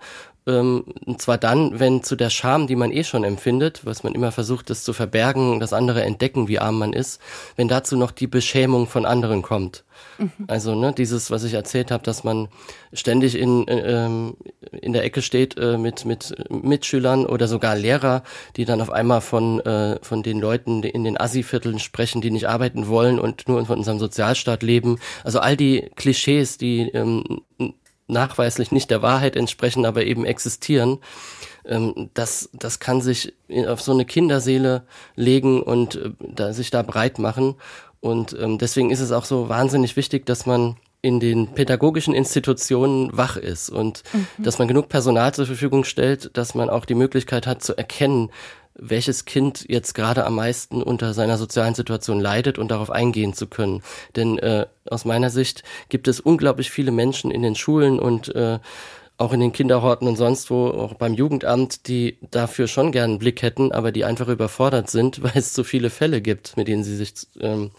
Ähm, 0.47 0.85
und 1.05 1.21
zwar 1.21 1.37
dann, 1.37 1.79
wenn 1.79 2.03
zu 2.03 2.15
der 2.15 2.29
Scham, 2.29 2.67
die 2.67 2.75
man 2.75 2.91
eh 2.91 3.03
schon 3.03 3.23
empfindet, 3.23 3.81
was 3.85 4.03
man 4.03 4.13
immer 4.13 4.31
versucht, 4.31 4.69
das 4.69 4.83
zu 4.83 4.93
verbergen, 4.93 5.59
das 5.59 5.73
andere 5.73 6.03
entdecken, 6.03 6.47
wie 6.47 6.59
arm 6.59 6.77
man 6.77 6.93
ist, 6.93 7.19
wenn 7.55 7.67
dazu 7.67 7.97
noch 7.97 8.11
die 8.11 8.27
Beschämung 8.27 8.87
von 8.87 9.05
anderen 9.05 9.41
kommt. 9.41 9.83
Mhm. 10.17 10.31
Also 10.47 10.75
ne, 10.75 10.93
dieses, 10.93 11.31
was 11.31 11.43
ich 11.43 11.53
erzählt 11.53 11.89
habe, 11.89 12.03
dass 12.03 12.23
man 12.23 12.47
ständig 12.93 13.35
in, 13.35 13.67
äh, 13.67 14.05
ähm, 14.05 14.37
in 14.71 14.93
der 14.93 15.03
Ecke 15.03 15.21
steht 15.21 15.57
äh, 15.57 15.77
mit, 15.77 16.05
mit 16.05 16.35
Mitschülern 16.49 17.25
oder 17.25 17.47
sogar 17.47 17.75
Lehrer, 17.75 18.23
die 18.55 18.65
dann 18.65 18.81
auf 18.81 18.91
einmal 18.91 19.21
von, 19.21 19.59
äh, 19.61 19.97
von 20.03 20.21
den 20.21 20.39
Leuten 20.39 20.83
in 20.83 21.03
den 21.03 21.19
Assi-Vierteln 21.19 21.79
sprechen, 21.79 22.21
die 22.21 22.31
nicht 22.31 22.47
arbeiten 22.47 22.87
wollen 22.87 23.19
und 23.19 23.47
nur 23.47 23.65
von 23.65 23.79
unserem 23.79 23.99
Sozialstaat 23.99 24.61
leben. 24.61 24.99
Also 25.23 25.39
all 25.39 25.57
die 25.57 25.89
Klischees, 25.95 26.57
die 26.57 26.81
ähm, 26.89 27.41
nachweislich 28.07 28.71
nicht 28.71 28.91
der 28.91 29.01
Wahrheit 29.01 29.35
entsprechen, 29.35 29.85
aber 29.85 30.03
eben 30.03 30.25
existieren, 30.25 30.99
ähm, 31.65 32.09
das, 32.13 32.49
das 32.53 32.79
kann 32.79 33.01
sich 33.01 33.33
auf 33.67 33.81
so 33.81 33.91
eine 33.91 34.05
Kinderseele 34.05 34.83
legen 35.15 35.61
und 35.61 35.95
äh, 35.95 36.11
da, 36.19 36.53
sich 36.53 36.71
da 36.71 36.81
breit 36.81 37.19
machen. 37.19 37.55
Und 37.99 38.37
ähm, 38.39 38.57
deswegen 38.57 38.91
ist 38.91 38.99
es 38.99 39.11
auch 39.11 39.25
so 39.25 39.49
wahnsinnig 39.49 39.95
wichtig, 39.95 40.25
dass 40.25 40.45
man 40.45 40.77
in 41.01 41.19
den 41.19 41.53
pädagogischen 41.53 42.15
Institutionen 42.15 43.15
wach 43.15 43.37
ist 43.37 43.69
und 43.69 44.03
mhm. 44.11 44.43
dass 44.43 44.57
man 44.57 44.67
genug 44.67 44.89
Personal 44.89 45.33
zur 45.35 45.45
Verfügung 45.45 45.83
stellt, 45.83 46.35
dass 46.35 46.55
man 46.55 46.69
auch 46.69 46.85
die 46.85 46.95
Möglichkeit 46.95 47.45
hat 47.45 47.61
zu 47.61 47.77
erkennen, 47.77 48.31
welches 48.77 49.25
Kind 49.25 49.65
jetzt 49.69 49.93
gerade 49.95 50.25
am 50.25 50.35
meisten 50.35 50.83
unter 50.83 51.13
seiner 51.13 51.37
sozialen 51.37 51.75
Situation 51.75 52.19
leidet 52.19 52.57
und 52.59 52.69
darauf 52.69 52.89
eingehen 52.89 53.33
zu 53.33 53.47
können. 53.47 53.81
Denn 54.15 54.37
äh, 54.39 54.67
aus 54.89 55.05
meiner 55.05 55.29
Sicht 55.29 55.63
gibt 55.89 56.07
es 56.07 56.19
unglaublich 56.19 56.71
viele 56.71 56.91
Menschen 56.91 57.31
in 57.31 57.41
den 57.41 57.55
Schulen 57.55 57.99
und 57.99 58.33
äh, 58.35 58.59
auch 59.17 59.31
in 59.31 59.39
den 59.39 59.53
Kinderhorten 59.53 60.07
und 60.07 60.17
sonst 60.17 60.49
wo, 60.51 60.67
auch 60.67 60.95
beim 60.95 61.13
Jugendamt, 61.13 61.87
die 61.87 62.17
dafür 62.31 62.67
schon 62.67 62.91
gern 62.91 63.11
einen 63.11 63.19
Blick 63.19 63.41
hätten, 63.41 63.71
aber 63.71 63.91
die 63.91 64.03
einfach 64.03 64.27
überfordert 64.27 64.89
sind, 64.89 65.23
weil 65.23 65.31
es 65.35 65.53
so 65.53 65.63
viele 65.63 65.89
Fälle 65.89 66.21
gibt, 66.21 66.57
mit 66.57 66.67
denen 66.67 66.83
sie 66.83 66.95
sich 66.95 67.13
ähm, 67.39 67.71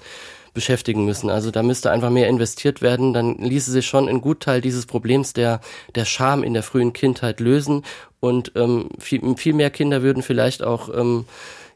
beschäftigen 0.57 1.05
müssen. 1.05 1.31
Also 1.31 1.53
da 1.53 1.63
müsste 1.63 1.93
einfach 1.93 2.11
mehr 2.11 2.29
investiert 2.29 2.83
werden. 2.83 3.13
Dann 3.13 3.37
ließe 3.37 3.71
sich 3.71 3.87
schon 3.87 4.09
ein 4.09 4.21
Gutteil 4.21 4.61
dieses 4.61 4.87
Problems 4.87 5.35
der, 5.35 5.61
der 5.95 6.05
Scham 6.05 6.43
in 6.43 6.55
der 6.55 6.65
frühen 6.65 6.93
Kindheit 6.93 7.39
lösen 7.39 7.85
und 8.19 8.51
ähm, 8.57 8.89
viel, 8.99 9.37
viel 9.37 9.53
mehr 9.53 9.71
Kinder 9.71 10.03
würden 10.03 10.25
vielleicht 10.25 10.65
auch 10.65 10.89
ähm, 10.93 11.27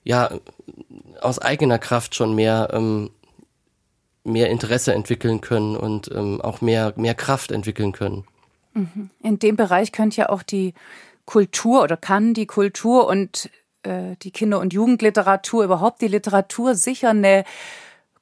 ja 0.02 0.32
aus 1.20 1.38
eigener 1.38 1.78
Kraft 1.78 2.16
schon 2.16 2.34
mehr 2.34 2.70
ähm, 2.72 3.10
mehr 4.24 4.50
Interesse 4.50 4.92
entwickeln 4.94 5.40
können 5.40 5.76
und 5.76 6.10
ähm, 6.12 6.40
auch 6.40 6.60
mehr 6.60 6.92
mehr 6.96 7.14
Kraft 7.14 7.52
entwickeln 7.52 7.92
können. 7.92 8.24
Mhm. 8.74 9.10
In 9.22 9.38
dem 9.38 9.56
Bereich 9.56 9.92
könnte 9.92 10.22
ja 10.22 10.28
auch 10.30 10.42
die 10.42 10.74
Kultur 11.26 11.82
oder 11.82 11.96
kann 11.96 12.34
die 12.34 12.46
Kultur 12.46 13.06
und 13.06 13.50
äh, 13.82 14.16
die 14.22 14.30
Kinder- 14.30 14.60
und 14.60 14.72
Jugendliteratur, 14.72 15.64
überhaupt 15.64 16.00
die 16.02 16.08
Literatur 16.08 16.74
sicher 16.74 17.10
eine 17.10 17.44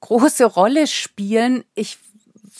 große 0.00 0.44
Rolle 0.44 0.86
spielen. 0.86 1.64
Ich 1.74 1.98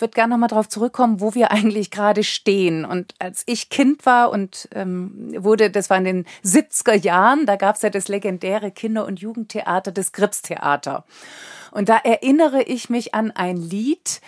würde 0.00 0.14
gerne 0.14 0.34
nochmal 0.34 0.48
darauf 0.48 0.68
zurückkommen, 0.68 1.20
wo 1.20 1.34
wir 1.34 1.50
eigentlich 1.50 1.90
gerade 1.90 2.24
stehen. 2.24 2.84
Und 2.84 3.14
als 3.18 3.42
ich 3.46 3.70
Kind 3.70 4.06
war 4.06 4.30
und 4.30 4.68
ähm, 4.74 5.34
wurde, 5.36 5.70
das 5.70 5.90
war 5.90 5.98
in 5.98 6.04
den 6.04 6.26
70er 6.44 6.94
Jahren, 6.94 7.46
da 7.46 7.56
gab 7.56 7.76
es 7.76 7.82
ja 7.82 7.90
das 7.90 8.08
legendäre 8.08 8.70
Kinder- 8.70 9.06
und 9.06 9.20
Jugendtheater, 9.20 9.92
das 9.92 10.12
Gripstheater. 10.12 11.04
Und 11.70 11.88
da 11.88 11.96
erinnere 11.98 12.62
ich 12.62 12.88
mich 12.90 13.14
an 13.14 13.30
ein 13.30 13.56
Lied, 13.56 14.20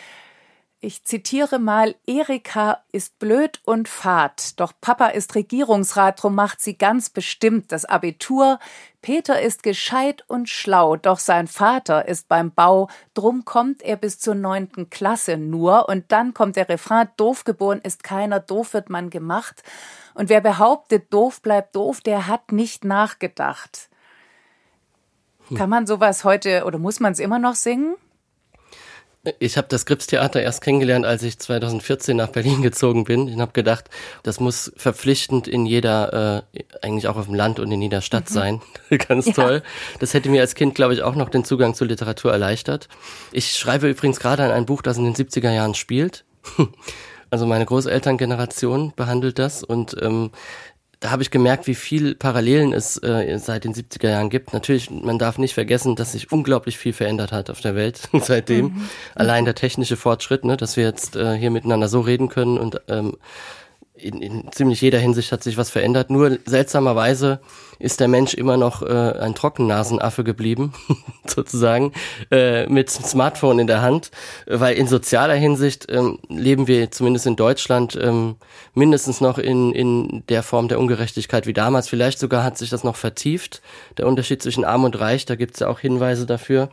ich 0.83 1.05
zitiere 1.05 1.59
mal, 1.59 1.95
Erika 2.07 2.83
ist 2.91 3.19
blöd 3.19 3.61
und 3.67 3.87
fad, 3.87 4.59
doch 4.59 4.73
Papa 4.81 5.09
ist 5.09 5.35
Regierungsrat, 5.35 6.23
drum 6.23 6.35
macht 6.35 6.63
sie 6.63 6.79
ganz 6.79 7.11
bestimmt 7.11 7.71
das 7.71 7.85
Abitur. 7.85 8.59
Peter 9.03 9.43
ist 9.43 9.63
gescheit 9.63 10.25
und 10.27 10.49
schlau, 10.49 10.97
doch 10.97 11.19
sein 11.19 11.49
Vater 11.49 12.09
ist 12.09 12.29
beim 12.29 12.51
Bau, 12.51 12.89
drum 13.13 13.45
kommt 13.45 13.83
er 13.83 13.97
bis 13.97 14.19
zur 14.19 14.35
neunten 14.35 14.89
Klasse 14.89 15.37
nur. 15.37 15.87
Und 15.91 16.13
dann 16.13 16.33
kommt 16.33 16.57
der 16.57 16.71
Refrain, 16.71 17.09
doof 17.19 17.45
geboren 17.45 17.81
ist 17.83 18.03
keiner, 18.03 18.41
doof 18.41 18.73
wird 18.73 18.89
man 18.89 19.11
gemacht. 19.11 19.63
Und 20.15 20.31
wer 20.31 20.41
behauptet, 20.41 21.13
doof 21.13 21.43
bleibt 21.43 21.77
doof, 21.77 22.01
der 22.01 22.27
hat 22.27 22.53
nicht 22.53 22.87
nachgedacht. 22.87 23.91
Hm. 25.49 25.59
Kann 25.59 25.69
man 25.69 25.87
sowas 25.87 26.25
heute 26.25 26.65
oder 26.65 26.79
muss 26.79 27.01
man 27.01 27.13
es 27.13 27.19
immer 27.19 27.39
noch 27.39 27.55
singen? 27.55 27.97
Ich 29.39 29.59
habe 29.59 29.69
das 29.69 29.85
Gripstheater 29.85 30.41
erst 30.41 30.63
kennengelernt, 30.63 31.05
als 31.05 31.23
ich 31.23 31.39
2014 31.39 32.17
nach 32.17 32.29
Berlin 32.29 32.63
gezogen 32.63 33.05
bin. 33.05 33.29
Ich 33.29 33.39
habe 33.39 33.53
gedacht, 33.53 33.91
das 34.23 34.41
muss 34.41 34.73
verpflichtend 34.77 35.47
in 35.47 35.67
jeder, 35.67 36.47
äh, 36.55 36.63
eigentlich 36.81 37.07
auch 37.07 37.17
auf 37.17 37.27
dem 37.27 37.35
Land 37.35 37.61
und 37.61 37.71
in 37.71 37.83
jeder 37.83 38.01
Stadt 38.01 38.31
mhm. 38.31 38.35
sein. 38.35 38.63
Ganz 39.09 39.27
ja. 39.27 39.33
toll. 39.35 39.63
Das 39.99 40.15
hätte 40.15 40.31
mir 40.31 40.41
als 40.41 40.55
Kind, 40.55 40.75
glaube 40.75 40.95
ich, 40.95 41.03
auch 41.03 41.17
noch 41.17 41.29
den 41.29 41.45
Zugang 41.45 41.75
zur 41.75 41.87
Literatur 41.87 42.33
erleichtert. 42.33 42.89
Ich 43.31 43.53
schreibe 43.53 43.91
übrigens 43.91 44.21
gerade 44.21 44.43
an 44.43 44.53
ein 44.53 44.65
Buch, 44.65 44.81
das 44.81 44.97
in 44.97 45.05
den 45.05 45.15
70er 45.15 45.53
Jahren 45.53 45.75
spielt. 45.75 46.25
Also 47.33 47.47
meine 47.47 47.65
Großelterngeneration 47.65 48.93
behandelt 48.97 49.39
das 49.39 49.63
und 49.63 49.97
ähm, 50.03 50.33
da 51.01 51.11
habe 51.11 51.23
ich 51.23 51.31
gemerkt, 51.31 51.67
wie 51.67 51.75
viel 51.75 52.15
Parallelen 52.15 52.75
es 52.75 53.03
äh, 53.03 53.39
seit 53.39 53.65
den 53.65 53.75
70er 53.75 54.11
Jahren 54.11 54.29
gibt. 54.29 54.53
Natürlich, 54.53 54.91
man 54.91 55.19
darf 55.19 55.39
nicht 55.39 55.55
vergessen, 55.55 55.97
dass 55.97 56.13
sich 56.13 56.31
unglaublich 56.31 56.77
viel 56.77 56.93
verändert 56.93 57.33
hat 57.33 57.49
auf 57.49 57.63
der 57.63 57.75
Welt 57.75 58.09
seitdem. 58.21 58.67
Mhm. 58.67 58.91
Allein 59.15 59.47
der 59.47 59.55
technische 59.55 59.97
Fortschritt, 59.97 60.45
ne, 60.45 60.59
dass 60.59 60.77
wir 60.77 60.85
jetzt 60.85 61.17
äh, 61.17 61.35
hier 61.37 61.51
miteinander 61.51 61.89
so 61.89 62.01
reden 62.01 62.29
können 62.29 62.59
und 62.59 62.83
ähm, 62.89 63.17
in, 64.03 64.21
in 64.21 64.53
ziemlich 64.53 64.81
jeder 64.81 64.99
Hinsicht 64.99 65.33
hat 65.33 65.43
sich 65.43 65.57
was 65.57 65.71
verändert. 65.71 66.11
Nur 66.11 66.39
seltsamerweise 66.45 67.41
ist 67.79 68.01
der 68.01 68.09
Mensch 68.09 68.35
immer 68.35 68.57
noch 68.57 68.83
äh, 68.83 69.13
ein 69.21 69.35
Trockennasenaffe 69.35 70.23
geblieben, 70.23 70.73
sozusagen, 71.27 71.93
äh, 72.31 72.67
mit 72.67 72.91
Smartphone 72.91 73.59
in 73.59 73.67
der 73.67 73.83
Hand, 73.83 74.11
weil 74.47 74.77
in 74.77 74.87
sozialer 74.87 75.35
Hinsicht 75.35 75.87
ähm, 75.91 76.19
leben 76.29 76.67
wir 76.67 76.91
zumindest 76.91 77.27
in 77.27 77.37
Deutschland 77.37 77.99
ähm, 78.01 78.37
mindestens 78.75 79.21
noch 79.21 79.39
in, 79.39 79.73
in 79.73 80.25
der 80.29 80.43
Form 80.43 80.69
der 80.69 80.79
Ungerechtigkeit 80.79 81.47
wie 81.47 81.55
damals. 81.55 81.89
Vielleicht 81.89 82.19
sogar 82.19 82.45
hat 82.45 82.59
sich 82.59 82.71
das 82.71 82.85
noch 82.85 82.97
vertieft, 82.97 83.63
der 83.97 84.07
Unterschied 84.07 84.43
zwischen 84.43 84.65
Arm 84.65 84.85
und 84.85 85.01
Reich, 85.01 85.25
da 85.25 85.37
gibt 85.37 85.55
es 85.55 85.61
ja 85.61 85.69
auch 85.69 85.81
Hinweise 85.81 86.27
dafür. 86.27 86.69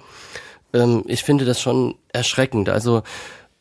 Ähm, 0.73 1.03
ich 1.07 1.23
finde 1.23 1.45
das 1.45 1.61
schon 1.61 1.95
erschreckend. 2.11 2.69
Also 2.69 3.03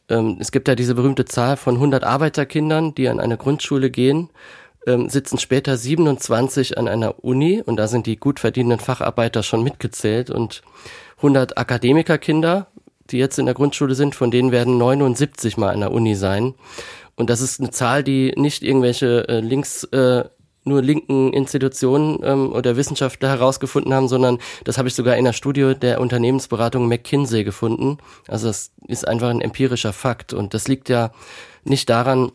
ähm, 0.09 0.39
es 0.41 0.53
gibt 0.53 0.69
ja 0.69 0.75
diese 0.75 0.95
berühmte 0.95 1.25
Zahl 1.25 1.57
von 1.57 1.75
100 1.75 2.05
Arbeiterkindern, 2.05 2.95
die 2.95 3.09
an 3.09 3.21
eine 3.21 3.37
Grundschule 3.37 3.91
gehen, 3.91 4.31
ähm, 4.87 5.09
sitzen 5.09 5.39
später 5.39 5.77
27 5.77 6.79
an 6.79 6.89
einer 6.89 7.25
Uni 7.25 7.63
und 7.65 7.77
da 7.77 7.89
sind 7.89 8.07
die 8.07 8.17
gut 8.17 8.41
verdienenden 8.41 8.79
Facharbeiter 8.79 9.43
schon 9.43 9.63
mitgezählt 9.63 10.31
und 10.31 10.63
100 11.19 11.59
Akademikerkinder, 11.59 12.69
die 13.11 13.19
jetzt 13.19 13.39
in 13.39 13.47
der 13.47 13.55
Grundschule 13.55 13.95
sind, 13.95 14.15
von 14.15 14.31
denen 14.31 14.53
werden 14.53 14.79
79 14.79 15.57
mal 15.57 15.71
an 15.71 15.81
der 15.81 15.93
Uni 15.93 16.15
sein. 16.15 16.55
Und 17.17 17.31
das 17.31 17.41
ist 17.41 17.61
eine 17.61 17.71
Zahl, 17.71 18.05
die 18.05 18.33
nicht 18.37 18.63
irgendwelche 18.63 19.27
äh, 19.29 19.41
links 19.41 19.85
äh, 19.85 20.25
nur 20.67 20.83
linken 20.83 21.33
Institutionen 21.33 22.19
ähm, 22.23 22.53
oder 22.53 22.77
Wissenschaftler 22.77 23.29
herausgefunden 23.29 23.95
haben, 23.95 24.09
sondern 24.09 24.39
das 24.65 24.79
habe 24.79 24.89
ich 24.89 24.95
sogar 24.95 25.17
in 25.17 25.25
der 25.25 25.33
Studie 25.33 25.75
der 25.81 26.01
Unternehmensberatung 26.01 26.89
McKinsey 26.89 27.45
gefunden. 27.45 27.99
Also 28.29 28.49
das 28.49 28.73
ist 28.87 29.07
einfach 29.07 29.29
ein 29.29 29.41
empirischer 29.41 29.93
Fakt 29.93 30.33
und 30.33 30.55
das 30.55 30.69
liegt 30.69 30.89
ja 30.89 31.13
nicht 31.65 31.89
daran, 31.89 32.33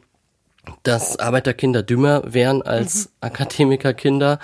dass 0.83 1.17
Arbeiterkinder 1.17 1.83
dümmer 1.83 2.21
wären 2.25 2.61
als 2.61 3.05
mhm. 3.05 3.11
Akademikerkinder 3.21 4.39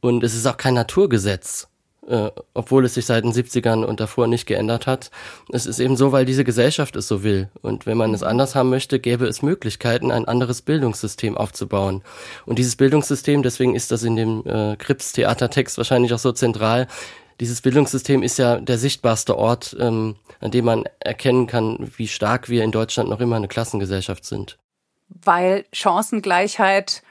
und 0.00 0.24
es 0.24 0.34
ist 0.34 0.46
auch 0.46 0.56
kein 0.56 0.74
Naturgesetz 0.74 1.68
äh, 2.06 2.30
obwohl 2.54 2.84
es 2.84 2.94
sich 2.94 3.06
seit 3.06 3.24
den 3.24 3.32
70ern 3.32 3.84
und 3.84 4.00
davor 4.00 4.26
nicht 4.26 4.46
geändert 4.46 4.86
hat. 4.86 5.10
Es 5.50 5.66
ist 5.66 5.78
eben 5.78 5.96
so, 5.96 6.12
weil 6.12 6.24
diese 6.24 6.44
Gesellschaft 6.44 6.96
es 6.96 7.08
so 7.08 7.22
will. 7.22 7.48
Und 7.62 7.86
wenn 7.86 7.96
man 7.96 8.14
es 8.14 8.22
anders 8.22 8.54
haben 8.54 8.70
möchte, 8.70 8.98
gäbe 8.98 9.26
es 9.26 9.42
Möglichkeiten, 9.42 10.10
ein 10.10 10.26
anderes 10.26 10.62
Bildungssystem 10.62 11.36
aufzubauen. 11.36 12.02
Und 12.46 12.58
dieses 12.58 12.76
Bildungssystem, 12.76 13.42
deswegen 13.42 13.74
ist 13.74 13.90
das 13.90 14.02
in 14.02 14.16
dem 14.16 14.42
äh, 14.46 14.76
Krips-Theatertext 14.76 15.76
wahrscheinlich 15.78 16.12
auch 16.12 16.18
so 16.18 16.32
zentral, 16.32 16.86
dieses 17.40 17.62
Bildungssystem 17.62 18.22
ist 18.22 18.38
ja 18.38 18.60
der 18.60 18.76
sichtbarste 18.76 19.36
Ort, 19.36 19.74
ähm, 19.80 20.16
an 20.40 20.50
dem 20.50 20.66
man 20.66 20.84
erkennen 21.00 21.46
kann, 21.46 21.90
wie 21.96 22.06
stark 22.06 22.50
wir 22.50 22.62
in 22.62 22.70
Deutschland 22.70 23.08
noch 23.08 23.20
immer 23.20 23.36
eine 23.36 23.48
Klassengesellschaft 23.48 24.26
sind. 24.26 24.58
Weil 25.08 25.64
Chancengleichheit 25.72 27.02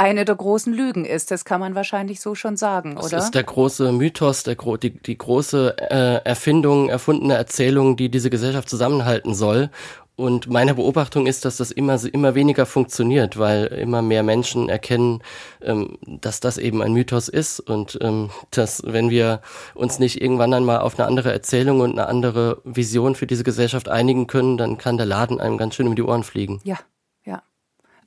eine 0.00 0.24
der 0.24 0.34
großen 0.34 0.72
Lügen 0.72 1.04
ist. 1.04 1.30
Das 1.30 1.44
kann 1.44 1.60
man 1.60 1.74
wahrscheinlich 1.74 2.20
so 2.20 2.34
schon 2.34 2.56
sagen, 2.56 2.96
oder? 2.96 3.10
Das 3.10 3.24
ist 3.24 3.34
der 3.34 3.44
große 3.44 3.92
Mythos, 3.92 4.42
der, 4.44 4.56
die, 4.82 4.90
die 4.90 5.18
große 5.18 5.76
äh, 5.78 6.24
Erfindung, 6.24 6.88
erfundene 6.88 7.34
Erzählung, 7.34 7.96
die 7.96 8.10
diese 8.10 8.30
Gesellschaft 8.30 8.70
zusammenhalten 8.70 9.34
soll. 9.34 9.68
Und 10.16 10.48
meine 10.48 10.74
Beobachtung 10.74 11.26
ist, 11.26 11.44
dass 11.44 11.58
das 11.58 11.70
immer, 11.70 11.98
immer 12.12 12.34
weniger 12.34 12.66
funktioniert, 12.66 13.38
weil 13.38 13.66
immer 13.66 14.02
mehr 14.02 14.22
Menschen 14.22 14.68
erkennen, 14.68 15.22
ähm, 15.62 15.98
dass 16.06 16.40
das 16.40 16.58
eben 16.58 16.82
ein 16.82 16.92
Mythos 16.92 17.28
ist 17.28 17.60
und 17.60 17.98
ähm, 18.02 18.30
dass, 18.50 18.82
wenn 18.84 19.10
wir 19.10 19.40
uns 19.74 19.98
nicht 19.98 20.20
irgendwann 20.20 20.52
einmal 20.52 20.80
auf 20.80 20.98
eine 20.98 21.08
andere 21.08 21.32
Erzählung 21.32 21.80
und 21.80 21.92
eine 21.92 22.06
andere 22.06 22.60
Vision 22.64 23.14
für 23.14 23.26
diese 23.26 23.44
Gesellschaft 23.44 23.88
einigen 23.88 24.26
können, 24.26 24.56
dann 24.56 24.78
kann 24.78 24.96
der 24.96 25.06
Laden 25.06 25.40
einem 25.40 25.58
ganz 25.58 25.74
schön 25.74 25.88
um 25.88 25.96
die 25.96 26.02
Ohren 26.02 26.22
fliegen. 26.22 26.60
Ja, 26.64 26.78
ja. 27.24 27.42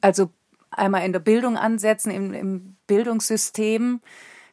Also 0.02 0.30
einmal 0.78 1.06
in 1.06 1.14
der 1.14 1.20
Bildung 1.20 1.58
ansetzen, 1.58 2.12
im, 2.12 2.34
im 2.34 2.76
Bildungssystem, 2.88 4.02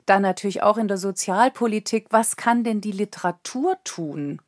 dann 0.06 0.22
natürlich 0.22 0.62
auch 0.62 0.76
in 0.76 0.88
der 0.88 0.96
Sozialpolitik. 0.96 2.06
Was 2.10 2.36
kann 2.36 2.64
denn 2.64 2.80
die 2.80 2.92
Literatur 2.92 3.76
tun? 3.84 4.40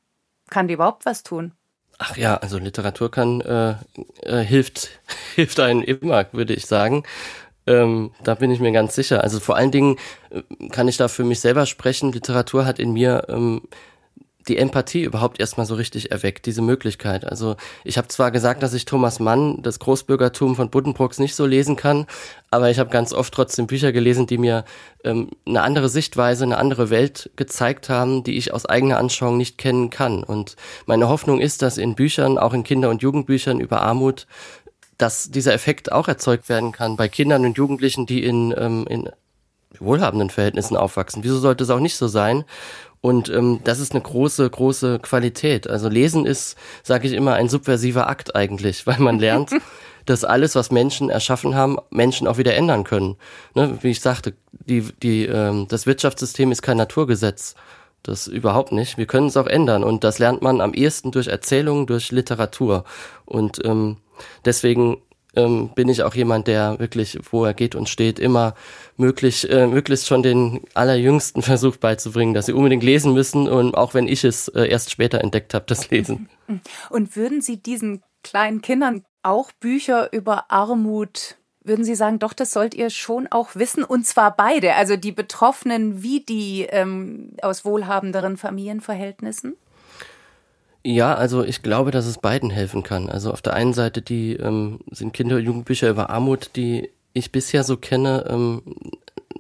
Kann 0.50 0.68
die 0.68 0.74
überhaupt 0.74 1.06
was 1.06 1.22
tun? 1.22 1.52
Ach 1.98 2.16
ja, 2.16 2.36
also 2.36 2.58
Literatur 2.58 3.10
kann 3.10 3.40
äh, 3.42 3.74
äh, 4.22 4.42
hilft 4.42 5.00
hilft 5.34 5.60
einen 5.60 5.82
immer, 5.82 6.26
würde 6.32 6.54
ich 6.54 6.66
sagen. 6.66 7.04
Ähm, 7.66 8.10
da 8.24 8.34
bin 8.34 8.50
ich 8.50 8.58
mir 8.58 8.72
ganz 8.72 8.94
sicher. 8.94 9.22
Also 9.22 9.38
vor 9.38 9.56
allen 9.56 9.70
Dingen 9.70 9.98
äh, 10.30 10.42
kann 10.70 10.88
ich 10.88 10.96
da 10.96 11.06
für 11.08 11.24
mich 11.24 11.40
selber 11.40 11.66
sprechen. 11.66 12.10
Literatur 12.10 12.66
hat 12.66 12.80
in 12.80 12.92
mir 12.92 13.26
ähm, 13.28 13.62
die 14.48 14.58
Empathie 14.58 15.02
überhaupt 15.02 15.40
erstmal 15.40 15.66
so 15.66 15.74
richtig 15.74 16.10
erweckt, 16.10 16.46
diese 16.46 16.62
Möglichkeit. 16.62 17.24
Also 17.24 17.56
ich 17.84 17.98
habe 17.98 18.08
zwar 18.08 18.30
gesagt, 18.30 18.62
dass 18.62 18.74
ich 18.74 18.84
Thomas 18.84 19.20
Mann, 19.20 19.62
das 19.62 19.78
Großbürgertum 19.78 20.56
von 20.56 20.70
Buddenbrooks 20.70 21.18
nicht 21.18 21.34
so 21.34 21.46
lesen 21.46 21.76
kann, 21.76 22.06
aber 22.50 22.70
ich 22.70 22.78
habe 22.78 22.90
ganz 22.90 23.12
oft 23.12 23.32
trotzdem 23.32 23.66
Bücher 23.66 23.92
gelesen, 23.92 24.26
die 24.26 24.38
mir 24.38 24.64
ähm, 25.04 25.30
eine 25.46 25.62
andere 25.62 25.88
Sichtweise, 25.88 26.44
eine 26.44 26.58
andere 26.58 26.90
Welt 26.90 27.30
gezeigt 27.36 27.88
haben, 27.88 28.24
die 28.24 28.36
ich 28.36 28.52
aus 28.52 28.66
eigener 28.66 28.98
Anschauung 28.98 29.36
nicht 29.36 29.58
kennen 29.58 29.90
kann. 29.90 30.24
Und 30.24 30.56
meine 30.86 31.08
Hoffnung 31.08 31.40
ist, 31.40 31.62
dass 31.62 31.78
in 31.78 31.94
Büchern, 31.94 32.38
auch 32.38 32.52
in 32.52 32.64
Kinder- 32.64 32.90
und 32.90 33.02
Jugendbüchern 33.02 33.60
über 33.60 33.82
Armut, 33.82 34.26
dass 34.98 35.30
dieser 35.30 35.54
Effekt 35.54 35.90
auch 35.90 36.08
erzeugt 36.08 36.48
werden 36.48 36.72
kann 36.72 36.96
bei 36.96 37.08
Kindern 37.08 37.44
und 37.44 37.56
Jugendlichen, 37.56 38.06
die 38.06 38.22
in, 38.24 38.54
ähm, 38.56 38.86
in 38.88 39.08
wohlhabenden 39.78 40.30
Verhältnissen 40.30 40.76
aufwachsen. 40.76 41.24
Wieso 41.24 41.38
sollte 41.38 41.64
es 41.64 41.70
auch 41.70 41.80
nicht 41.80 41.96
so 41.96 42.06
sein? 42.06 42.44
Und 43.02 43.28
ähm, 43.30 43.58
das 43.64 43.80
ist 43.80 43.92
eine 43.92 44.00
große, 44.00 44.48
große 44.48 45.00
Qualität. 45.00 45.68
Also 45.68 45.88
Lesen 45.88 46.24
ist, 46.24 46.56
sage 46.84 47.08
ich 47.08 47.14
immer, 47.14 47.34
ein 47.34 47.48
subversiver 47.48 48.08
Akt 48.08 48.34
eigentlich, 48.34 48.86
weil 48.86 48.98
man 49.00 49.18
lernt, 49.18 49.50
dass 50.06 50.24
alles, 50.24 50.54
was 50.54 50.70
Menschen 50.70 51.10
erschaffen 51.10 51.54
haben, 51.54 51.78
Menschen 51.90 52.26
auch 52.26 52.38
wieder 52.38 52.54
ändern 52.54 52.84
können. 52.84 53.16
Ne? 53.54 53.78
Wie 53.82 53.90
ich 53.90 54.00
sagte, 54.00 54.34
die, 54.52 54.82
die, 55.02 55.26
ähm, 55.26 55.66
das 55.68 55.84
Wirtschaftssystem 55.84 56.50
ist 56.52 56.62
kein 56.62 56.76
Naturgesetz. 56.76 57.54
Das 58.04 58.26
überhaupt 58.26 58.72
nicht. 58.72 58.98
Wir 58.98 59.06
können 59.06 59.28
es 59.28 59.36
auch 59.36 59.46
ändern. 59.46 59.84
Und 59.84 60.02
das 60.04 60.18
lernt 60.18 60.42
man 60.42 60.60
am 60.60 60.72
ehesten 60.72 61.10
durch 61.10 61.26
Erzählungen, 61.26 61.86
durch 61.86 62.10
Literatur. 62.10 62.84
Und 63.26 63.64
ähm, 63.64 63.96
deswegen 64.44 64.98
ähm, 65.34 65.70
bin 65.74 65.88
ich 65.88 66.02
auch 66.02 66.14
jemand, 66.14 66.46
der 66.46 66.78
wirklich, 66.78 67.18
wo 67.30 67.44
er 67.44 67.54
geht 67.54 67.74
und 67.74 67.88
steht, 67.88 68.18
immer 68.18 68.54
möglich, 68.96 69.48
äh, 69.50 69.66
möglichst 69.66 70.06
schon 70.06 70.22
den 70.22 70.62
allerjüngsten 70.74 71.42
versucht 71.42 71.80
beizubringen, 71.80 72.34
dass 72.34 72.46
sie 72.46 72.52
unbedingt 72.52 72.82
lesen 72.82 73.14
müssen 73.14 73.48
und 73.48 73.76
auch 73.76 73.94
wenn 73.94 74.08
ich 74.08 74.24
es 74.24 74.48
äh, 74.48 74.66
erst 74.66 74.90
später 74.90 75.20
entdeckt 75.20 75.54
habe, 75.54 75.64
das 75.66 75.90
Lesen. 75.90 76.28
Und 76.90 77.16
würden 77.16 77.40
Sie 77.40 77.56
diesen 77.56 78.02
kleinen 78.22 78.60
Kindern 78.60 79.04
auch 79.22 79.52
Bücher 79.52 80.12
über 80.12 80.50
Armut 80.50 81.36
würden 81.64 81.84
Sie 81.84 81.94
sagen, 81.94 82.18
doch, 82.18 82.32
das 82.32 82.52
sollt 82.52 82.74
ihr 82.74 82.90
schon 82.90 83.28
auch 83.30 83.54
wissen, 83.54 83.84
und 83.84 84.06
zwar 84.06 84.34
beide, 84.36 84.74
also 84.74 84.96
die 84.96 85.12
Betroffenen 85.12 86.02
wie 86.02 86.20
die 86.20 86.66
ähm, 86.68 87.36
aus 87.40 87.64
wohlhabenderen 87.64 88.36
Familienverhältnissen? 88.36 89.56
Ja, 90.84 91.14
also 91.14 91.44
ich 91.44 91.62
glaube, 91.62 91.92
dass 91.92 92.06
es 92.06 92.18
beiden 92.18 92.50
helfen 92.50 92.82
kann. 92.82 93.08
Also 93.08 93.30
auf 93.30 93.40
der 93.40 93.54
einen 93.54 93.72
Seite 93.72 94.02
die 94.02 94.34
ähm, 94.34 94.80
sind 94.90 95.12
Kinder- 95.12 95.36
und 95.36 95.44
Jugendbücher 95.44 95.88
über 95.88 96.10
Armut, 96.10 96.50
die 96.56 96.90
ich 97.12 97.30
bisher 97.30 97.62
so 97.62 97.76
kenne, 97.76 98.24
ähm, 98.28 98.62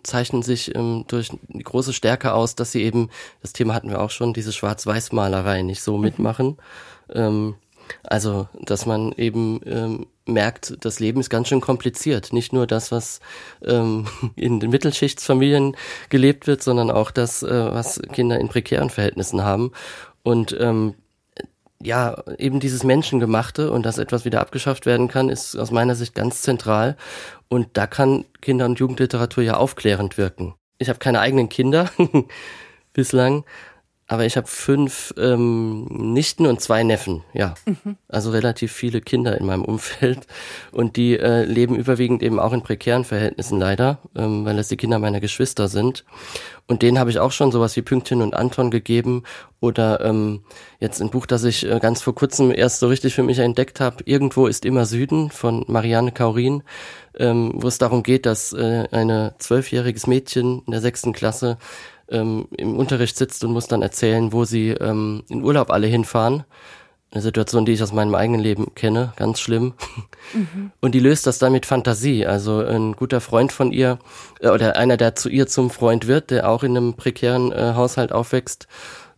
zeichnen 0.04 0.42
sich 0.42 0.74
ähm, 0.74 1.04
durch 1.08 1.30
die 1.48 1.62
große 1.62 1.92
Stärke 1.92 2.32
aus, 2.32 2.54
dass 2.54 2.72
sie 2.72 2.82
eben, 2.82 3.10
das 3.40 3.52
Thema 3.52 3.74
hatten 3.74 3.90
wir 3.90 4.00
auch 4.00 4.10
schon, 4.10 4.34
diese 4.34 4.52
Schwarz-Weiß-Malerei 4.52 5.62
nicht 5.62 5.82
so 5.82 5.96
mhm. 5.96 6.02
mitmachen. 6.02 6.56
Ähm, 7.12 7.54
also, 8.04 8.48
dass 8.60 8.86
man 8.86 9.12
eben 9.12 9.60
ähm, 9.66 10.06
merkt, 10.26 10.76
das 10.84 11.00
Leben 11.00 11.20
ist 11.20 11.30
ganz 11.30 11.48
schön 11.48 11.60
kompliziert. 11.60 12.32
Nicht 12.32 12.52
nur 12.52 12.66
das, 12.66 12.92
was 12.92 13.20
ähm, 13.64 14.06
in 14.36 14.60
den 14.60 14.70
Mittelschichtsfamilien 14.70 15.76
gelebt 16.08 16.46
wird, 16.46 16.62
sondern 16.62 16.90
auch 16.90 17.10
das, 17.10 17.42
äh, 17.42 17.72
was 17.72 18.00
Kinder 18.12 18.38
in 18.38 18.48
prekären 18.48 18.90
Verhältnissen 18.90 19.42
haben. 19.42 19.72
Und 20.22 20.56
ähm, 20.60 20.94
ja, 21.82 22.22
eben 22.38 22.60
dieses 22.60 22.84
Menschengemachte 22.84 23.70
und 23.70 23.84
dass 23.84 23.98
etwas 23.98 24.24
wieder 24.24 24.40
abgeschafft 24.40 24.86
werden 24.86 25.08
kann, 25.08 25.28
ist 25.28 25.56
aus 25.56 25.70
meiner 25.70 25.94
Sicht 25.94 26.14
ganz 26.14 26.42
zentral. 26.42 26.96
Und 27.48 27.68
da 27.74 27.86
kann 27.86 28.24
Kinder- 28.40 28.66
und 28.66 28.78
Jugendliteratur 28.78 29.44
ja 29.44 29.56
aufklärend 29.56 30.18
wirken. 30.18 30.54
Ich 30.78 30.88
habe 30.88 30.98
keine 30.98 31.20
eigenen 31.20 31.48
Kinder 31.48 31.90
bislang, 32.92 33.44
aber 34.08 34.26
ich 34.26 34.36
habe 34.36 34.46
fünf 34.46 35.14
ähm, 35.16 35.84
Nichten 35.84 36.46
und 36.46 36.60
zwei 36.60 36.82
Neffen, 36.82 37.22
ja. 37.32 37.54
Mhm. 37.64 37.96
Also 38.08 38.30
relativ 38.30 38.72
viele 38.72 39.00
Kinder 39.00 39.38
in 39.38 39.46
meinem 39.46 39.64
Umfeld. 39.64 40.26
Und 40.70 40.96
die 40.96 41.18
äh, 41.18 41.44
leben 41.44 41.76
überwiegend 41.76 42.22
eben 42.22 42.38
auch 42.38 42.52
in 42.52 42.62
prekären 42.62 43.04
Verhältnissen 43.04 43.58
leider, 43.58 43.98
ähm, 44.14 44.44
weil 44.44 44.58
es 44.58 44.68
die 44.68 44.76
Kinder 44.76 44.98
meiner 44.98 45.20
Geschwister 45.20 45.68
sind. 45.68 46.04
Und 46.66 46.82
denen 46.82 46.98
habe 46.98 47.10
ich 47.10 47.20
auch 47.20 47.32
schon 47.32 47.52
sowas 47.52 47.76
wie 47.76 47.82
Pünktchen 47.82 48.22
und 48.22 48.34
Anton 48.34 48.70
gegeben. 48.70 49.22
Oder 49.60 50.04
ähm, 50.04 50.42
jetzt 50.80 51.00
ein 51.00 51.10
Buch, 51.10 51.26
das 51.26 51.44
ich 51.44 51.64
äh, 51.64 51.78
ganz 51.80 52.02
vor 52.02 52.14
kurzem 52.14 52.52
erst 52.52 52.80
so 52.80 52.88
richtig 52.88 53.14
für 53.14 53.22
mich 53.22 53.38
entdeckt 53.38 53.80
habe, 53.80 54.02
Irgendwo 54.04 54.46
ist 54.46 54.64
immer 54.64 54.84
Süden 54.84 55.30
von 55.30 55.64
Marianne 55.68 56.12
Kaurin, 56.12 56.62
ähm, 57.18 57.52
wo 57.54 57.68
es 57.68 57.78
darum 57.78 58.02
geht, 58.02 58.26
dass 58.26 58.52
äh, 58.52 58.88
eine 58.90 59.34
zwölfjähriges 59.38 60.06
Mädchen 60.06 60.62
in 60.66 60.72
der 60.72 60.80
sechsten 60.80 61.12
Klasse 61.12 61.58
ähm, 62.08 62.48
im 62.56 62.76
Unterricht 62.76 63.16
sitzt 63.16 63.44
und 63.44 63.52
muss 63.52 63.68
dann 63.68 63.82
erzählen, 63.82 64.32
wo 64.32 64.44
sie 64.44 64.70
ähm, 64.70 65.24
in 65.28 65.42
Urlaub 65.42 65.70
alle 65.70 65.86
hinfahren. 65.86 66.44
Eine 67.10 67.22
Situation, 67.22 67.66
die 67.66 67.72
ich 67.72 67.82
aus 67.82 67.92
meinem 67.92 68.14
eigenen 68.14 68.40
Leben 68.40 68.74
kenne, 68.74 69.12
ganz 69.16 69.38
schlimm. 69.38 69.74
Mhm. 70.32 70.70
Und 70.80 70.94
die 70.94 71.00
löst 71.00 71.26
das 71.26 71.38
dann 71.38 71.52
mit 71.52 71.66
Fantasie. 71.66 72.24
Also 72.24 72.64
ein 72.64 72.92
guter 72.92 73.20
Freund 73.20 73.52
von 73.52 73.70
ihr 73.70 73.98
äh, 74.40 74.48
oder 74.48 74.76
einer, 74.76 74.96
der 74.96 75.14
zu 75.14 75.28
ihr 75.28 75.46
zum 75.46 75.68
Freund 75.70 76.06
wird, 76.06 76.30
der 76.30 76.48
auch 76.48 76.62
in 76.62 76.76
einem 76.76 76.94
prekären 76.94 77.52
äh, 77.52 77.74
Haushalt 77.74 78.12
aufwächst, 78.12 78.66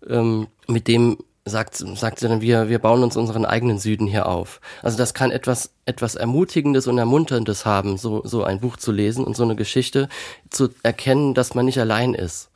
ähm, 0.08 0.48
mit 0.66 0.88
dem 0.88 1.18
sagt, 1.44 1.76
sagt 1.76 2.20
sie 2.20 2.28
dann, 2.28 2.40
wir, 2.40 2.68
wir 2.68 2.78
bauen 2.78 3.02
uns 3.02 3.16
unseren 3.16 3.44
eigenen 3.44 3.78
Süden 3.78 4.06
hier 4.06 4.26
auf. 4.26 4.60
Also 4.82 4.96
das 4.96 5.14
kann 5.14 5.30
etwas, 5.30 5.72
etwas 5.84 6.14
Ermutigendes 6.14 6.86
und 6.86 6.98
Ermunterndes 6.98 7.66
haben, 7.66 7.98
so, 7.98 8.22
so 8.24 8.44
ein 8.44 8.60
Buch 8.60 8.76
zu 8.76 8.92
lesen 8.92 9.24
und 9.24 9.36
so 9.36 9.42
eine 9.42 9.56
Geschichte 9.56 10.08
zu 10.50 10.70
erkennen, 10.82 11.34
dass 11.34 11.54
man 11.54 11.66
nicht 11.66 11.78
allein 11.78 12.14
ist. 12.14 12.50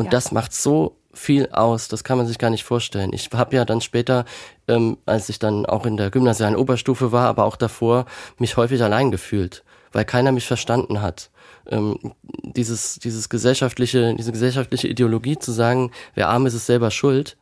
Und 0.00 0.06
ja. 0.06 0.12
das 0.12 0.32
macht 0.32 0.54
so 0.54 0.96
viel 1.12 1.50
aus, 1.50 1.88
das 1.88 2.04
kann 2.04 2.16
man 2.16 2.26
sich 2.26 2.38
gar 2.38 2.48
nicht 2.48 2.64
vorstellen. 2.64 3.10
Ich 3.12 3.28
habe 3.34 3.54
ja 3.54 3.66
dann 3.66 3.82
später, 3.82 4.24
ähm, 4.66 4.96
als 5.04 5.28
ich 5.28 5.38
dann 5.38 5.66
auch 5.66 5.84
in 5.84 5.98
der 5.98 6.10
gymnasialen 6.10 6.56
Oberstufe 6.56 7.12
war, 7.12 7.28
aber 7.28 7.44
auch 7.44 7.56
davor, 7.56 8.06
mich 8.38 8.56
häufig 8.56 8.82
allein 8.82 9.10
gefühlt, 9.10 9.62
weil 9.92 10.06
keiner 10.06 10.32
mich 10.32 10.46
verstanden 10.46 11.02
hat. 11.02 11.30
Ähm, 11.68 11.98
dieses, 12.22 12.94
dieses 12.94 13.28
gesellschaftliche, 13.28 14.14
diese 14.14 14.32
gesellschaftliche 14.32 14.88
Ideologie 14.88 15.38
zu 15.38 15.52
sagen, 15.52 15.90
wer 16.14 16.30
arm 16.30 16.46
ist, 16.46 16.54
ist 16.54 16.64
selber 16.64 16.90
schuld, 16.90 17.36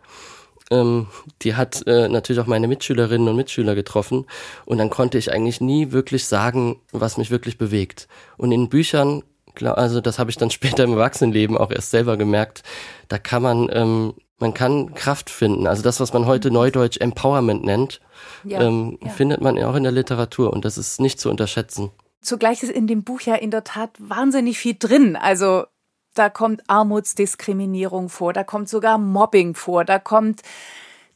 ähm, 0.73 1.07
die 1.43 1.55
hat 1.55 1.87
äh, 1.87 2.09
natürlich 2.09 2.43
auch 2.43 2.49
meine 2.49 2.67
Mitschülerinnen 2.67 3.29
und 3.29 3.37
Mitschüler 3.37 3.77
getroffen 3.77 4.27
und 4.67 4.79
dann 4.79 4.91
konnte 4.91 5.17
ich 5.17 5.31
eigentlich 5.31 5.61
nie 5.61 5.93
wirklich 5.93 6.25
sagen, 6.25 6.81
was 6.91 7.19
mich 7.19 7.31
wirklich 7.31 7.57
bewegt. 7.57 8.09
Und 8.37 8.51
in 8.51 8.69
Büchern 8.69 9.23
also 9.63 10.01
das 10.01 10.19
habe 10.19 10.31
ich 10.31 10.37
dann 10.37 10.51
später 10.53 10.85
im 10.85 10.93
Erwachsenenleben 10.93 11.57
auch 11.57 11.71
erst 11.71 11.91
selber 11.91 12.17
gemerkt, 12.17 12.63
da 13.09 13.19
kann 13.19 13.43
man, 13.43 13.69
ähm, 13.73 14.15
man 14.39 14.55
kann 14.55 14.95
Kraft 14.95 15.31
finden. 15.31 15.67
Also 15.67 15.83
das, 15.83 16.01
was 16.01 16.13
man 16.13 16.27
heute 16.27 16.49
mhm. 16.49 16.55
neudeutsch 16.55 16.99
Empowerment 17.01 17.65
nennt, 17.65 18.01
ja, 18.45 18.61
ähm, 18.61 18.99
ja. 19.03 19.11
findet 19.11 19.41
man 19.41 19.59
auch 19.63 19.75
in 19.75 19.83
der 19.83 19.93
Literatur 19.93 20.53
und 20.53 20.65
das 20.65 20.79
ist 20.79 21.01
nicht 21.01 21.21
zu 21.21 21.31
unterschätzen. 21.31 21.91
Zugleich 22.21 22.63
ist 22.63 22.73
in 22.73 22.87
dem 22.87 23.05
Buch 23.05 23.21
ja 23.21 23.35
in 23.35 23.51
der 23.51 23.65
Tat 23.65 23.91
wahnsinnig 23.99 24.59
viel 24.59 24.77
drin. 24.79 25.17
Also 25.17 25.65
da 26.15 26.29
kommt 26.29 26.63
Armutsdiskriminierung 26.69 28.09
vor, 28.09 28.33
da 28.33 28.43
kommt 28.43 28.69
sogar 28.69 28.99
Mobbing 28.99 29.55
vor, 29.55 29.85
da 29.85 29.99
kommt 29.99 30.43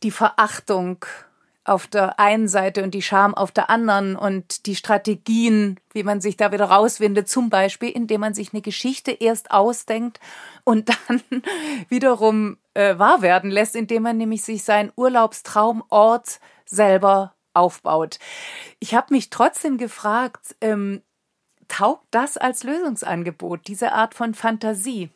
die 0.02 0.10
Verachtung 0.10 1.04
auf 1.64 1.86
der 1.86 2.18
einen 2.18 2.48
Seite 2.48 2.82
und 2.82 2.92
die 2.92 3.02
Scham 3.02 3.34
auf 3.34 3.52
der 3.52 3.70
anderen 3.70 4.16
und 4.16 4.66
die 4.66 4.74
Strategien, 4.74 5.78
wie 5.92 6.02
man 6.02 6.20
sich 6.20 6.36
da 6.36 6.50
wieder 6.50 6.64
rauswindet, 6.64 7.28
zum 7.28 7.50
Beispiel, 7.50 7.90
indem 7.90 8.20
man 8.20 8.34
sich 8.34 8.52
eine 8.52 8.62
Geschichte 8.62 9.12
erst 9.12 9.50
ausdenkt 9.50 10.18
und 10.64 10.88
dann 11.08 11.22
wiederum 11.88 12.58
äh, 12.74 12.98
wahr 12.98 13.22
werden 13.22 13.50
lässt, 13.50 13.76
indem 13.76 14.02
man 14.02 14.16
nämlich 14.16 14.42
sich 14.42 14.64
seinen 14.64 14.92
Urlaubstraumort 14.96 16.40
selber 16.64 17.34
aufbaut. 17.54 18.18
Ich 18.80 18.94
habe 18.94 19.14
mich 19.14 19.30
trotzdem 19.30 19.78
gefragt, 19.78 20.56
ähm, 20.60 21.02
taugt 21.68 22.06
das 22.10 22.36
als 22.36 22.64
Lösungsangebot, 22.64 23.66
diese 23.66 23.92
Art 23.92 24.14
von 24.14 24.34
Fantasie? 24.34 25.10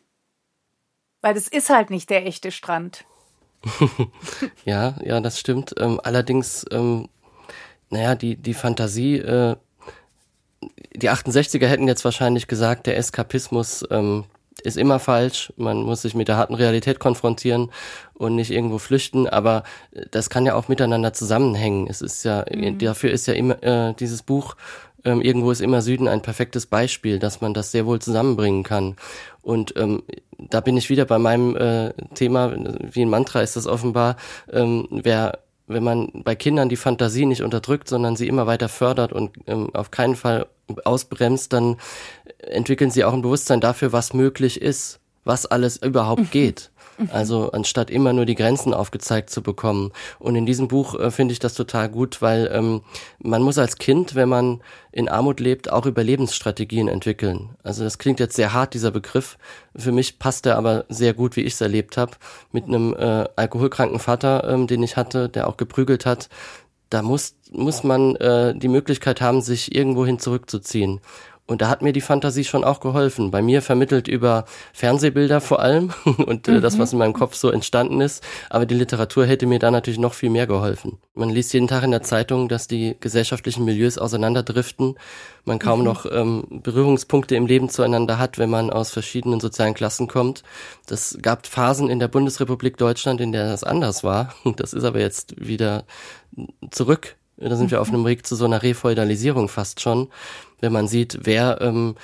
Weil 1.21 1.33
das 1.33 1.47
ist 1.47 1.69
halt 1.69 1.89
nicht 1.89 2.09
der 2.09 2.25
echte 2.25 2.51
Strand. 2.51 3.05
ja, 4.65 4.95
ja, 5.03 5.19
das 5.21 5.39
stimmt. 5.39 5.73
Ähm, 5.77 5.99
allerdings, 6.03 6.65
ähm, 6.71 7.09
naja, 7.89 8.15
die, 8.15 8.35
die 8.35 8.53
Fantasie, 8.53 9.17
äh, 9.17 9.55
die 10.95 11.09
68er 11.09 11.67
hätten 11.67 11.87
jetzt 11.87 12.05
wahrscheinlich 12.05 12.47
gesagt, 12.47 12.87
der 12.87 12.97
Eskapismus 12.97 13.85
ähm, 13.91 14.25
ist 14.63 14.77
immer 14.77 14.99
falsch. 14.99 15.53
Man 15.57 15.83
muss 15.83 16.01
sich 16.01 16.15
mit 16.15 16.27
der 16.27 16.37
harten 16.37 16.55
Realität 16.55 16.99
konfrontieren 16.99 17.71
und 18.15 18.35
nicht 18.35 18.51
irgendwo 18.51 18.79
flüchten. 18.79 19.27
Aber 19.27 19.63
das 20.11 20.29
kann 20.29 20.45
ja 20.45 20.55
auch 20.55 20.67
miteinander 20.67 21.13
zusammenhängen. 21.13 21.87
Es 21.87 22.01
ist 22.01 22.23
ja, 22.23 22.45
mhm. 22.51 22.79
dafür 22.79 23.11
ist 23.11 23.27
ja 23.27 23.33
immer 23.33 23.61
äh, 23.63 23.93
dieses 23.93 24.23
Buch 24.23 24.55
ähm, 25.07 25.21
irgendwo 25.21 25.51
ist 25.51 25.61
immer 25.61 25.81
Süden 25.81 26.07
ein 26.07 26.21
perfektes 26.21 26.65
Beispiel, 26.65 27.17
dass 27.17 27.39
man 27.39 27.53
das 27.53 27.71
sehr 27.71 27.85
wohl 27.85 27.99
zusammenbringen 27.99 28.63
kann. 28.63 28.97
Und 29.47 29.73
ähm, 29.77 30.03
da 30.37 30.59
bin 30.59 30.75
ich 30.75 30.89
wieder 30.89 31.05
bei 31.05 31.19
meinem 31.19 31.55
äh, 31.55 31.93
Thema, 32.15 32.53
wie 32.81 33.01
ein 33.01 33.09
Mantra 33.09 33.39
ist 33.39 33.55
das 33.55 33.65
offenbar, 33.65 34.17
ähm, 34.51 34.89
wer 34.91 35.39
wenn 35.67 35.83
man 35.85 36.11
bei 36.25 36.35
Kindern 36.35 36.67
die 36.67 36.75
Fantasie 36.75 37.25
nicht 37.25 37.43
unterdrückt, 37.43 37.87
sondern 37.87 38.17
sie 38.17 38.27
immer 38.27 38.45
weiter 38.45 38.67
fördert 38.67 39.13
und 39.13 39.31
ähm, 39.47 39.73
auf 39.73 39.89
keinen 39.89 40.17
Fall 40.17 40.47
ausbremst, 40.83 41.53
dann 41.53 41.77
entwickeln 42.39 42.91
sie 42.91 43.05
auch 43.05 43.13
ein 43.13 43.21
Bewusstsein 43.21 43.61
dafür, 43.61 43.93
was 43.93 44.13
möglich 44.13 44.61
ist, 44.61 44.99
was 45.23 45.45
alles 45.45 45.77
überhaupt 45.77 46.23
mhm. 46.23 46.31
geht. 46.31 46.71
Also 47.11 47.51
anstatt 47.51 47.89
immer 47.91 48.11
nur 48.13 48.25
die 48.25 48.35
Grenzen 48.35 48.73
aufgezeigt 48.73 49.29
zu 49.29 49.43
bekommen. 49.43 49.91
Und 50.19 50.35
in 50.35 50.45
diesem 50.45 50.67
Buch 50.67 50.99
äh, 50.99 51.11
finde 51.11 51.31
ich 51.31 51.39
das 51.39 51.53
total 51.53 51.89
gut, 51.89 52.21
weil 52.21 52.49
ähm, 52.51 52.81
man 53.19 53.43
muss 53.43 53.57
als 53.57 53.77
Kind, 53.77 54.15
wenn 54.15 54.29
man 54.29 54.61
in 54.91 55.07
Armut 55.07 55.39
lebt, 55.39 55.71
auch 55.71 55.85
Überlebensstrategien 55.85 56.87
entwickeln. 56.87 57.49
Also 57.61 57.83
das 57.83 57.99
klingt 57.99 58.19
jetzt 58.19 58.35
sehr 58.35 58.53
hart, 58.53 58.73
dieser 58.73 58.91
Begriff. 58.91 59.37
Für 59.75 59.91
mich 59.91 60.17
passt 60.17 60.47
er 60.47 60.57
aber 60.57 60.85
sehr 60.89 61.13
gut, 61.13 61.35
wie 61.35 61.41
ich 61.41 61.53
es 61.53 61.61
erlebt 61.61 61.97
habe, 61.97 62.13
mit 62.51 62.65
einem 62.65 62.95
äh, 62.95 63.25
alkoholkranken 63.35 63.99
Vater, 63.99 64.49
ähm, 64.49 64.65
den 64.65 64.81
ich 64.81 64.97
hatte, 64.97 65.29
der 65.29 65.47
auch 65.47 65.57
geprügelt 65.57 66.05
hat. 66.05 66.29
Da 66.89 67.01
muss, 67.01 67.35
muss 67.51 67.83
man 67.83 68.15
äh, 68.15 68.55
die 68.57 68.69
Möglichkeit 68.69 69.21
haben, 69.21 69.41
sich 69.41 69.75
irgendwohin 69.75 70.19
zurückzuziehen. 70.19 71.01
Und 71.47 71.61
da 71.61 71.69
hat 71.69 71.81
mir 71.81 71.93
die 71.93 72.01
Fantasie 72.01 72.43
schon 72.43 72.65
auch 72.65 72.81
geholfen. 72.81 73.31
Bei 73.31 73.41
mir 73.41 73.61
vermittelt 73.61 74.09
über 74.09 74.43
Fernsehbilder 74.73 75.39
vor 75.39 75.61
allem 75.61 75.93
und 76.17 76.47
äh, 76.49 76.51
mhm. 76.51 76.61
das, 76.61 76.77
was 76.77 76.91
in 76.91 76.99
meinem 76.99 77.13
Kopf 77.13 77.35
so 77.35 77.49
entstanden 77.49 78.01
ist. 78.01 78.21
Aber 78.49 78.65
die 78.65 78.75
Literatur 78.75 79.25
hätte 79.25 79.45
mir 79.45 79.57
da 79.57 79.71
natürlich 79.71 79.97
noch 79.99 80.13
viel 80.13 80.29
mehr 80.29 80.45
geholfen. 80.45 80.97
Man 81.15 81.29
liest 81.29 81.53
jeden 81.53 81.69
Tag 81.69 81.83
in 81.83 81.91
der 81.91 82.03
Zeitung, 82.03 82.49
dass 82.49 82.67
die 82.67 82.97
gesellschaftlichen 82.99 83.63
Milieus 83.63 83.97
auseinanderdriften. 83.97 84.95
Man 85.45 85.57
kaum 85.57 85.79
mhm. 85.79 85.85
noch 85.85 86.05
ähm, 86.11 86.61
Berührungspunkte 86.63 87.37
im 87.37 87.47
Leben 87.47 87.69
zueinander 87.69 88.19
hat, 88.19 88.37
wenn 88.37 88.49
man 88.49 88.69
aus 88.69 88.91
verschiedenen 88.91 89.39
sozialen 89.39 89.73
Klassen 89.73 90.07
kommt. 90.07 90.43
Das 90.85 91.17
gab 91.21 91.47
Phasen 91.47 91.89
in 91.89 91.99
der 91.99 92.09
Bundesrepublik 92.09 92.75
Deutschland, 92.75 93.21
in 93.21 93.31
der 93.31 93.49
das 93.49 93.63
anders 93.63 94.03
war. 94.03 94.35
Das 94.57 94.73
ist 94.73 94.85
aber 94.85 94.99
jetzt 94.99 95.35
wieder 95.37 95.85
zurück. 96.71 97.15
Da 97.37 97.55
sind 97.55 97.71
wir 97.71 97.81
auf 97.81 97.89
einem 97.89 98.05
Weg 98.05 98.25
zu 98.25 98.35
so 98.35 98.45
einer 98.45 98.63
Refeudalisierung 98.63 99.47
fast 99.47 99.79
schon 99.79 100.09
wenn 100.59 100.71
man 100.71 100.87
sieht, 100.87 101.19
wer 101.23 101.59
ähm, 101.61 101.95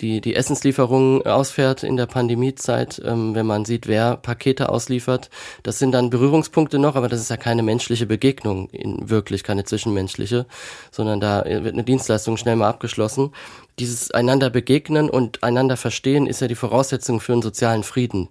die, 0.00 0.20
die 0.20 0.34
Essenslieferungen 0.34 1.24
ausfährt 1.26 1.84
in 1.84 1.96
der 1.96 2.06
Pandemiezeit, 2.06 3.00
ähm, 3.04 3.34
wenn 3.34 3.46
man 3.46 3.64
sieht, 3.64 3.86
wer 3.86 4.16
Pakete 4.16 4.68
ausliefert. 4.68 5.30
Das 5.62 5.78
sind 5.78 5.92
dann 5.92 6.10
Berührungspunkte 6.10 6.78
noch, 6.78 6.96
aber 6.96 7.08
das 7.08 7.20
ist 7.20 7.30
ja 7.30 7.36
keine 7.36 7.62
menschliche 7.62 8.06
Begegnung, 8.06 8.68
in 8.70 9.08
wirklich 9.08 9.44
keine 9.44 9.64
zwischenmenschliche, 9.64 10.46
sondern 10.90 11.20
da 11.20 11.44
wird 11.44 11.74
eine 11.74 11.84
Dienstleistung 11.84 12.36
schnell 12.36 12.56
mal 12.56 12.68
abgeschlossen. 12.68 13.32
Dieses 13.78 14.10
einander 14.10 14.50
begegnen 14.50 15.08
und 15.08 15.42
einander 15.44 15.76
verstehen 15.76 16.26
ist 16.26 16.40
ja 16.40 16.48
die 16.48 16.56
Voraussetzung 16.56 17.20
für 17.20 17.32
einen 17.32 17.42
sozialen 17.42 17.84
Frieden. 17.84 18.28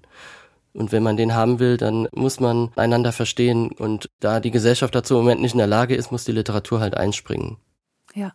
Und 0.74 0.91
wenn 0.91 1.03
man 1.03 1.17
den 1.17 1.34
haben 1.34 1.59
will, 1.59 1.78
dann 1.78 2.07
muss 2.13 2.39
man 2.39 2.72
einander 2.76 3.11
verstehen. 3.11 3.72
Und 3.72 4.09
da 4.20 4.39
die 4.39 4.51
Gesellschaft 4.51 4.93
dazu 4.93 5.15
im 5.15 5.22
Moment 5.22 5.41
nicht 5.41 5.53
in 5.53 5.57
der 5.59 5.67
Lage 5.67 5.95
ist, 5.95 6.11
muss 6.11 6.26
die 6.26 6.32
Literatur 6.32 6.80
halt 6.80 6.95
einspringen. 6.95 7.57
Ja. 8.13 8.34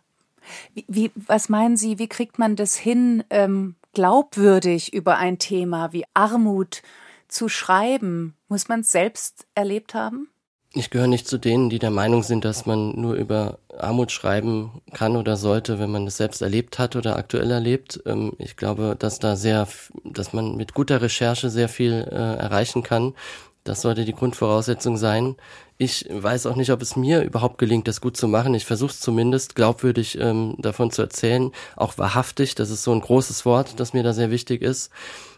Wie, 0.73 0.85
wie, 0.87 1.11
was 1.15 1.49
meinen 1.49 1.77
Sie, 1.77 1.97
wie 1.97 2.07
kriegt 2.07 2.37
man 2.37 2.55
das 2.55 2.75
hin, 2.75 3.23
ähm, 3.29 3.75
glaubwürdig 3.93 4.93
über 4.93 5.17
ein 5.17 5.39
Thema 5.39 5.91
wie 5.91 6.05
Armut 6.13 6.83
zu 7.27 7.49
schreiben? 7.49 8.35
Muss 8.47 8.67
man 8.67 8.81
es 8.81 8.91
selbst 8.91 9.47
erlebt 9.55 9.95
haben? 9.95 10.27
Ich 10.77 10.89
gehöre 10.89 11.07
nicht 11.07 11.25
zu 11.25 11.37
denen, 11.37 11.69
die 11.69 11.79
der 11.79 11.89
Meinung 11.89 12.21
sind, 12.21 12.43
dass 12.43 12.65
man 12.65 12.99
nur 12.99 13.13
über 13.13 13.59
Armut 13.77 14.11
schreiben 14.11 14.81
kann 14.91 15.15
oder 15.15 15.37
sollte, 15.37 15.79
wenn 15.79 15.89
man 15.89 16.05
es 16.05 16.17
selbst 16.17 16.41
erlebt 16.41 16.79
hat 16.79 16.97
oder 16.97 17.15
aktuell 17.15 17.49
erlebt. 17.49 18.01
Ähm, 18.05 18.33
ich 18.39 18.57
glaube, 18.57 18.97
dass 18.99 19.19
da 19.19 19.37
sehr, 19.37 19.69
dass 20.03 20.33
man 20.33 20.57
mit 20.57 20.73
guter 20.73 21.01
Recherche 21.01 21.49
sehr 21.49 21.69
viel 21.69 22.05
äh, 22.11 22.15
erreichen 22.15 22.83
kann. 22.83 23.13
Das 23.63 23.81
sollte 23.81 24.03
die 24.03 24.13
Grundvoraussetzung 24.13 24.97
sein. 24.97 25.37
Ich 25.77 26.07
weiß 26.09 26.45
auch 26.45 26.57
nicht, 26.57 26.71
ob 26.71 26.81
es 26.81 26.97
mir 26.97 27.21
überhaupt 27.21 27.57
gelingt, 27.57 27.87
das 27.87 28.01
gut 28.01 28.17
zu 28.17 28.27
machen. 28.27 28.53
Ich 28.53 28.65
versuche 28.65 28.91
es 28.91 28.99
zumindest 28.99 29.55
glaubwürdig 29.55 30.19
ähm, 30.19 30.55
davon 30.57 30.91
zu 30.91 31.01
erzählen, 31.01 31.53
auch 31.77 31.97
wahrhaftig. 31.97 32.53
Das 32.55 32.69
ist 32.69 32.83
so 32.83 32.91
ein 32.91 32.99
großes 32.99 33.45
Wort, 33.45 33.79
das 33.79 33.93
mir 33.93 34.03
da 34.03 34.11
sehr 34.11 34.29
wichtig 34.29 34.61
ist. 34.61 34.91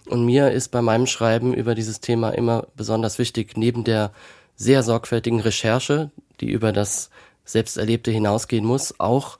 Und 0.08 0.26
mir 0.26 0.52
ist 0.52 0.70
bei 0.70 0.82
meinem 0.82 1.06
Schreiben 1.06 1.54
über 1.54 1.76
dieses 1.76 2.00
Thema 2.00 2.32
immer 2.32 2.66
besonders 2.76 3.20
wichtig, 3.20 3.56
neben 3.56 3.84
der 3.84 4.12
sehr 4.58 4.84
sorgfältigen 4.84 5.40
Recherche, 5.40 6.12
die 6.42 6.52
über 6.52 6.74
das 6.74 7.10
Selbsterlebte 7.46 8.12
hinausgehen 8.12 8.66
muss, 8.66 9.00
auch 9.00 9.38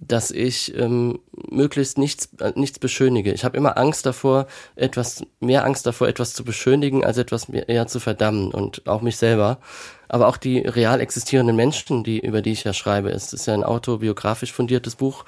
dass 0.00 0.30
ich 0.30 0.74
ähm, 0.76 1.20
möglichst 1.50 1.98
nichts, 1.98 2.30
äh, 2.40 2.52
nichts 2.54 2.78
beschönige. 2.78 3.32
Ich 3.32 3.44
habe 3.44 3.56
immer 3.56 3.76
Angst 3.76 4.06
davor, 4.06 4.46
etwas, 4.74 5.22
mehr 5.40 5.64
Angst 5.64 5.86
davor, 5.86 6.08
etwas 6.08 6.32
zu 6.32 6.42
beschönigen, 6.42 7.04
als 7.04 7.18
etwas 7.18 7.50
eher 7.50 7.86
zu 7.86 8.00
verdammen 8.00 8.50
und 8.50 8.86
auch 8.88 9.02
mich 9.02 9.18
selber. 9.18 9.58
Aber 10.08 10.26
auch 10.26 10.38
die 10.38 10.58
real 10.58 11.00
existierenden 11.00 11.54
Menschen, 11.54 12.02
die, 12.02 12.18
über 12.18 12.40
die 12.40 12.52
ich 12.52 12.64
ja 12.64 12.72
schreibe, 12.72 13.10
es 13.10 13.34
ist 13.34 13.46
ja 13.46 13.54
ein 13.54 13.62
autobiografisch 13.62 14.52
fundiertes 14.52 14.96
Buch, 14.96 15.24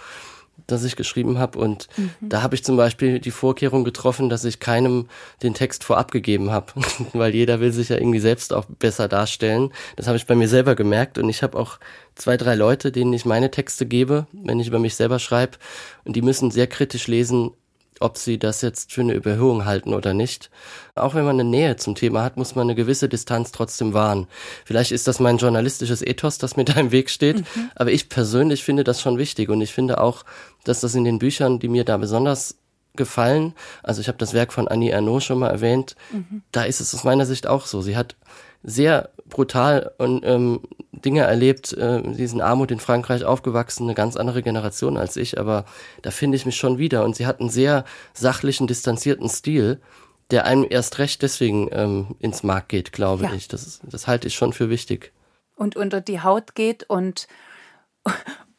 das 0.66 0.84
ich 0.84 0.96
geschrieben 0.96 1.38
habe. 1.38 1.58
Und 1.58 1.88
mhm. 1.96 2.28
da 2.28 2.42
habe 2.42 2.54
ich 2.54 2.64
zum 2.64 2.76
Beispiel 2.76 3.18
die 3.18 3.30
Vorkehrung 3.30 3.84
getroffen, 3.84 4.28
dass 4.28 4.44
ich 4.44 4.60
keinem 4.60 5.08
den 5.42 5.54
Text 5.54 5.84
vorab 5.84 6.10
gegeben 6.10 6.50
habe, 6.50 6.72
weil 7.12 7.34
jeder 7.34 7.60
will 7.60 7.72
sich 7.72 7.88
ja 7.88 7.96
irgendwie 7.96 8.20
selbst 8.20 8.52
auch 8.52 8.64
besser 8.64 9.08
darstellen. 9.08 9.72
Das 9.96 10.06
habe 10.06 10.16
ich 10.16 10.26
bei 10.26 10.34
mir 10.34 10.48
selber 10.48 10.74
gemerkt 10.74 11.18
und 11.18 11.28
ich 11.28 11.42
habe 11.42 11.58
auch 11.58 11.78
zwei, 12.14 12.36
drei 12.36 12.54
Leute, 12.54 12.92
denen 12.92 13.12
ich 13.12 13.24
meine 13.24 13.50
Texte 13.50 13.86
gebe, 13.86 14.26
wenn 14.32 14.60
ich 14.60 14.68
über 14.68 14.78
mich 14.78 14.94
selber 14.94 15.18
schreibe. 15.18 15.58
Und 16.04 16.16
die 16.16 16.22
müssen 16.22 16.50
sehr 16.50 16.66
kritisch 16.66 17.06
lesen, 17.06 17.52
ob 18.02 18.18
sie 18.18 18.38
das 18.38 18.60
jetzt 18.62 18.92
für 18.92 19.00
eine 19.00 19.14
Überhöhung 19.14 19.64
halten 19.64 19.94
oder 19.94 20.12
nicht. 20.14 20.50
Auch 20.94 21.14
wenn 21.14 21.24
man 21.24 21.38
eine 21.38 21.48
Nähe 21.48 21.76
zum 21.76 21.94
Thema 21.94 22.22
hat, 22.22 22.36
muss 22.36 22.54
man 22.54 22.66
eine 22.66 22.74
gewisse 22.74 23.08
Distanz 23.08 23.52
trotzdem 23.52 23.94
wahren. 23.94 24.26
Vielleicht 24.64 24.92
ist 24.92 25.08
das 25.08 25.20
mein 25.20 25.38
journalistisches 25.38 26.02
Ethos, 26.02 26.38
das 26.38 26.56
mir 26.56 26.64
da 26.64 26.74
im 26.74 26.92
Weg 26.92 27.10
steht, 27.10 27.38
mhm. 27.38 27.70
aber 27.74 27.92
ich 27.92 28.08
persönlich 28.08 28.64
finde 28.64 28.84
das 28.84 29.00
schon 29.00 29.18
wichtig 29.18 29.48
und 29.48 29.60
ich 29.60 29.72
finde 29.72 30.00
auch, 30.00 30.24
dass 30.64 30.80
das 30.80 30.94
in 30.94 31.04
den 31.04 31.18
Büchern, 31.18 31.58
die 31.58 31.68
mir 31.68 31.84
da 31.84 31.96
besonders 31.96 32.56
gefallen, 32.94 33.54
also 33.82 34.00
ich 34.00 34.08
habe 34.08 34.18
das 34.18 34.34
Werk 34.34 34.52
von 34.52 34.68
Annie 34.68 34.90
Ernaux 34.90 35.24
schon 35.24 35.38
mal 35.38 35.48
erwähnt, 35.48 35.96
mhm. 36.12 36.42
da 36.52 36.64
ist 36.64 36.80
es 36.80 36.94
aus 36.94 37.04
meiner 37.04 37.24
Sicht 37.24 37.46
auch 37.46 37.66
so. 37.66 37.80
Sie 37.80 37.96
hat 37.96 38.16
sehr 38.62 39.10
brutal 39.28 39.92
und 39.98 40.24
ähm, 40.24 40.60
Dinge 40.92 41.22
erlebt. 41.22 41.72
Äh, 41.72 42.02
sie 42.12 42.24
ist 42.24 42.32
in 42.32 42.40
Armut 42.40 42.70
in 42.70 42.80
Frankreich 42.80 43.24
aufgewachsen, 43.24 43.84
eine 43.84 43.94
ganz 43.94 44.16
andere 44.16 44.42
Generation 44.42 44.96
als 44.96 45.16
ich, 45.16 45.38
aber 45.38 45.64
da 46.02 46.10
finde 46.10 46.36
ich 46.36 46.46
mich 46.46 46.56
schon 46.56 46.78
wieder. 46.78 47.04
Und 47.04 47.16
sie 47.16 47.26
hat 47.26 47.40
einen 47.40 47.50
sehr 47.50 47.84
sachlichen, 48.12 48.66
distanzierten 48.66 49.28
Stil, 49.28 49.80
der 50.30 50.46
einem 50.46 50.66
erst 50.68 50.98
recht 50.98 51.22
deswegen 51.22 51.68
ähm, 51.72 52.16
ins 52.18 52.42
Mark 52.42 52.68
geht, 52.68 52.92
glaube 52.92 53.24
ja. 53.24 53.32
ich. 53.34 53.48
Das, 53.48 53.80
das 53.82 54.06
halte 54.06 54.28
ich 54.28 54.34
schon 54.34 54.52
für 54.52 54.70
wichtig. 54.70 55.12
Und 55.56 55.76
unter 55.76 56.00
die 56.00 56.20
Haut 56.20 56.54
geht 56.54 56.84
und 56.88 57.26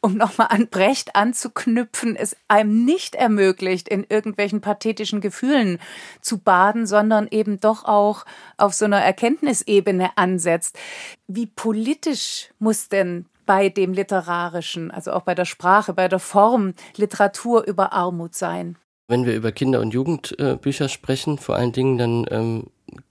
um 0.04 0.18
nochmal 0.18 0.48
an 0.50 0.68
Brecht 0.68 1.16
anzuknüpfen, 1.16 2.14
es 2.14 2.36
einem 2.46 2.84
nicht 2.84 3.14
ermöglicht, 3.14 3.88
in 3.88 4.04
irgendwelchen 4.06 4.60
pathetischen 4.60 5.22
Gefühlen 5.22 5.78
zu 6.20 6.36
baden, 6.36 6.86
sondern 6.86 7.26
eben 7.30 7.58
doch 7.58 7.86
auch 7.86 8.26
auf 8.58 8.74
so 8.74 8.84
einer 8.84 9.00
Erkenntnisebene 9.00 10.10
ansetzt. 10.16 10.78
Wie 11.26 11.46
politisch 11.46 12.50
muss 12.58 12.90
denn 12.90 13.24
bei 13.46 13.70
dem 13.70 13.94
Literarischen, 13.94 14.90
also 14.90 15.10
auch 15.10 15.22
bei 15.22 15.34
der 15.34 15.46
Sprache, 15.46 15.94
bei 15.94 16.06
der 16.06 16.18
Form 16.18 16.74
Literatur 16.96 17.66
über 17.66 17.94
Armut 17.94 18.34
sein? 18.34 18.76
Wenn 19.06 19.26
wir 19.26 19.34
über 19.34 19.52
Kinder- 19.52 19.80
und 19.80 19.92
Jugendbücher 19.92 20.88
sprechen, 20.88 21.38
vor 21.38 21.56
allen 21.56 21.72
Dingen, 21.72 21.98
dann 21.98 22.26
ähm, 22.30 22.64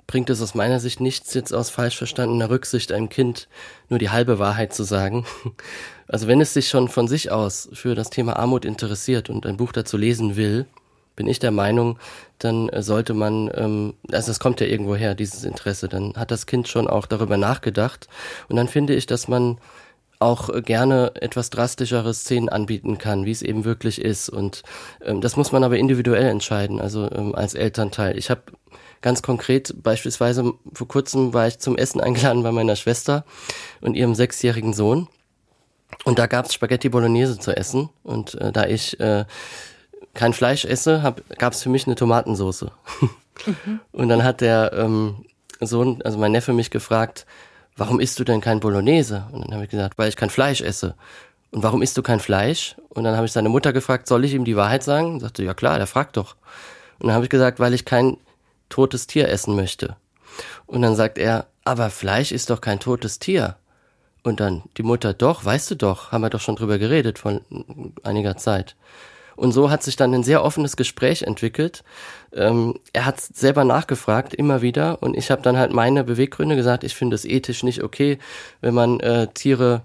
bringt 0.08 0.30
es 0.30 0.42
aus 0.42 0.56
meiner 0.56 0.80
Sicht 0.80 1.00
nichts, 1.00 1.34
jetzt 1.34 1.54
aus 1.54 1.70
falsch 1.70 1.98
verstandener 1.98 2.50
Rücksicht 2.50 2.92
einem 2.92 3.10
Kind 3.10 3.48
nur 3.90 4.00
die 4.00 4.10
halbe 4.10 4.40
Wahrheit 4.40 4.74
zu 4.74 4.84
sagen. 4.84 5.26
Also 6.06 6.28
wenn 6.28 6.42
es 6.42 6.54
sich 6.54 6.68
schon 6.68 6.90
von 6.90 7.08
sich 7.08 7.32
aus 7.32 7.70
für 7.74 7.96
das 7.96 8.10
Thema 8.10 8.36
Armut 8.36 8.66
interessiert 8.66 9.32
und 9.32 9.48
ein 9.48 9.58
Buch 9.58 9.72
dazu 9.72 9.98
lesen 9.98 10.36
will, 10.36 10.68
bin 11.16 11.28
ich 11.28 11.40
der 11.40 11.50
Meinung, 11.50 11.98
dann 12.40 12.70
sollte 12.84 13.14
man, 13.14 13.50
ähm, 13.56 13.94
also 14.12 14.30
es 14.30 14.40
kommt 14.40 14.60
ja 14.60 14.68
irgendwo 14.68 14.96
her, 14.96 15.16
dieses 15.16 15.44
Interesse, 15.44 15.88
dann 15.88 16.14
hat 16.16 16.30
das 16.30 16.46
Kind 16.46 16.68
schon 16.68 16.88
auch 16.88 17.08
darüber 17.08 17.38
nachgedacht. 17.38 18.10
Und 18.50 18.58
dann 18.58 18.68
finde 18.68 18.94
ich, 18.94 19.06
dass 19.06 19.28
man 19.28 19.58
auch 20.24 20.50
gerne 20.64 21.12
etwas 21.16 21.50
drastischere 21.50 22.14
Szenen 22.14 22.50
anbieten 22.50 22.98
kann, 22.98 23.26
wie 23.26 23.32
es 23.32 23.42
eben 23.42 23.66
wirklich 23.66 24.02
ist. 24.02 24.30
Und 24.30 24.64
ähm, 25.04 25.22
das 25.22 25.36
muss 25.36 25.52
man 25.52 25.64
aber 25.64 25.78
individuell 25.78 26.28
entscheiden, 26.28 26.80
also 26.80 27.12
ähm, 27.12 27.36
als 27.36 27.54
Elternteil. 27.54 28.18
Ich 28.18 28.30
habe 28.30 28.42
ganz 29.02 29.22
konkret, 29.22 29.76
beispielsweise 29.84 30.54
vor 30.74 30.88
kurzem 30.88 31.34
war 31.34 31.48
ich 31.48 31.60
zum 31.60 31.78
Essen 31.78 32.02
eingeladen 32.02 32.44
bei 32.44 32.52
meiner 32.52 32.76
Schwester 32.76 33.26
und 33.82 33.96
ihrem 33.96 34.16
sechsjährigen 34.16 34.74
Sohn. 34.74 35.08
Und 36.06 36.20
da 36.20 36.26
gab's 36.26 36.54
Spaghetti 36.54 36.90
Bolognese 36.90 37.38
zu 37.38 37.56
essen. 37.56 37.90
Und 38.04 38.36
äh, 38.36 38.52
da 38.52 38.66
ich 38.66 39.00
äh, 39.00 39.26
kein 40.14 40.34
Fleisch 40.34 40.66
esse, 40.66 41.04
hab, 41.04 41.22
gab's 41.38 41.62
für 41.62 41.70
mich 41.70 41.86
eine 41.86 41.96
Tomatensauce. 41.96 42.66
Mhm. 43.48 43.80
Und 43.92 44.10
dann 44.10 44.24
hat 44.24 44.42
der 44.42 44.74
ähm, 44.74 45.26
Sohn, 45.60 46.04
also 46.04 46.20
mein 46.20 46.32
Neffe, 46.32 46.54
mich 46.54 46.70
gefragt, 46.70 47.26
warum 47.78 48.00
isst 48.00 48.20
du 48.20 48.24
denn 48.24 48.42
kein 48.42 48.60
Bolognese? 48.60 49.28
Und 49.32 49.46
dann 49.46 49.54
habe 49.54 49.64
ich 49.66 49.70
gesagt, 49.70 49.98
weil 49.98 50.10
ich 50.10 50.16
kein 50.16 50.30
Fleisch 50.30 50.62
esse. 50.62 50.96
Und 51.52 51.64
warum 51.64 51.82
isst 51.82 51.98
du 51.98 52.02
kein 52.02 52.20
Fleisch? 52.20 52.76
Und 52.90 53.04
dann 53.04 53.16
habe 53.16 53.26
ich 53.26 53.32
seine 53.32 53.50
Mutter 53.50 53.74
gefragt, 53.74 54.08
soll 54.08 54.26
ich 54.26 54.34
ihm 54.34 54.46
die 54.46 54.56
Wahrheit 54.56 54.84
sagen? 54.84 55.14
Und 55.14 55.20
sagte, 55.20 55.44
ja 55.44 55.54
klar, 55.54 55.78
der 55.78 55.88
fragt 55.88 56.18
doch. 56.18 56.36
Und 57.00 57.08
dann 57.08 57.16
habe 57.16 57.26
ich 57.26 57.30
gesagt, 57.30 57.60
weil 57.60 57.74
ich 57.74 57.86
kein 57.86 58.18
totes 58.70 59.08
Tier 59.08 59.30
essen 59.30 59.56
möchte. 59.56 59.96
Und 60.66 60.82
dann 60.82 60.96
sagt 60.96 61.18
er, 61.18 61.48
aber 61.64 61.90
Fleisch 61.90 62.32
ist 62.32 62.50
doch 62.50 62.62
kein 62.62 62.80
totes 62.80 63.20
Tier. 63.20 63.56
Und 64.24 64.40
dann 64.40 64.64
die 64.78 64.84
Mutter, 64.84 65.14
doch, 65.14 65.46
weißt 65.46 65.72
du 65.72 65.76
doch, 65.76 66.12
haben 66.12 66.22
wir 66.22 66.30
doch 66.30 66.40
schon 66.40 66.56
drüber 66.56 66.78
geredet 66.78 67.20
von 67.20 67.42
einiger 68.04 68.38
Zeit. 68.38 68.76
Und 69.36 69.52
so 69.52 69.70
hat 69.70 69.84
sich 69.84 69.96
dann 69.96 70.14
ein 70.14 70.24
sehr 70.24 70.44
offenes 70.44 70.78
Gespräch 70.78 71.24
entwickelt. 71.24 71.84
Ähm, 72.34 72.80
er 72.94 73.06
hat 73.06 73.22
selber 73.22 73.64
nachgefragt, 73.64 74.34
immer 74.34 74.62
wieder. 74.62 75.02
Und 75.02 75.16
ich 75.16 75.32
habe 75.32 75.42
dann 75.42 75.58
halt 75.58 75.74
meine 75.74 76.04
Beweggründe 76.04 76.56
gesagt, 76.56 76.84
ich 76.84 76.96
finde 76.96 77.16
es 77.16 77.26
ethisch 77.26 77.64
nicht 77.64 77.84
okay, 77.84 78.20
wenn 78.62 78.74
man 78.74 79.00
äh, 79.00 79.28
Tiere 79.34 79.84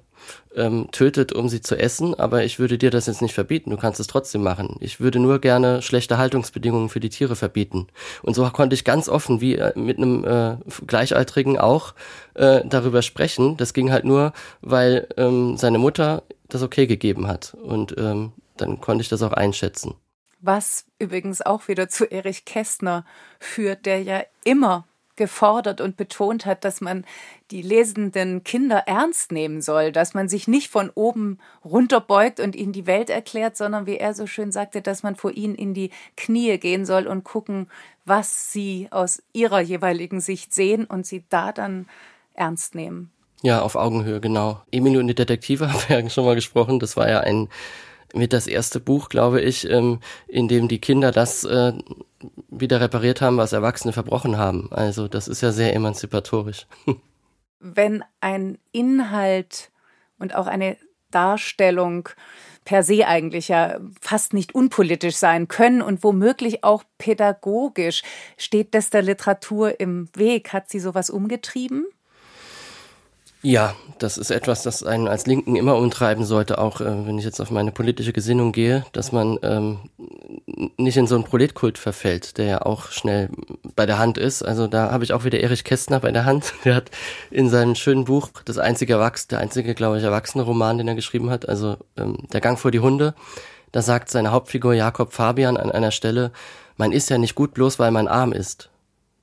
ähm, 0.58 0.88
tötet, 0.90 1.32
um 1.32 1.48
sie 1.48 1.60
zu 1.60 1.78
essen, 1.78 2.14
aber 2.14 2.44
ich 2.44 2.58
würde 2.58 2.78
dir 2.78 2.90
das 2.90 3.06
jetzt 3.06 3.22
nicht 3.22 3.34
verbieten. 3.34 3.70
Du 3.70 3.76
kannst 3.76 4.00
es 4.00 4.06
trotzdem 4.06 4.42
machen. 4.42 4.76
Ich 4.80 5.00
würde 5.00 5.18
nur 5.18 5.40
gerne 5.40 5.82
schlechte 5.82 6.18
Haltungsbedingungen 6.18 6.88
für 6.88 7.00
die 7.00 7.10
Tiere 7.10 7.36
verbieten. 7.36 7.86
Und 8.22 8.34
so 8.34 8.48
konnte 8.50 8.74
ich 8.74 8.84
ganz 8.84 9.08
offen, 9.08 9.40
wie 9.40 9.56
äh, 9.56 9.78
mit 9.78 9.98
einem 9.98 10.24
äh, 10.24 10.56
Gleichaltrigen 10.86 11.58
auch, 11.58 11.94
äh, 12.34 12.62
darüber 12.64 13.02
sprechen. 13.02 13.56
Das 13.56 13.72
ging 13.72 13.92
halt 13.92 14.04
nur, 14.04 14.32
weil 14.60 15.08
ähm, 15.16 15.56
seine 15.56 15.78
Mutter 15.78 16.22
das 16.48 16.62
okay 16.62 16.86
gegeben 16.86 17.28
hat. 17.28 17.56
Und 17.62 17.94
ähm, 17.98 18.32
dann 18.60 18.80
konnte 18.80 19.02
ich 19.02 19.08
das 19.08 19.22
auch 19.22 19.32
einschätzen. 19.32 19.94
Was 20.40 20.86
übrigens 20.98 21.42
auch 21.42 21.66
wieder 21.68 21.88
zu 21.88 22.04
Erich 22.04 22.44
Kästner 22.44 23.04
führt, 23.40 23.86
der 23.86 24.02
ja 24.02 24.22
immer 24.44 24.84
gefordert 25.18 25.82
und 25.82 25.98
betont 25.98 26.46
hat, 26.46 26.64
dass 26.64 26.80
man 26.80 27.04
die 27.50 27.60
lesenden 27.60 28.44
Kinder 28.44 28.84
ernst 28.86 29.32
nehmen 29.32 29.60
soll, 29.60 29.92
dass 29.92 30.14
man 30.14 30.28
sich 30.28 30.48
nicht 30.48 30.70
von 30.70 30.90
oben 30.94 31.38
runterbeugt 31.64 32.40
und 32.40 32.56
ihnen 32.56 32.72
die 32.72 32.86
Welt 32.86 33.10
erklärt, 33.10 33.56
sondern 33.56 33.86
wie 33.86 33.98
er 33.98 34.14
so 34.14 34.26
schön 34.26 34.52
sagte, 34.52 34.80
dass 34.80 35.02
man 35.02 35.16
vor 35.16 35.32
ihnen 35.32 35.56
in 35.56 35.74
die 35.74 35.90
Knie 36.16 36.56
gehen 36.58 36.86
soll 36.86 37.06
und 37.06 37.24
gucken, 37.24 37.68
was 38.06 38.52
sie 38.52 38.88
aus 38.90 39.22
ihrer 39.34 39.60
jeweiligen 39.60 40.20
Sicht 40.20 40.54
sehen 40.54 40.86
und 40.86 41.04
sie 41.04 41.24
da 41.28 41.52
dann 41.52 41.86
ernst 42.32 42.74
nehmen. 42.74 43.10
Ja, 43.42 43.60
auf 43.62 43.76
Augenhöhe, 43.76 44.20
genau. 44.20 44.62
Emilio 44.70 45.00
und 45.00 45.08
die 45.08 45.14
Detektive 45.14 45.72
haben 45.72 45.82
wir 45.88 46.00
ja 46.00 46.10
schon 46.10 46.24
mal 46.24 46.34
gesprochen. 46.34 46.78
Das 46.78 46.96
war 46.96 47.08
ja 47.08 47.20
ein 47.20 47.48
mit 48.14 48.32
das 48.32 48.46
erste 48.46 48.80
Buch, 48.80 49.08
glaube 49.08 49.40
ich, 49.40 49.68
ähm, 49.68 50.00
in 50.26 50.48
dem 50.48 50.68
die 50.68 50.80
Kinder 50.80 51.12
das 51.12 51.44
äh, 51.44 51.72
wieder 52.50 52.80
repariert 52.80 53.20
haben, 53.20 53.36
was 53.36 53.52
Erwachsene 53.52 53.92
verbrochen 53.92 54.38
haben. 54.38 54.68
Also 54.72 55.08
das 55.08 55.28
ist 55.28 55.40
ja 55.40 55.52
sehr 55.52 55.74
emanzipatorisch. 55.74 56.66
Wenn 57.60 58.04
ein 58.20 58.58
Inhalt 58.72 59.70
und 60.18 60.34
auch 60.34 60.46
eine 60.46 60.76
Darstellung 61.10 62.08
per 62.68 62.82
se 62.82 63.06
eigentlich 63.06 63.48
ja 63.48 63.80
fast 63.98 64.34
nicht 64.34 64.54
unpolitisch 64.54 65.16
sein 65.16 65.48
können 65.48 65.80
und 65.80 66.04
womöglich 66.04 66.64
auch 66.64 66.84
pädagogisch. 66.98 68.02
Steht 68.36 68.74
das 68.74 68.90
der 68.90 69.00
Literatur 69.00 69.80
im 69.80 70.10
Weg? 70.14 70.52
Hat 70.52 70.68
sie 70.68 70.78
sowas 70.78 71.08
umgetrieben? 71.08 71.86
Ja, 73.42 73.76
das 73.98 74.18
ist 74.18 74.30
etwas, 74.30 74.64
das 74.64 74.82
einen 74.82 75.06
als 75.06 75.26
Linken 75.26 75.54
immer 75.54 75.76
umtreiben 75.76 76.24
sollte, 76.24 76.58
auch 76.58 76.80
äh, 76.80 77.06
wenn 77.06 77.18
ich 77.18 77.24
jetzt 77.24 77.40
auf 77.40 77.52
meine 77.52 77.70
politische 77.70 78.12
Gesinnung 78.12 78.50
gehe, 78.50 78.84
dass 78.92 79.12
man 79.12 79.38
ähm, 79.42 79.78
nicht 80.76 80.96
in 80.96 81.06
so 81.06 81.14
einen 81.14 81.24
Proletkult 81.24 81.78
verfällt, 81.78 82.36
der 82.38 82.46
ja 82.46 82.62
auch 82.62 82.90
schnell 82.90 83.30
bei 83.76 83.86
der 83.86 83.98
Hand 83.98 84.18
ist. 84.18 84.42
Also 84.42 84.66
da 84.66 84.90
habe 84.90 85.04
ich 85.04 85.12
auch 85.12 85.24
wieder 85.24 85.38
Erich 85.38 85.62
Kästner 85.62 86.00
bei 86.00 86.10
der 86.10 86.24
Hand. 86.24 86.52
Der 86.64 86.74
hat 86.74 86.90
in 87.30 87.48
seinem 87.48 87.76
schönen 87.76 88.04
Buch 88.04 88.30
das 88.44 88.58
einzige 88.58 88.94
Erwachs 88.94 89.28
der 89.28 89.38
einzige, 89.38 89.74
glaube 89.74 89.98
ich, 89.98 90.04
erwachsene 90.04 90.42
Roman, 90.42 90.78
den 90.78 90.88
er 90.88 90.94
geschrieben 90.96 91.30
hat, 91.30 91.48
also 91.48 91.76
ähm, 91.96 92.18
Der 92.32 92.40
Gang 92.40 92.58
vor 92.58 92.72
die 92.72 92.80
Hunde. 92.80 93.14
Da 93.70 93.82
sagt 93.82 94.10
seine 94.10 94.32
Hauptfigur 94.32 94.74
Jakob 94.74 95.12
Fabian 95.12 95.56
an 95.56 95.70
einer 95.70 95.92
Stelle, 95.92 96.32
man 96.76 96.90
ist 96.90 97.08
ja 97.10 97.18
nicht 97.18 97.34
gut 97.34 97.54
bloß, 97.54 97.78
weil 97.78 97.90
man 97.92 98.08
arm 98.08 98.32
ist. 98.32 98.70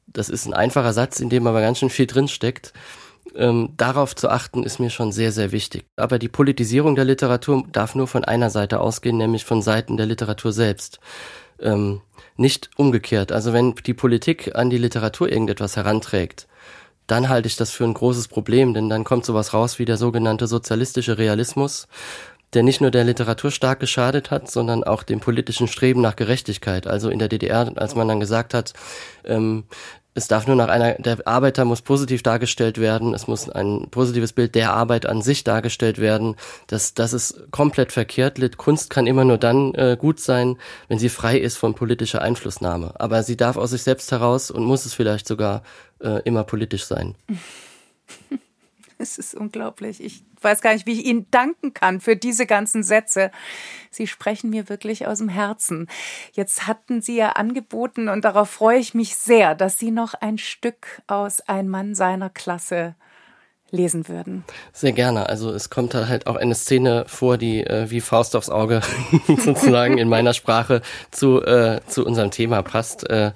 Das 0.07 0.29
ist 0.29 0.45
ein 0.45 0.53
einfacher 0.53 0.93
Satz, 0.93 1.19
in 1.19 1.29
dem 1.29 1.47
aber 1.47 1.61
ganz 1.61 1.79
schön 1.79 1.89
viel 1.89 2.07
drinsteckt. 2.07 2.67
steckt 2.67 3.04
ähm, 3.35 3.73
darauf 3.77 4.15
zu 4.15 4.29
achten, 4.29 4.63
ist 4.63 4.79
mir 4.79 4.89
schon 4.89 5.11
sehr, 5.11 5.31
sehr 5.31 5.51
wichtig. 5.51 5.85
Aber 5.95 6.19
die 6.19 6.27
Politisierung 6.27 6.95
der 6.95 7.05
Literatur 7.05 7.63
darf 7.71 7.95
nur 7.95 8.07
von 8.07 8.23
einer 8.23 8.49
Seite 8.49 8.79
ausgehen, 8.79 9.17
nämlich 9.17 9.45
von 9.45 9.61
Seiten 9.61 9.97
der 9.97 10.05
Literatur 10.05 10.51
selbst. 10.51 10.99
Ähm, 11.59 12.01
nicht 12.37 12.69
umgekehrt. 12.75 13.31
Also 13.31 13.53
wenn 13.53 13.75
die 13.75 13.93
Politik 13.93 14.55
an 14.55 14.69
die 14.69 14.77
Literatur 14.77 15.31
irgendetwas 15.31 15.75
heranträgt, 15.75 16.47
dann 17.07 17.29
halte 17.29 17.47
ich 17.47 17.55
das 17.55 17.71
für 17.71 17.83
ein 17.83 17.93
großes 17.93 18.27
Problem, 18.27 18.73
denn 18.73 18.89
dann 18.89 19.03
kommt 19.03 19.25
sowas 19.25 19.53
raus 19.53 19.79
wie 19.79 19.85
der 19.85 19.97
sogenannte 19.97 20.47
sozialistische 20.47 21.17
Realismus, 21.17 21.87
der 22.53 22.63
nicht 22.63 22.81
nur 22.81 22.91
der 22.91 23.03
Literatur 23.03 23.51
stark 23.51 23.79
geschadet 23.79 24.31
hat, 24.31 24.49
sondern 24.49 24.83
auch 24.83 25.03
dem 25.03 25.19
politischen 25.19 25.67
Streben 25.67 26.01
nach 26.01 26.15
Gerechtigkeit. 26.15 26.87
Also 26.87 27.09
in 27.09 27.19
der 27.19 27.27
DDR, 27.27 27.71
als 27.75 27.95
man 27.95 28.07
dann 28.07 28.19
gesagt 28.19 28.53
hat, 28.53 28.73
ähm, 29.23 29.65
Es 30.17 30.29
darf 30.29 30.47
nur 30.47 30.55
nach 30.55 30.69
einer, 30.69 30.93
der 30.93 31.27
Arbeiter 31.27 31.65
muss 31.65 31.81
positiv 31.81 32.23
dargestellt 32.23 32.79
werden, 32.79 33.13
es 33.13 33.27
muss 33.27 33.49
ein 33.49 33.89
positives 33.91 34.31
Bild 34.31 34.55
der 34.55 34.71
Arbeit 34.71 35.05
an 35.05 35.21
sich 35.21 35.43
dargestellt 35.43 35.99
werden. 35.99 36.37
Das, 36.67 36.93
das 36.93 37.11
ist 37.11 37.51
komplett 37.51 37.91
verkehrt. 37.91 38.39
Kunst 38.55 38.89
kann 38.89 39.07
immer 39.07 39.25
nur 39.25 39.37
dann 39.37 39.75
äh, 39.75 39.97
gut 39.99 40.21
sein, 40.21 40.55
wenn 40.87 40.99
sie 40.99 41.09
frei 41.09 41.37
ist 41.37 41.57
von 41.57 41.75
politischer 41.75 42.21
Einflussnahme. 42.21 42.93
Aber 42.97 43.23
sie 43.23 43.35
darf 43.35 43.57
aus 43.57 43.71
sich 43.71 43.83
selbst 43.83 44.09
heraus 44.11 44.51
und 44.51 44.63
muss 44.63 44.85
es 44.85 44.93
vielleicht 44.93 45.27
sogar 45.27 45.63
äh, 45.99 46.21
immer 46.23 46.45
politisch 46.45 46.85
sein. 46.85 47.15
Es 48.97 49.17
ist 49.17 49.35
unglaublich. 49.35 50.03
Ich 50.03 50.23
weiß 50.41 50.61
gar 50.61 50.73
nicht, 50.73 50.85
wie 50.85 50.93
ich 50.93 51.05
Ihnen 51.05 51.27
danken 51.31 51.73
kann 51.73 51.99
für 51.99 52.15
diese 52.15 52.45
ganzen 52.45 52.83
Sätze. 52.83 53.31
Sie 53.91 54.07
sprechen 54.07 54.49
mir 54.49 54.69
wirklich 54.69 55.07
aus 55.07 55.19
dem 55.19 55.29
Herzen. 55.29 55.87
Jetzt 56.33 56.67
hatten 56.67 57.01
Sie 57.01 57.17
ja 57.17 57.31
angeboten, 57.31 58.09
und 58.09 58.25
darauf 58.25 58.49
freue 58.49 58.79
ich 58.79 58.93
mich 58.93 59.15
sehr, 59.15 59.55
dass 59.55 59.79
Sie 59.79 59.91
noch 59.91 60.13
ein 60.13 60.37
Stück 60.37 61.01
aus 61.07 61.41
Ein 61.41 61.67
Mann 61.67 61.95
seiner 61.95 62.29
Klasse 62.29 62.95
lesen 63.71 64.07
würden. 64.07 64.43
Sehr 64.71 64.93
gerne. 64.93 65.27
Also 65.27 65.51
es 65.51 65.69
kommt 65.69 65.93
halt 65.93 66.27
auch 66.27 66.35
eine 66.35 66.55
Szene 66.55 67.05
vor, 67.07 67.37
die 67.37 67.61
äh, 67.61 67.89
wie 67.89 67.99
Faust 67.99 68.35
aufs 68.35 68.49
Auge 68.49 68.81
sozusagen 69.27 69.97
in 69.97 70.07
meiner 70.07 70.33
Sprache 70.33 70.81
zu, 71.11 71.41
äh, 71.41 71.81
zu 71.87 72.05
unserem 72.05 72.31
Thema 72.31 72.61
passt. 72.61 73.09
Äh, 73.09 73.31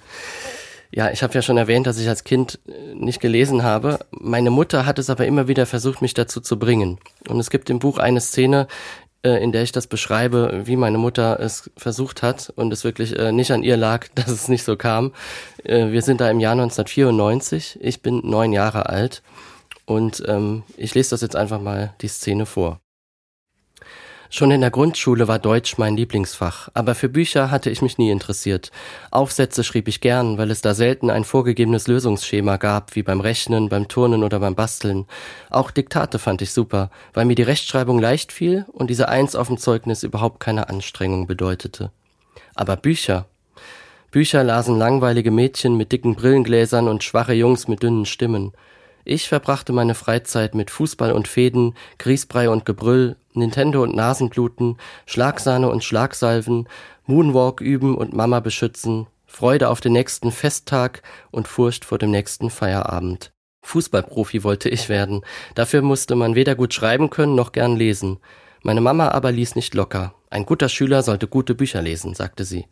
ja, 0.92 1.12
ich 1.12 1.22
habe 1.22 1.34
ja 1.34 1.42
schon 1.42 1.58
erwähnt, 1.58 1.86
dass 1.86 2.00
ich 2.00 2.08
als 2.08 2.24
Kind 2.24 2.60
äh, 2.68 2.96
nicht 2.96 3.22
gelesen 3.22 3.64
habe. 3.64 4.00
Meine 4.12 4.50
Mutter 4.50 4.86
hat 4.86 4.98
es 5.00 5.10
aber 5.10 5.28
immer 5.28 5.48
wieder 5.48 5.66
versucht, 5.66 6.02
mich 6.02 6.14
dazu 6.14 6.42
zu 6.42 6.58
bringen. 6.58 7.00
Und 7.28 7.40
es 7.40 7.50
gibt 7.50 7.70
im 7.70 7.80
Buch 7.80 8.00
eine 8.00 8.22
Szene, 8.22 8.68
äh, 9.24 9.44
in 9.44 9.52
der 9.52 9.62
ich 9.62 9.72
das 9.72 9.86
beschreibe, 9.86 10.64
wie 10.66 10.76
meine 10.76 10.98
Mutter 10.98 11.40
es 11.40 11.70
versucht 11.78 12.24
hat 12.24 12.52
und 12.56 12.74
es 12.74 12.84
wirklich 12.84 13.18
äh, 13.18 13.32
nicht 13.32 13.52
an 13.52 13.64
ihr 13.64 13.78
lag, 13.78 14.08
dass 14.16 14.30
es 14.30 14.48
nicht 14.48 14.64
so 14.64 14.76
kam. 14.76 15.14
Wir 15.64 16.02
sind 16.02 16.22
da 16.22 16.30
im 16.30 16.40
Jahr 16.40 16.54
1994. 16.54 17.80
Ich 17.82 18.02
bin 18.02 18.22
neun 18.24 18.54
Jahre 18.54 18.88
alt 18.88 19.22
und 19.86 20.24
ähm, 20.28 20.64
ich 20.78 20.96
lese 20.96 21.12
das 21.12 21.22
jetzt 21.22 21.36
einfach 21.36 21.60
mal 21.60 21.94
die 22.02 22.08
Szene 22.08 22.46
vor. 22.46 22.80
Schon 24.32 24.52
in 24.52 24.62
der 24.62 24.70
Grundschule 24.70 25.28
war 25.28 25.40
Deutsch 25.40 25.80
mein 25.80 25.98
Lieblingsfach, 25.98 26.70
aber 26.76 26.94
für 26.94 27.10
Bücher 27.10 27.50
hatte 27.50 27.72
ich 27.72 27.82
mich 27.82 27.98
nie 27.98 28.12
interessiert. 28.12 28.70
Aufsätze 29.10 29.64
schrieb 29.64 29.88
ich 29.88 30.02
gern, 30.02 30.38
weil 30.38 30.52
es 30.52 30.62
da 30.62 30.76
selten 30.76 31.10
ein 31.10 31.24
vorgegebenes 31.24 31.88
Lösungsschema 31.88 32.58
gab, 32.58 32.96
wie 32.96 33.02
beim 33.02 33.22
Rechnen, 33.22 33.70
beim 33.70 33.88
Turnen 33.88 34.24
oder 34.24 34.40
beim 34.40 34.54
Basteln. 34.54 35.08
Auch 35.50 35.72
Diktate 35.72 36.20
fand 36.20 36.44
ich 36.44 36.52
super, 36.52 36.92
weil 37.16 37.26
mir 37.26 37.34
die 37.34 37.42
Rechtschreibung 37.42 37.98
leicht 37.98 38.32
fiel 38.32 38.68
und 38.72 38.92
diese 38.92 39.10
Eins 39.10 39.36
auf 39.36 39.48
dem 39.48 39.58
Zeugnis 39.58 40.04
überhaupt 40.04 40.40
keine 40.40 40.70
Anstrengung 40.70 41.26
bedeutete. 41.26 41.92
Aber 42.54 42.76
Bücher. 42.76 43.26
Bücher 44.12 44.44
lasen 44.44 44.78
langweilige 44.78 45.32
Mädchen 45.32 45.76
mit 45.76 45.92
dicken 45.92 46.14
Brillengläsern 46.14 46.88
und 46.88 47.04
schwache 47.04 47.34
Jungs 47.34 47.68
mit 47.68 47.82
dünnen 47.82 48.06
Stimmen. 48.06 48.54
Ich 49.06 49.28
verbrachte 49.28 49.74
meine 49.74 49.96
Freizeit 49.96 50.56
mit 50.56 50.70
Fußball 50.70 51.12
und 51.12 51.28
Fäden, 51.28 51.76
Grießbrei 51.98 52.50
und 52.50 52.66
Gebrüll, 52.66 53.16
Nintendo 53.34 53.84
und 53.84 53.96
Nasenbluten, 53.96 54.78
Schlagsahne 55.06 55.70
und 55.70 55.84
Schlagsalven, 55.84 56.68
Moonwalk 57.06 57.62
üben 57.62 57.96
und 57.96 58.14
Mama 58.14 58.40
beschützen, 58.40 59.08
Freude 59.26 59.70
auf 59.70 59.82
den 59.82 59.94
nächsten 59.94 60.32
Festtag 60.32 61.02
und 61.32 61.48
Furcht 61.48 61.86
vor 61.86 61.98
dem 61.98 62.12
nächsten 62.12 62.50
Feierabend. 62.50 63.32
Fußballprofi 63.62 64.44
wollte 64.44 64.70
ich 64.70 64.90
werden. 64.90 65.22
Dafür 65.56 65.82
musste 65.82 66.16
man 66.16 66.36
weder 66.36 66.56
gut 66.56 66.74
schreiben 66.74 67.10
können 67.10 67.36
noch 67.36 67.52
gern 67.52 67.76
lesen. 67.76 68.18
Meine 68.64 68.82
Mama 68.82 69.10
aber 69.10 69.32
ließ 69.32 69.56
nicht 69.56 69.74
locker. 69.74 70.14
Ein 70.30 70.46
guter 70.46 70.70
Schüler 70.70 71.04
sollte 71.04 71.28
gute 71.28 71.56
Bücher 71.56 71.82
lesen, 71.82 72.14
sagte 72.14 72.46
sie. 72.46 72.68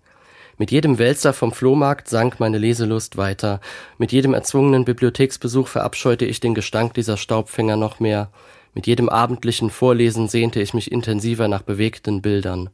Mit 0.60 0.72
jedem 0.72 0.98
Wälzer 0.98 1.34
vom 1.34 1.52
Flohmarkt 1.52 2.10
sank 2.10 2.40
meine 2.40 2.58
Leselust 2.58 3.16
weiter. 3.16 3.62
Mit 4.00 4.12
jedem 4.12 4.34
erzwungenen 4.34 4.86
Bibliotheksbesuch 4.86 5.68
verabscheute 5.68 6.26
ich 6.26 6.40
den 6.40 6.56
Gestank 6.56 6.96
dieser 6.96 7.16
Staubfänger 7.16 7.78
noch 7.78 8.00
mehr. 8.00 8.30
Mit 8.74 8.88
jedem 8.88 9.08
abendlichen 9.08 9.70
Vorlesen 9.70 10.28
sehnte 10.28 10.60
ich 10.60 10.74
mich 10.74 10.92
intensiver 10.92 11.48
nach 11.48 11.62
bewegten 11.62 12.24
Bildern. 12.24 12.72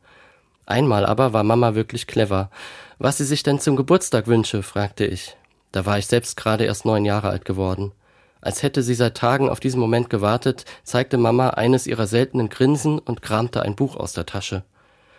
Einmal 0.66 1.06
aber 1.06 1.34
war 1.34 1.44
Mama 1.44 1.76
wirklich 1.76 2.08
clever. 2.08 2.50
Was 3.00 3.18
sie 3.18 3.26
sich 3.26 3.44
denn 3.44 3.60
zum 3.60 3.76
Geburtstag 3.76 4.28
wünsche, 4.28 4.64
fragte 4.64 5.06
ich. 5.06 5.36
Da 5.74 5.86
war 5.86 5.98
ich 5.98 6.08
selbst 6.08 6.38
gerade 6.38 6.64
erst 6.64 6.86
neun 6.86 7.04
Jahre 7.04 7.30
alt 7.30 7.44
geworden. 7.44 7.92
Als 8.40 8.64
hätte 8.64 8.82
sie 8.82 8.94
seit 8.94 9.16
Tagen 9.16 9.50
auf 9.50 9.60
diesen 9.60 9.80
Moment 9.80 10.10
gewartet, 10.10 10.64
zeigte 10.84 11.18
Mama 11.18 11.50
eines 11.50 11.88
ihrer 11.88 12.08
seltenen 12.08 12.48
Grinsen 12.48 13.00
und 13.00 13.22
kramte 13.22 13.62
ein 13.62 13.76
Buch 13.76 13.98
aus 13.98 14.14
der 14.14 14.26
Tasche. 14.26 14.64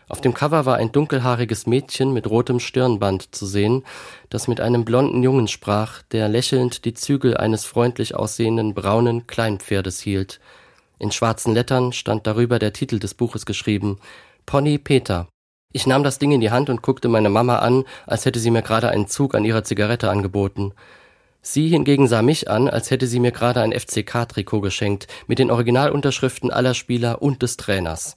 Auf 0.09 0.21
dem 0.21 0.35
Cover 0.35 0.67
war 0.67 0.77
ein 0.77 0.93
dunkelhaariges 0.93 1.67
Mädchen 1.67 2.13
mit 2.13 2.29
rotem 2.29 2.61
Stirnband 2.61 3.35
zu 3.35 3.47
sehen, 3.47 3.85
das 4.29 4.49
mit 4.49 4.61
einem 4.61 4.85
blonden 4.85 5.23
Jungen 5.23 5.49
sprach, 5.49 6.03
der 6.13 6.29
lächelnd 6.29 6.85
die 6.85 6.95
Zügel 6.95 7.37
eines 7.37 7.65
freundlich 7.65 8.15
aussehenden 8.15 8.75
braunen 8.75 9.27
Kleinpferdes 9.27 10.01
hielt. 10.01 10.41
In 10.99 11.11
schwarzen 11.11 11.55
Lettern 11.55 11.93
stand 11.93 12.27
darüber 12.27 12.59
der 12.59 12.73
Titel 12.73 12.99
des 12.99 13.15
Buches 13.15 13.47
geschrieben 13.47 13.99
Pony 14.47 14.79
Peter. 14.79 15.29
Ich 15.73 15.87
nahm 15.87 16.05
das 16.05 16.19
Ding 16.19 16.31
in 16.33 16.41
die 16.41 16.51
Hand 16.51 16.71
und 16.71 16.83
guckte 16.83 17.09
meine 17.09 17.31
Mama 17.31 17.59
an, 17.59 17.85
als 18.07 18.27
hätte 18.27 18.39
sie 18.39 18.51
mir 18.51 18.63
gerade 18.63 18.91
einen 18.91 19.09
Zug 19.09 19.35
an 19.35 19.45
ihrer 19.45 19.65
Zigarette 19.65 20.11
angeboten. 20.11 20.73
Sie 21.43 21.69
hingegen 21.69 22.07
sah 22.07 22.23
mich 22.23 22.49
an, 22.49 22.69
als 22.69 22.91
hätte 22.91 23.07
sie 23.07 23.21
mir 23.21 23.33
gerade 23.33 23.61
ein 23.61 23.73
FCK-Trikot 23.73 24.61
geschenkt, 24.61 25.09
mit 25.27 25.39
den 25.39 25.51
Originalunterschriften 25.51 26.51
aller 26.51 26.75
Spieler 26.75 27.23
und 27.23 27.43
des 27.43 27.57
Trainers. 27.57 28.15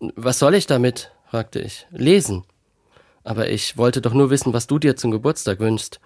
Was 0.00 0.38
soll 0.38 0.54
ich 0.54 0.66
damit? 0.66 1.12
fragte 1.28 1.60
ich. 1.60 1.86
Lesen. 1.90 2.44
Aber 3.24 3.48
ich 3.48 3.76
wollte 3.76 4.00
doch 4.00 4.14
nur 4.14 4.30
wissen, 4.30 4.52
was 4.52 4.66
du 4.66 4.78
dir 4.78 4.96
zum 4.96 5.10
Geburtstag 5.10 5.58
wünschst. 5.58 6.00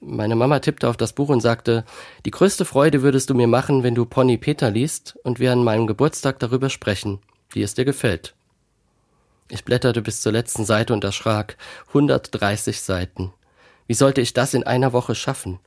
Meine 0.00 0.36
Mama 0.36 0.58
tippte 0.60 0.88
auf 0.88 0.96
das 0.96 1.12
Buch 1.12 1.28
und 1.28 1.40
sagte, 1.40 1.84
die 2.24 2.30
größte 2.30 2.64
Freude 2.64 3.02
würdest 3.02 3.30
du 3.30 3.34
mir 3.34 3.46
machen, 3.46 3.82
wenn 3.82 3.94
du 3.94 4.04
Pony 4.04 4.36
Peter 4.36 4.70
liest 4.70 5.16
und 5.24 5.38
wir 5.38 5.52
an 5.52 5.64
meinem 5.64 5.86
Geburtstag 5.86 6.38
darüber 6.38 6.70
sprechen, 6.70 7.20
wie 7.50 7.62
es 7.62 7.74
dir 7.74 7.84
gefällt. 7.84 8.34
Ich 9.48 9.64
blätterte 9.64 10.02
bis 10.02 10.20
zur 10.20 10.32
letzten 10.32 10.64
Seite 10.64 10.92
und 10.92 11.04
erschrak. 11.04 11.56
130 11.88 12.80
Seiten. 12.80 13.32
Wie 13.86 13.94
sollte 13.94 14.20
ich 14.20 14.32
das 14.32 14.54
in 14.54 14.64
einer 14.64 14.92
Woche 14.92 15.14
schaffen? 15.14 15.58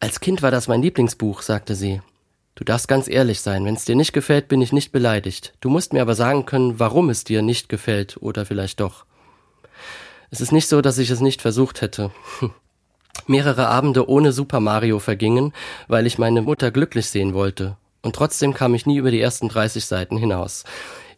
Als 0.00 0.20
Kind 0.20 0.42
war 0.42 0.50
das 0.50 0.68
mein 0.68 0.82
Lieblingsbuch, 0.82 1.42
sagte 1.42 1.74
sie. 1.74 2.02
Du 2.54 2.62
darfst 2.62 2.86
ganz 2.86 3.08
ehrlich 3.08 3.40
sein. 3.40 3.64
Wenn 3.64 3.74
es 3.74 3.84
dir 3.84 3.96
nicht 3.96 4.12
gefällt, 4.12 4.48
bin 4.48 4.62
ich 4.62 4.72
nicht 4.72 4.92
beleidigt. 4.92 5.54
Du 5.60 5.70
musst 5.70 5.92
mir 5.92 6.02
aber 6.02 6.14
sagen 6.14 6.46
können, 6.46 6.78
warum 6.78 7.10
es 7.10 7.24
dir 7.24 7.42
nicht 7.42 7.68
gefällt 7.68 8.16
oder 8.20 8.46
vielleicht 8.46 8.80
doch. 8.80 9.04
Es 10.30 10.40
ist 10.40 10.52
nicht 10.52 10.68
so, 10.68 10.80
dass 10.80 10.98
ich 10.98 11.10
es 11.10 11.20
nicht 11.20 11.42
versucht 11.42 11.80
hätte. 11.80 12.10
Mehrere 13.26 13.68
Abende 13.68 14.08
ohne 14.08 14.32
Super 14.32 14.60
Mario 14.60 14.98
vergingen, 14.98 15.52
weil 15.88 16.06
ich 16.06 16.18
meine 16.18 16.42
Mutter 16.42 16.70
glücklich 16.70 17.06
sehen 17.06 17.34
wollte. 17.34 17.76
Und 18.02 18.14
trotzdem 18.14 18.54
kam 18.54 18.74
ich 18.74 18.86
nie 18.86 18.98
über 18.98 19.10
die 19.10 19.20
ersten 19.20 19.48
30 19.48 19.84
Seiten 19.84 20.16
hinaus. 20.16 20.64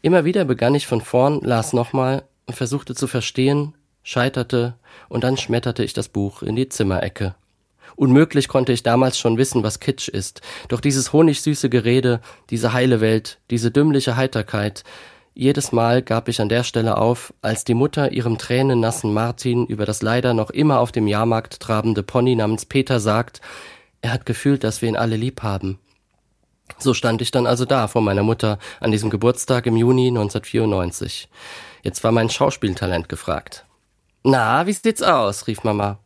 Immer 0.02 0.24
wieder 0.24 0.44
begann 0.44 0.74
ich 0.74 0.86
von 0.86 1.00
vorn, 1.00 1.40
las 1.42 1.72
nochmal 1.72 2.24
versuchte 2.48 2.94
zu 2.94 3.06
verstehen, 3.06 3.74
scheiterte 4.02 4.74
und 5.08 5.24
dann 5.24 5.36
schmetterte 5.36 5.82
ich 5.82 5.94
das 5.94 6.08
Buch 6.08 6.42
in 6.42 6.54
die 6.54 6.68
Zimmerecke. 6.68 7.34
Unmöglich 7.96 8.48
konnte 8.48 8.72
ich 8.72 8.82
damals 8.82 9.18
schon 9.18 9.38
wissen, 9.38 9.62
was 9.62 9.80
Kitsch 9.80 10.08
ist. 10.08 10.42
Doch 10.68 10.80
dieses 10.80 11.12
honigsüße 11.12 11.68
Gerede, 11.70 12.20
diese 12.50 12.72
heile 12.72 13.00
Welt, 13.00 13.38
diese 13.50 13.70
dümmliche 13.70 14.16
Heiterkeit, 14.16 14.84
jedes 15.38 15.70
Mal 15.70 16.00
gab 16.00 16.28
ich 16.28 16.40
an 16.40 16.48
der 16.48 16.62
Stelle 16.62 16.96
auf, 16.96 17.34
als 17.42 17.64
die 17.64 17.74
Mutter 17.74 18.10
ihrem 18.10 18.38
tränennassen 18.38 19.12
Martin 19.12 19.66
über 19.66 19.84
das 19.84 20.00
leider 20.00 20.32
noch 20.32 20.48
immer 20.48 20.80
auf 20.80 20.92
dem 20.92 21.06
Jahrmarkt 21.06 21.60
trabende 21.60 22.02
Pony 22.02 22.34
namens 22.34 22.64
Peter 22.64 23.00
sagt, 23.00 23.42
er 24.00 24.14
hat 24.14 24.24
gefühlt, 24.24 24.64
dass 24.64 24.80
wir 24.80 24.88
ihn 24.88 24.96
alle 24.96 25.16
lieb 25.16 25.42
haben. 25.42 25.78
So 26.78 26.94
stand 26.94 27.20
ich 27.20 27.32
dann 27.32 27.46
also 27.46 27.66
da 27.66 27.86
vor 27.86 28.00
meiner 28.00 28.22
Mutter 28.22 28.58
an 28.80 28.92
diesem 28.92 29.10
Geburtstag 29.10 29.66
im 29.66 29.76
Juni 29.76 30.08
1994. 30.08 31.28
Jetzt 31.82 32.02
war 32.02 32.12
mein 32.12 32.30
Schauspieltalent 32.30 33.10
gefragt. 33.10 33.66
Na, 34.24 34.66
wie 34.66 34.72
sieht's 34.72 35.02
aus? 35.02 35.46
rief 35.46 35.64
Mama. 35.64 35.98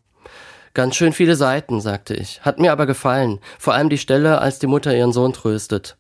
Ganz 0.73 0.95
schön 0.95 1.13
viele 1.13 1.37
Seiten, 1.37 1.81
sagte 1.81 2.15
ich. 2.15 2.43
Hat 2.43 2.59
mir 2.59 2.73
aber 2.73 2.87
gefallen. 2.87 3.41
Vor 3.59 3.75
allem 3.75 3.89
die 3.89 3.99
Stelle, 3.99 4.41
als 4.41 4.59
die 4.59 4.69
Mutter 4.69 4.97
ihren 4.97 5.13
Sohn 5.13 5.33
tröstet. 5.33 5.97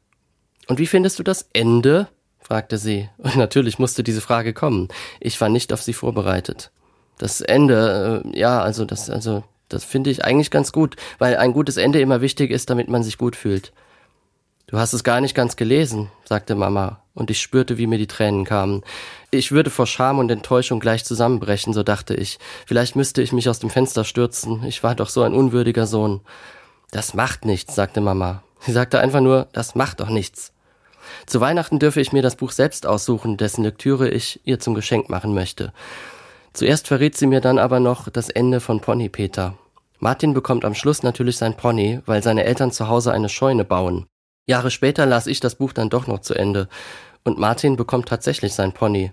Und 0.68 0.78
wie 0.78 0.86
findest 0.86 1.18
du 1.18 1.22
das 1.22 1.48
Ende? 1.52 2.08
fragte 2.38 2.78
sie. 2.78 3.08
Und 3.18 3.36
natürlich 3.36 3.78
musste 3.78 4.02
diese 4.02 4.20
Frage 4.20 4.52
kommen. 4.52 4.88
Ich 5.18 5.40
war 5.40 5.48
nicht 5.48 5.72
auf 5.72 5.82
sie 5.82 5.92
vorbereitet. 5.92 6.70
Das 7.18 7.40
Ende, 7.40 8.22
äh, 8.24 8.38
ja, 8.38 8.62
also 8.62 8.84
das, 8.84 9.10
also, 9.10 9.44
das 9.68 9.84
finde 9.84 10.10
ich 10.10 10.24
eigentlich 10.24 10.50
ganz 10.50 10.72
gut, 10.72 10.96
weil 11.18 11.36
ein 11.36 11.52
gutes 11.52 11.76
Ende 11.76 12.00
immer 12.00 12.20
wichtig 12.20 12.50
ist, 12.50 12.70
damit 12.70 12.88
man 12.88 13.02
sich 13.02 13.18
gut 13.18 13.36
fühlt. 13.36 13.72
Du 14.68 14.78
hast 14.78 14.92
es 14.92 15.02
gar 15.02 15.20
nicht 15.20 15.34
ganz 15.34 15.56
gelesen, 15.56 16.10
sagte 16.24 16.54
Mama, 16.54 17.02
und 17.14 17.30
ich 17.30 17.40
spürte, 17.40 17.76
wie 17.76 17.88
mir 17.88 17.98
die 17.98 18.06
Tränen 18.06 18.44
kamen. 18.44 18.84
Ich 19.32 19.52
würde 19.52 19.70
vor 19.70 19.86
Scham 19.86 20.18
und 20.18 20.30
Enttäuschung 20.30 20.80
gleich 20.80 21.04
zusammenbrechen, 21.04 21.72
so 21.72 21.82
dachte 21.82 22.14
ich. 22.14 22.38
Vielleicht 22.66 22.96
müsste 22.96 23.22
ich 23.22 23.32
mich 23.32 23.48
aus 23.48 23.60
dem 23.60 23.70
Fenster 23.70 24.04
stürzen. 24.04 24.64
Ich 24.64 24.82
war 24.82 24.96
doch 24.96 25.08
so 25.08 25.22
ein 25.22 25.34
unwürdiger 25.34 25.86
Sohn. 25.86 26.20
Das 26.90 27.14
macht 27.14 27.44
nichts, 27.44 27.76
sagte 27.76 28.00
Mama. 28.00 28.42
Sie 28.58 28.72
sagte 28.72 28.98
einfach 28.98 29.20
nur, 29.20 29.46
das 29.52 29.76
macht 29.76 30.00
doch 30.00 30.08
nichts. 30.08 30.52
Zu 31.26 31.40
Weihnachten 31.40 31.78
dürfe 31.78 32.00
ich 32.00 32.12
mir 32.12 32.22
das 32.22 32.36
Buch 32.36 32.50
selbst 32.50 32.86
aussuchen, 32.86 33.36
dessen 33.36 33.62
Lektüre 33.62 34.10
ich 34.10 34.40
ihr 34.44 34.58
zum 34.58 34.74
Geschenk 34.74 35.08
machen 35.08 35.32
möchte. 35.32 35.72
Zuerst 36.52 36.88
verriet 36.88 37.16
sie 37.16 37.26
mir 37.26 37.40
dann 37.40 37.58
aber 37.58 37.78
noch 37.78 38.08
das 38.08 38.28
Ende 38.28 38.58
von 38.58 38.80
Pony 38.80 39.08
Peter. 39.08 39.56
Martin 40.00 40.34
bekommt 40.34 40.64
am 40.64 40.74
Schluss 40.74 41.04
natürlich 41.04 41.36
sein 41.36 41.56
Pony, 41.56 42.00
weil 42.04 42.22
seine 42.22 42.44
Eltern 42.44 42.72
zu 42.72 42.88
Hause 42.88 43.12
eine 43.12 43.28
Scheune 43.28 43.64
bauen. 43.64 44.06
Jahre 44.46 44.72
später 44.72 45.06
las 45.06 45.28
ich 45.28 45.38
das 45.38 45.54
Buch 45.54 45.72
dann 45.72 45.90
doch 45.90 46.08
noch 46.08 46.20
zu 46.20 46.34
Ende 46.34 46.68
und 47.24 47.38
Martin 47.38 47.76
bekommt 47.76 48.08
tatsächlich 48.08 48.54
sein 48.54 48.72
Pony. 48.72 49.12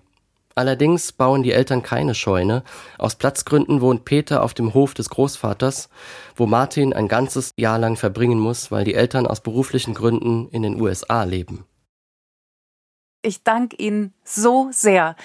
Allerdings 0.58 1.12
bauen 1.12 1.44
die 1.44 1.52
Eltern 1.52 1.84
keine 1.84 2.16
Scheune. 2.16 2.64
Aus 2.98 3.16
Platzgründen 3.16 3.80
wohnt 3.80 4.06
Peter 4.06 4.42
auf 4.44 4.56
dem 4.56 4.74
Hof 4.74 4.96
des 4.96 5.10
Großvaters, 5.10 5.88
wo 6.36 6.48
Martin 6.48 6.94
ein 6.94 7.08
ganzes 7.08 7.54
Jahr 7.58 7.78
lang 7.78 7.96
verbringen 7.96 8.40
muss, 8.40 8.72
weil 8.72 8.84
die 8.84 8.96
Eltern 8.96 9.28
aus 9.28 9.42
beruflichen 9.42 9.94
Gründen 9.94 10.50
in 10.50 10.64
den 10.64 10.82
USA 10.82 11.24
leben. 11.24 11.66
Ich 13.22 13.44
danke 13.44 13.76
Ihnen 13.76 14.14
so 14.24 14.70
sehr, 14.72 15.16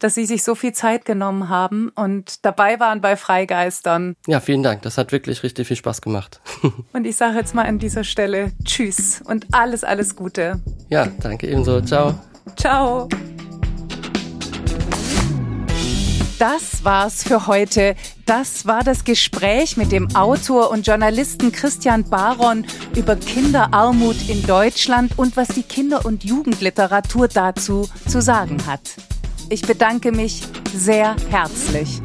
dass 0.00 0.14
Sie 0.14 0.26
sich 0.26 0.42
so 0.42 0.54
viel 0.54 0.72
Zeit 0.72 1.06
genommen 1.06 1.48
haben 1.48 1.90
und 1.94 2.44
dabei 2.44 2.78
waren 2.78 3.00
bei 3.00 3.16
Freigeistern. 3.16 4.16
Ja, 4.26 4.40
vielen 4.40 4.62
Dank. 4.62 4.82
Das 4.82 4.98
hat 4.98 5.12
wirklich 5.12 5.42
richtig 5.42 5.66
viel 5.66 5.76
Spaß 5.76 6.02
gemacht. 6.02 6.42
und 6.92 7.06
ich 7.06 7.16
sage 7.16 7.38
jetzt 7.38 7.54
mal 7.54 7.64
an 7.64 7.78
dieser 7.78 8.04
Stelle 8.04 8.52
Tschüss 8.64 9.22
und 9.24 9.46
alles, 9.52 9.82
alles 9.82 10.14
Gute. 10.14 10.60
Ja, 10.90 11.06
danke 11.20 11.46
ebenso. 11.48 11.80
Ciao. 11.80 12.18
Ciao. 12.56 13.08
Das 16.38 16.82
war's 16.82 17.22
für 17.22 17.46
heute. 17.46 17.94
Das 18.26 18.66
war 18.66 18.82
das 18.82 19.04
Gespräch 19.04 19.76
mit 19.76 19.92
dem 19.92 20.14
Autor 20.16 20.70
und 20.70 20.86
Journalisten 20.86 21.52
Christian 21.52 22.08
Baron 22.08 22.66
über 22.96 23.14
Kinderarmut 23.14 24.28
in 24.28 24.44
Deutschland 24.44 25.16
und 25.16 25.36
was 25.36 25.48
die 25.48 25.62
Kinder- 25.62 26.04
und 26.04 26.24
Jugendliteratur 26.24 27.28
dazu 27.28 27.88
zu 28.08 28.20
sagen 28.20 28.66
hat. 28.66 28.80
Ich 29.48 29.62
bedanke 29.62 30.10
mich 30.10 30.42
sehr 30.74 31.14
herzlich. 31.28 32.00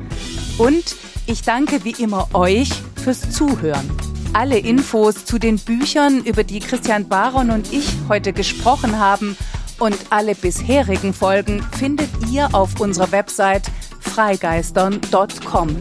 Und 0.59 0.95
ich 1.25 1.41
danke 1.41 1.83
wie 1.83 1.95
immer 2.01 2.27
euch 2.33 2.69
fürs 3.03 3.31
Zuhören. 3.31 3.89
Alle 4.33 4.59
Infos 4.59 5.25
zu 5.25 5.39
den 5.39 5.57
Büchern, 5.57 6.23
über 6.23 6.43
die 6.43 6.59
Christian 6.59 7.07
Baron 7.07 7.49
und 7.49 7.73
ich 7.73 7.87
heute 8.07 8.31
gesprochen 8.31 8.99
haben, 8.99 9.35
und 9.79 9.97
alle 10.09 10.35
bisherigen 10.35 11.13
Folgen 11.13 11.63
findet 11.77 12.09
ihr 12.29 12.53
auf 12.53 12.81
unserer 12.81 13.11
Website 13.13 13.63
freigeistern.com. 13.99 15.75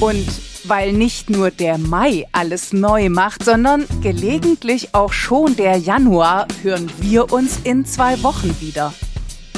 Und 0.00 0.26
weil 0.64 0.92
nicht 0.92 1.30
nur 1.30 1.50
der 1.50 1.78
Mai 1.78 2.26
alles 2.32 2.72
neu 2.72 3.08
macht, 3.08 3.44
sondern 3.44 3.86
gelegentlich 4.00 4.94
auch 4.94 5.12
schon 5.12 5.56
der 5.56 5.76
Januar, 5.76 6.46
hören 6.62 6.90
wir 7.00 7.32
uns 7.32 7.58
in 7.64 7.84
zwei 7.84 8.22
Wochen 8.22 8.54
wieder. 8.60 8.94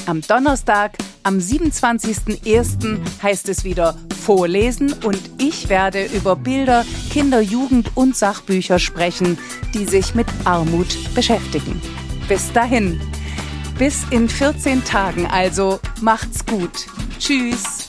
Am 0.07 0.21
Donnerstag, 0.21 0.93
am 1.23 1.39
27.01. 1.39 2.99
heißt 3.23 3.49
es 3.49 3.65
wieder 3.65 3.97
Vorlesen 4.25 4.93
und 5.05 5.19
ich 5.39 5.69
werde 5.69 6.05
über 6.05 6.37
Bilder, 6.37 6.85
Kinder-, 7.11 7.41
Jugend- 7.41 7.91
und 7.95 8.17
Sachbücher 8.17 8.79
sprechen, 8.79 9.39
die 9.73 9.87
sich 9.87 10.15
mit 10.15 10.27
Armut 10.45 10.97
beschäftigen. 11.15 11.81
Bis 12.29 12.53
dahin, 12.53 13.01
bis 13.79 14.05
in 14.11 14.29
14 14.29 14.85
Tagen 14.85 15.27
also, 15.27 15.81
macht's 16.01 16.45
gut. 16.47 16.87
Tschüss. 17.19 17.89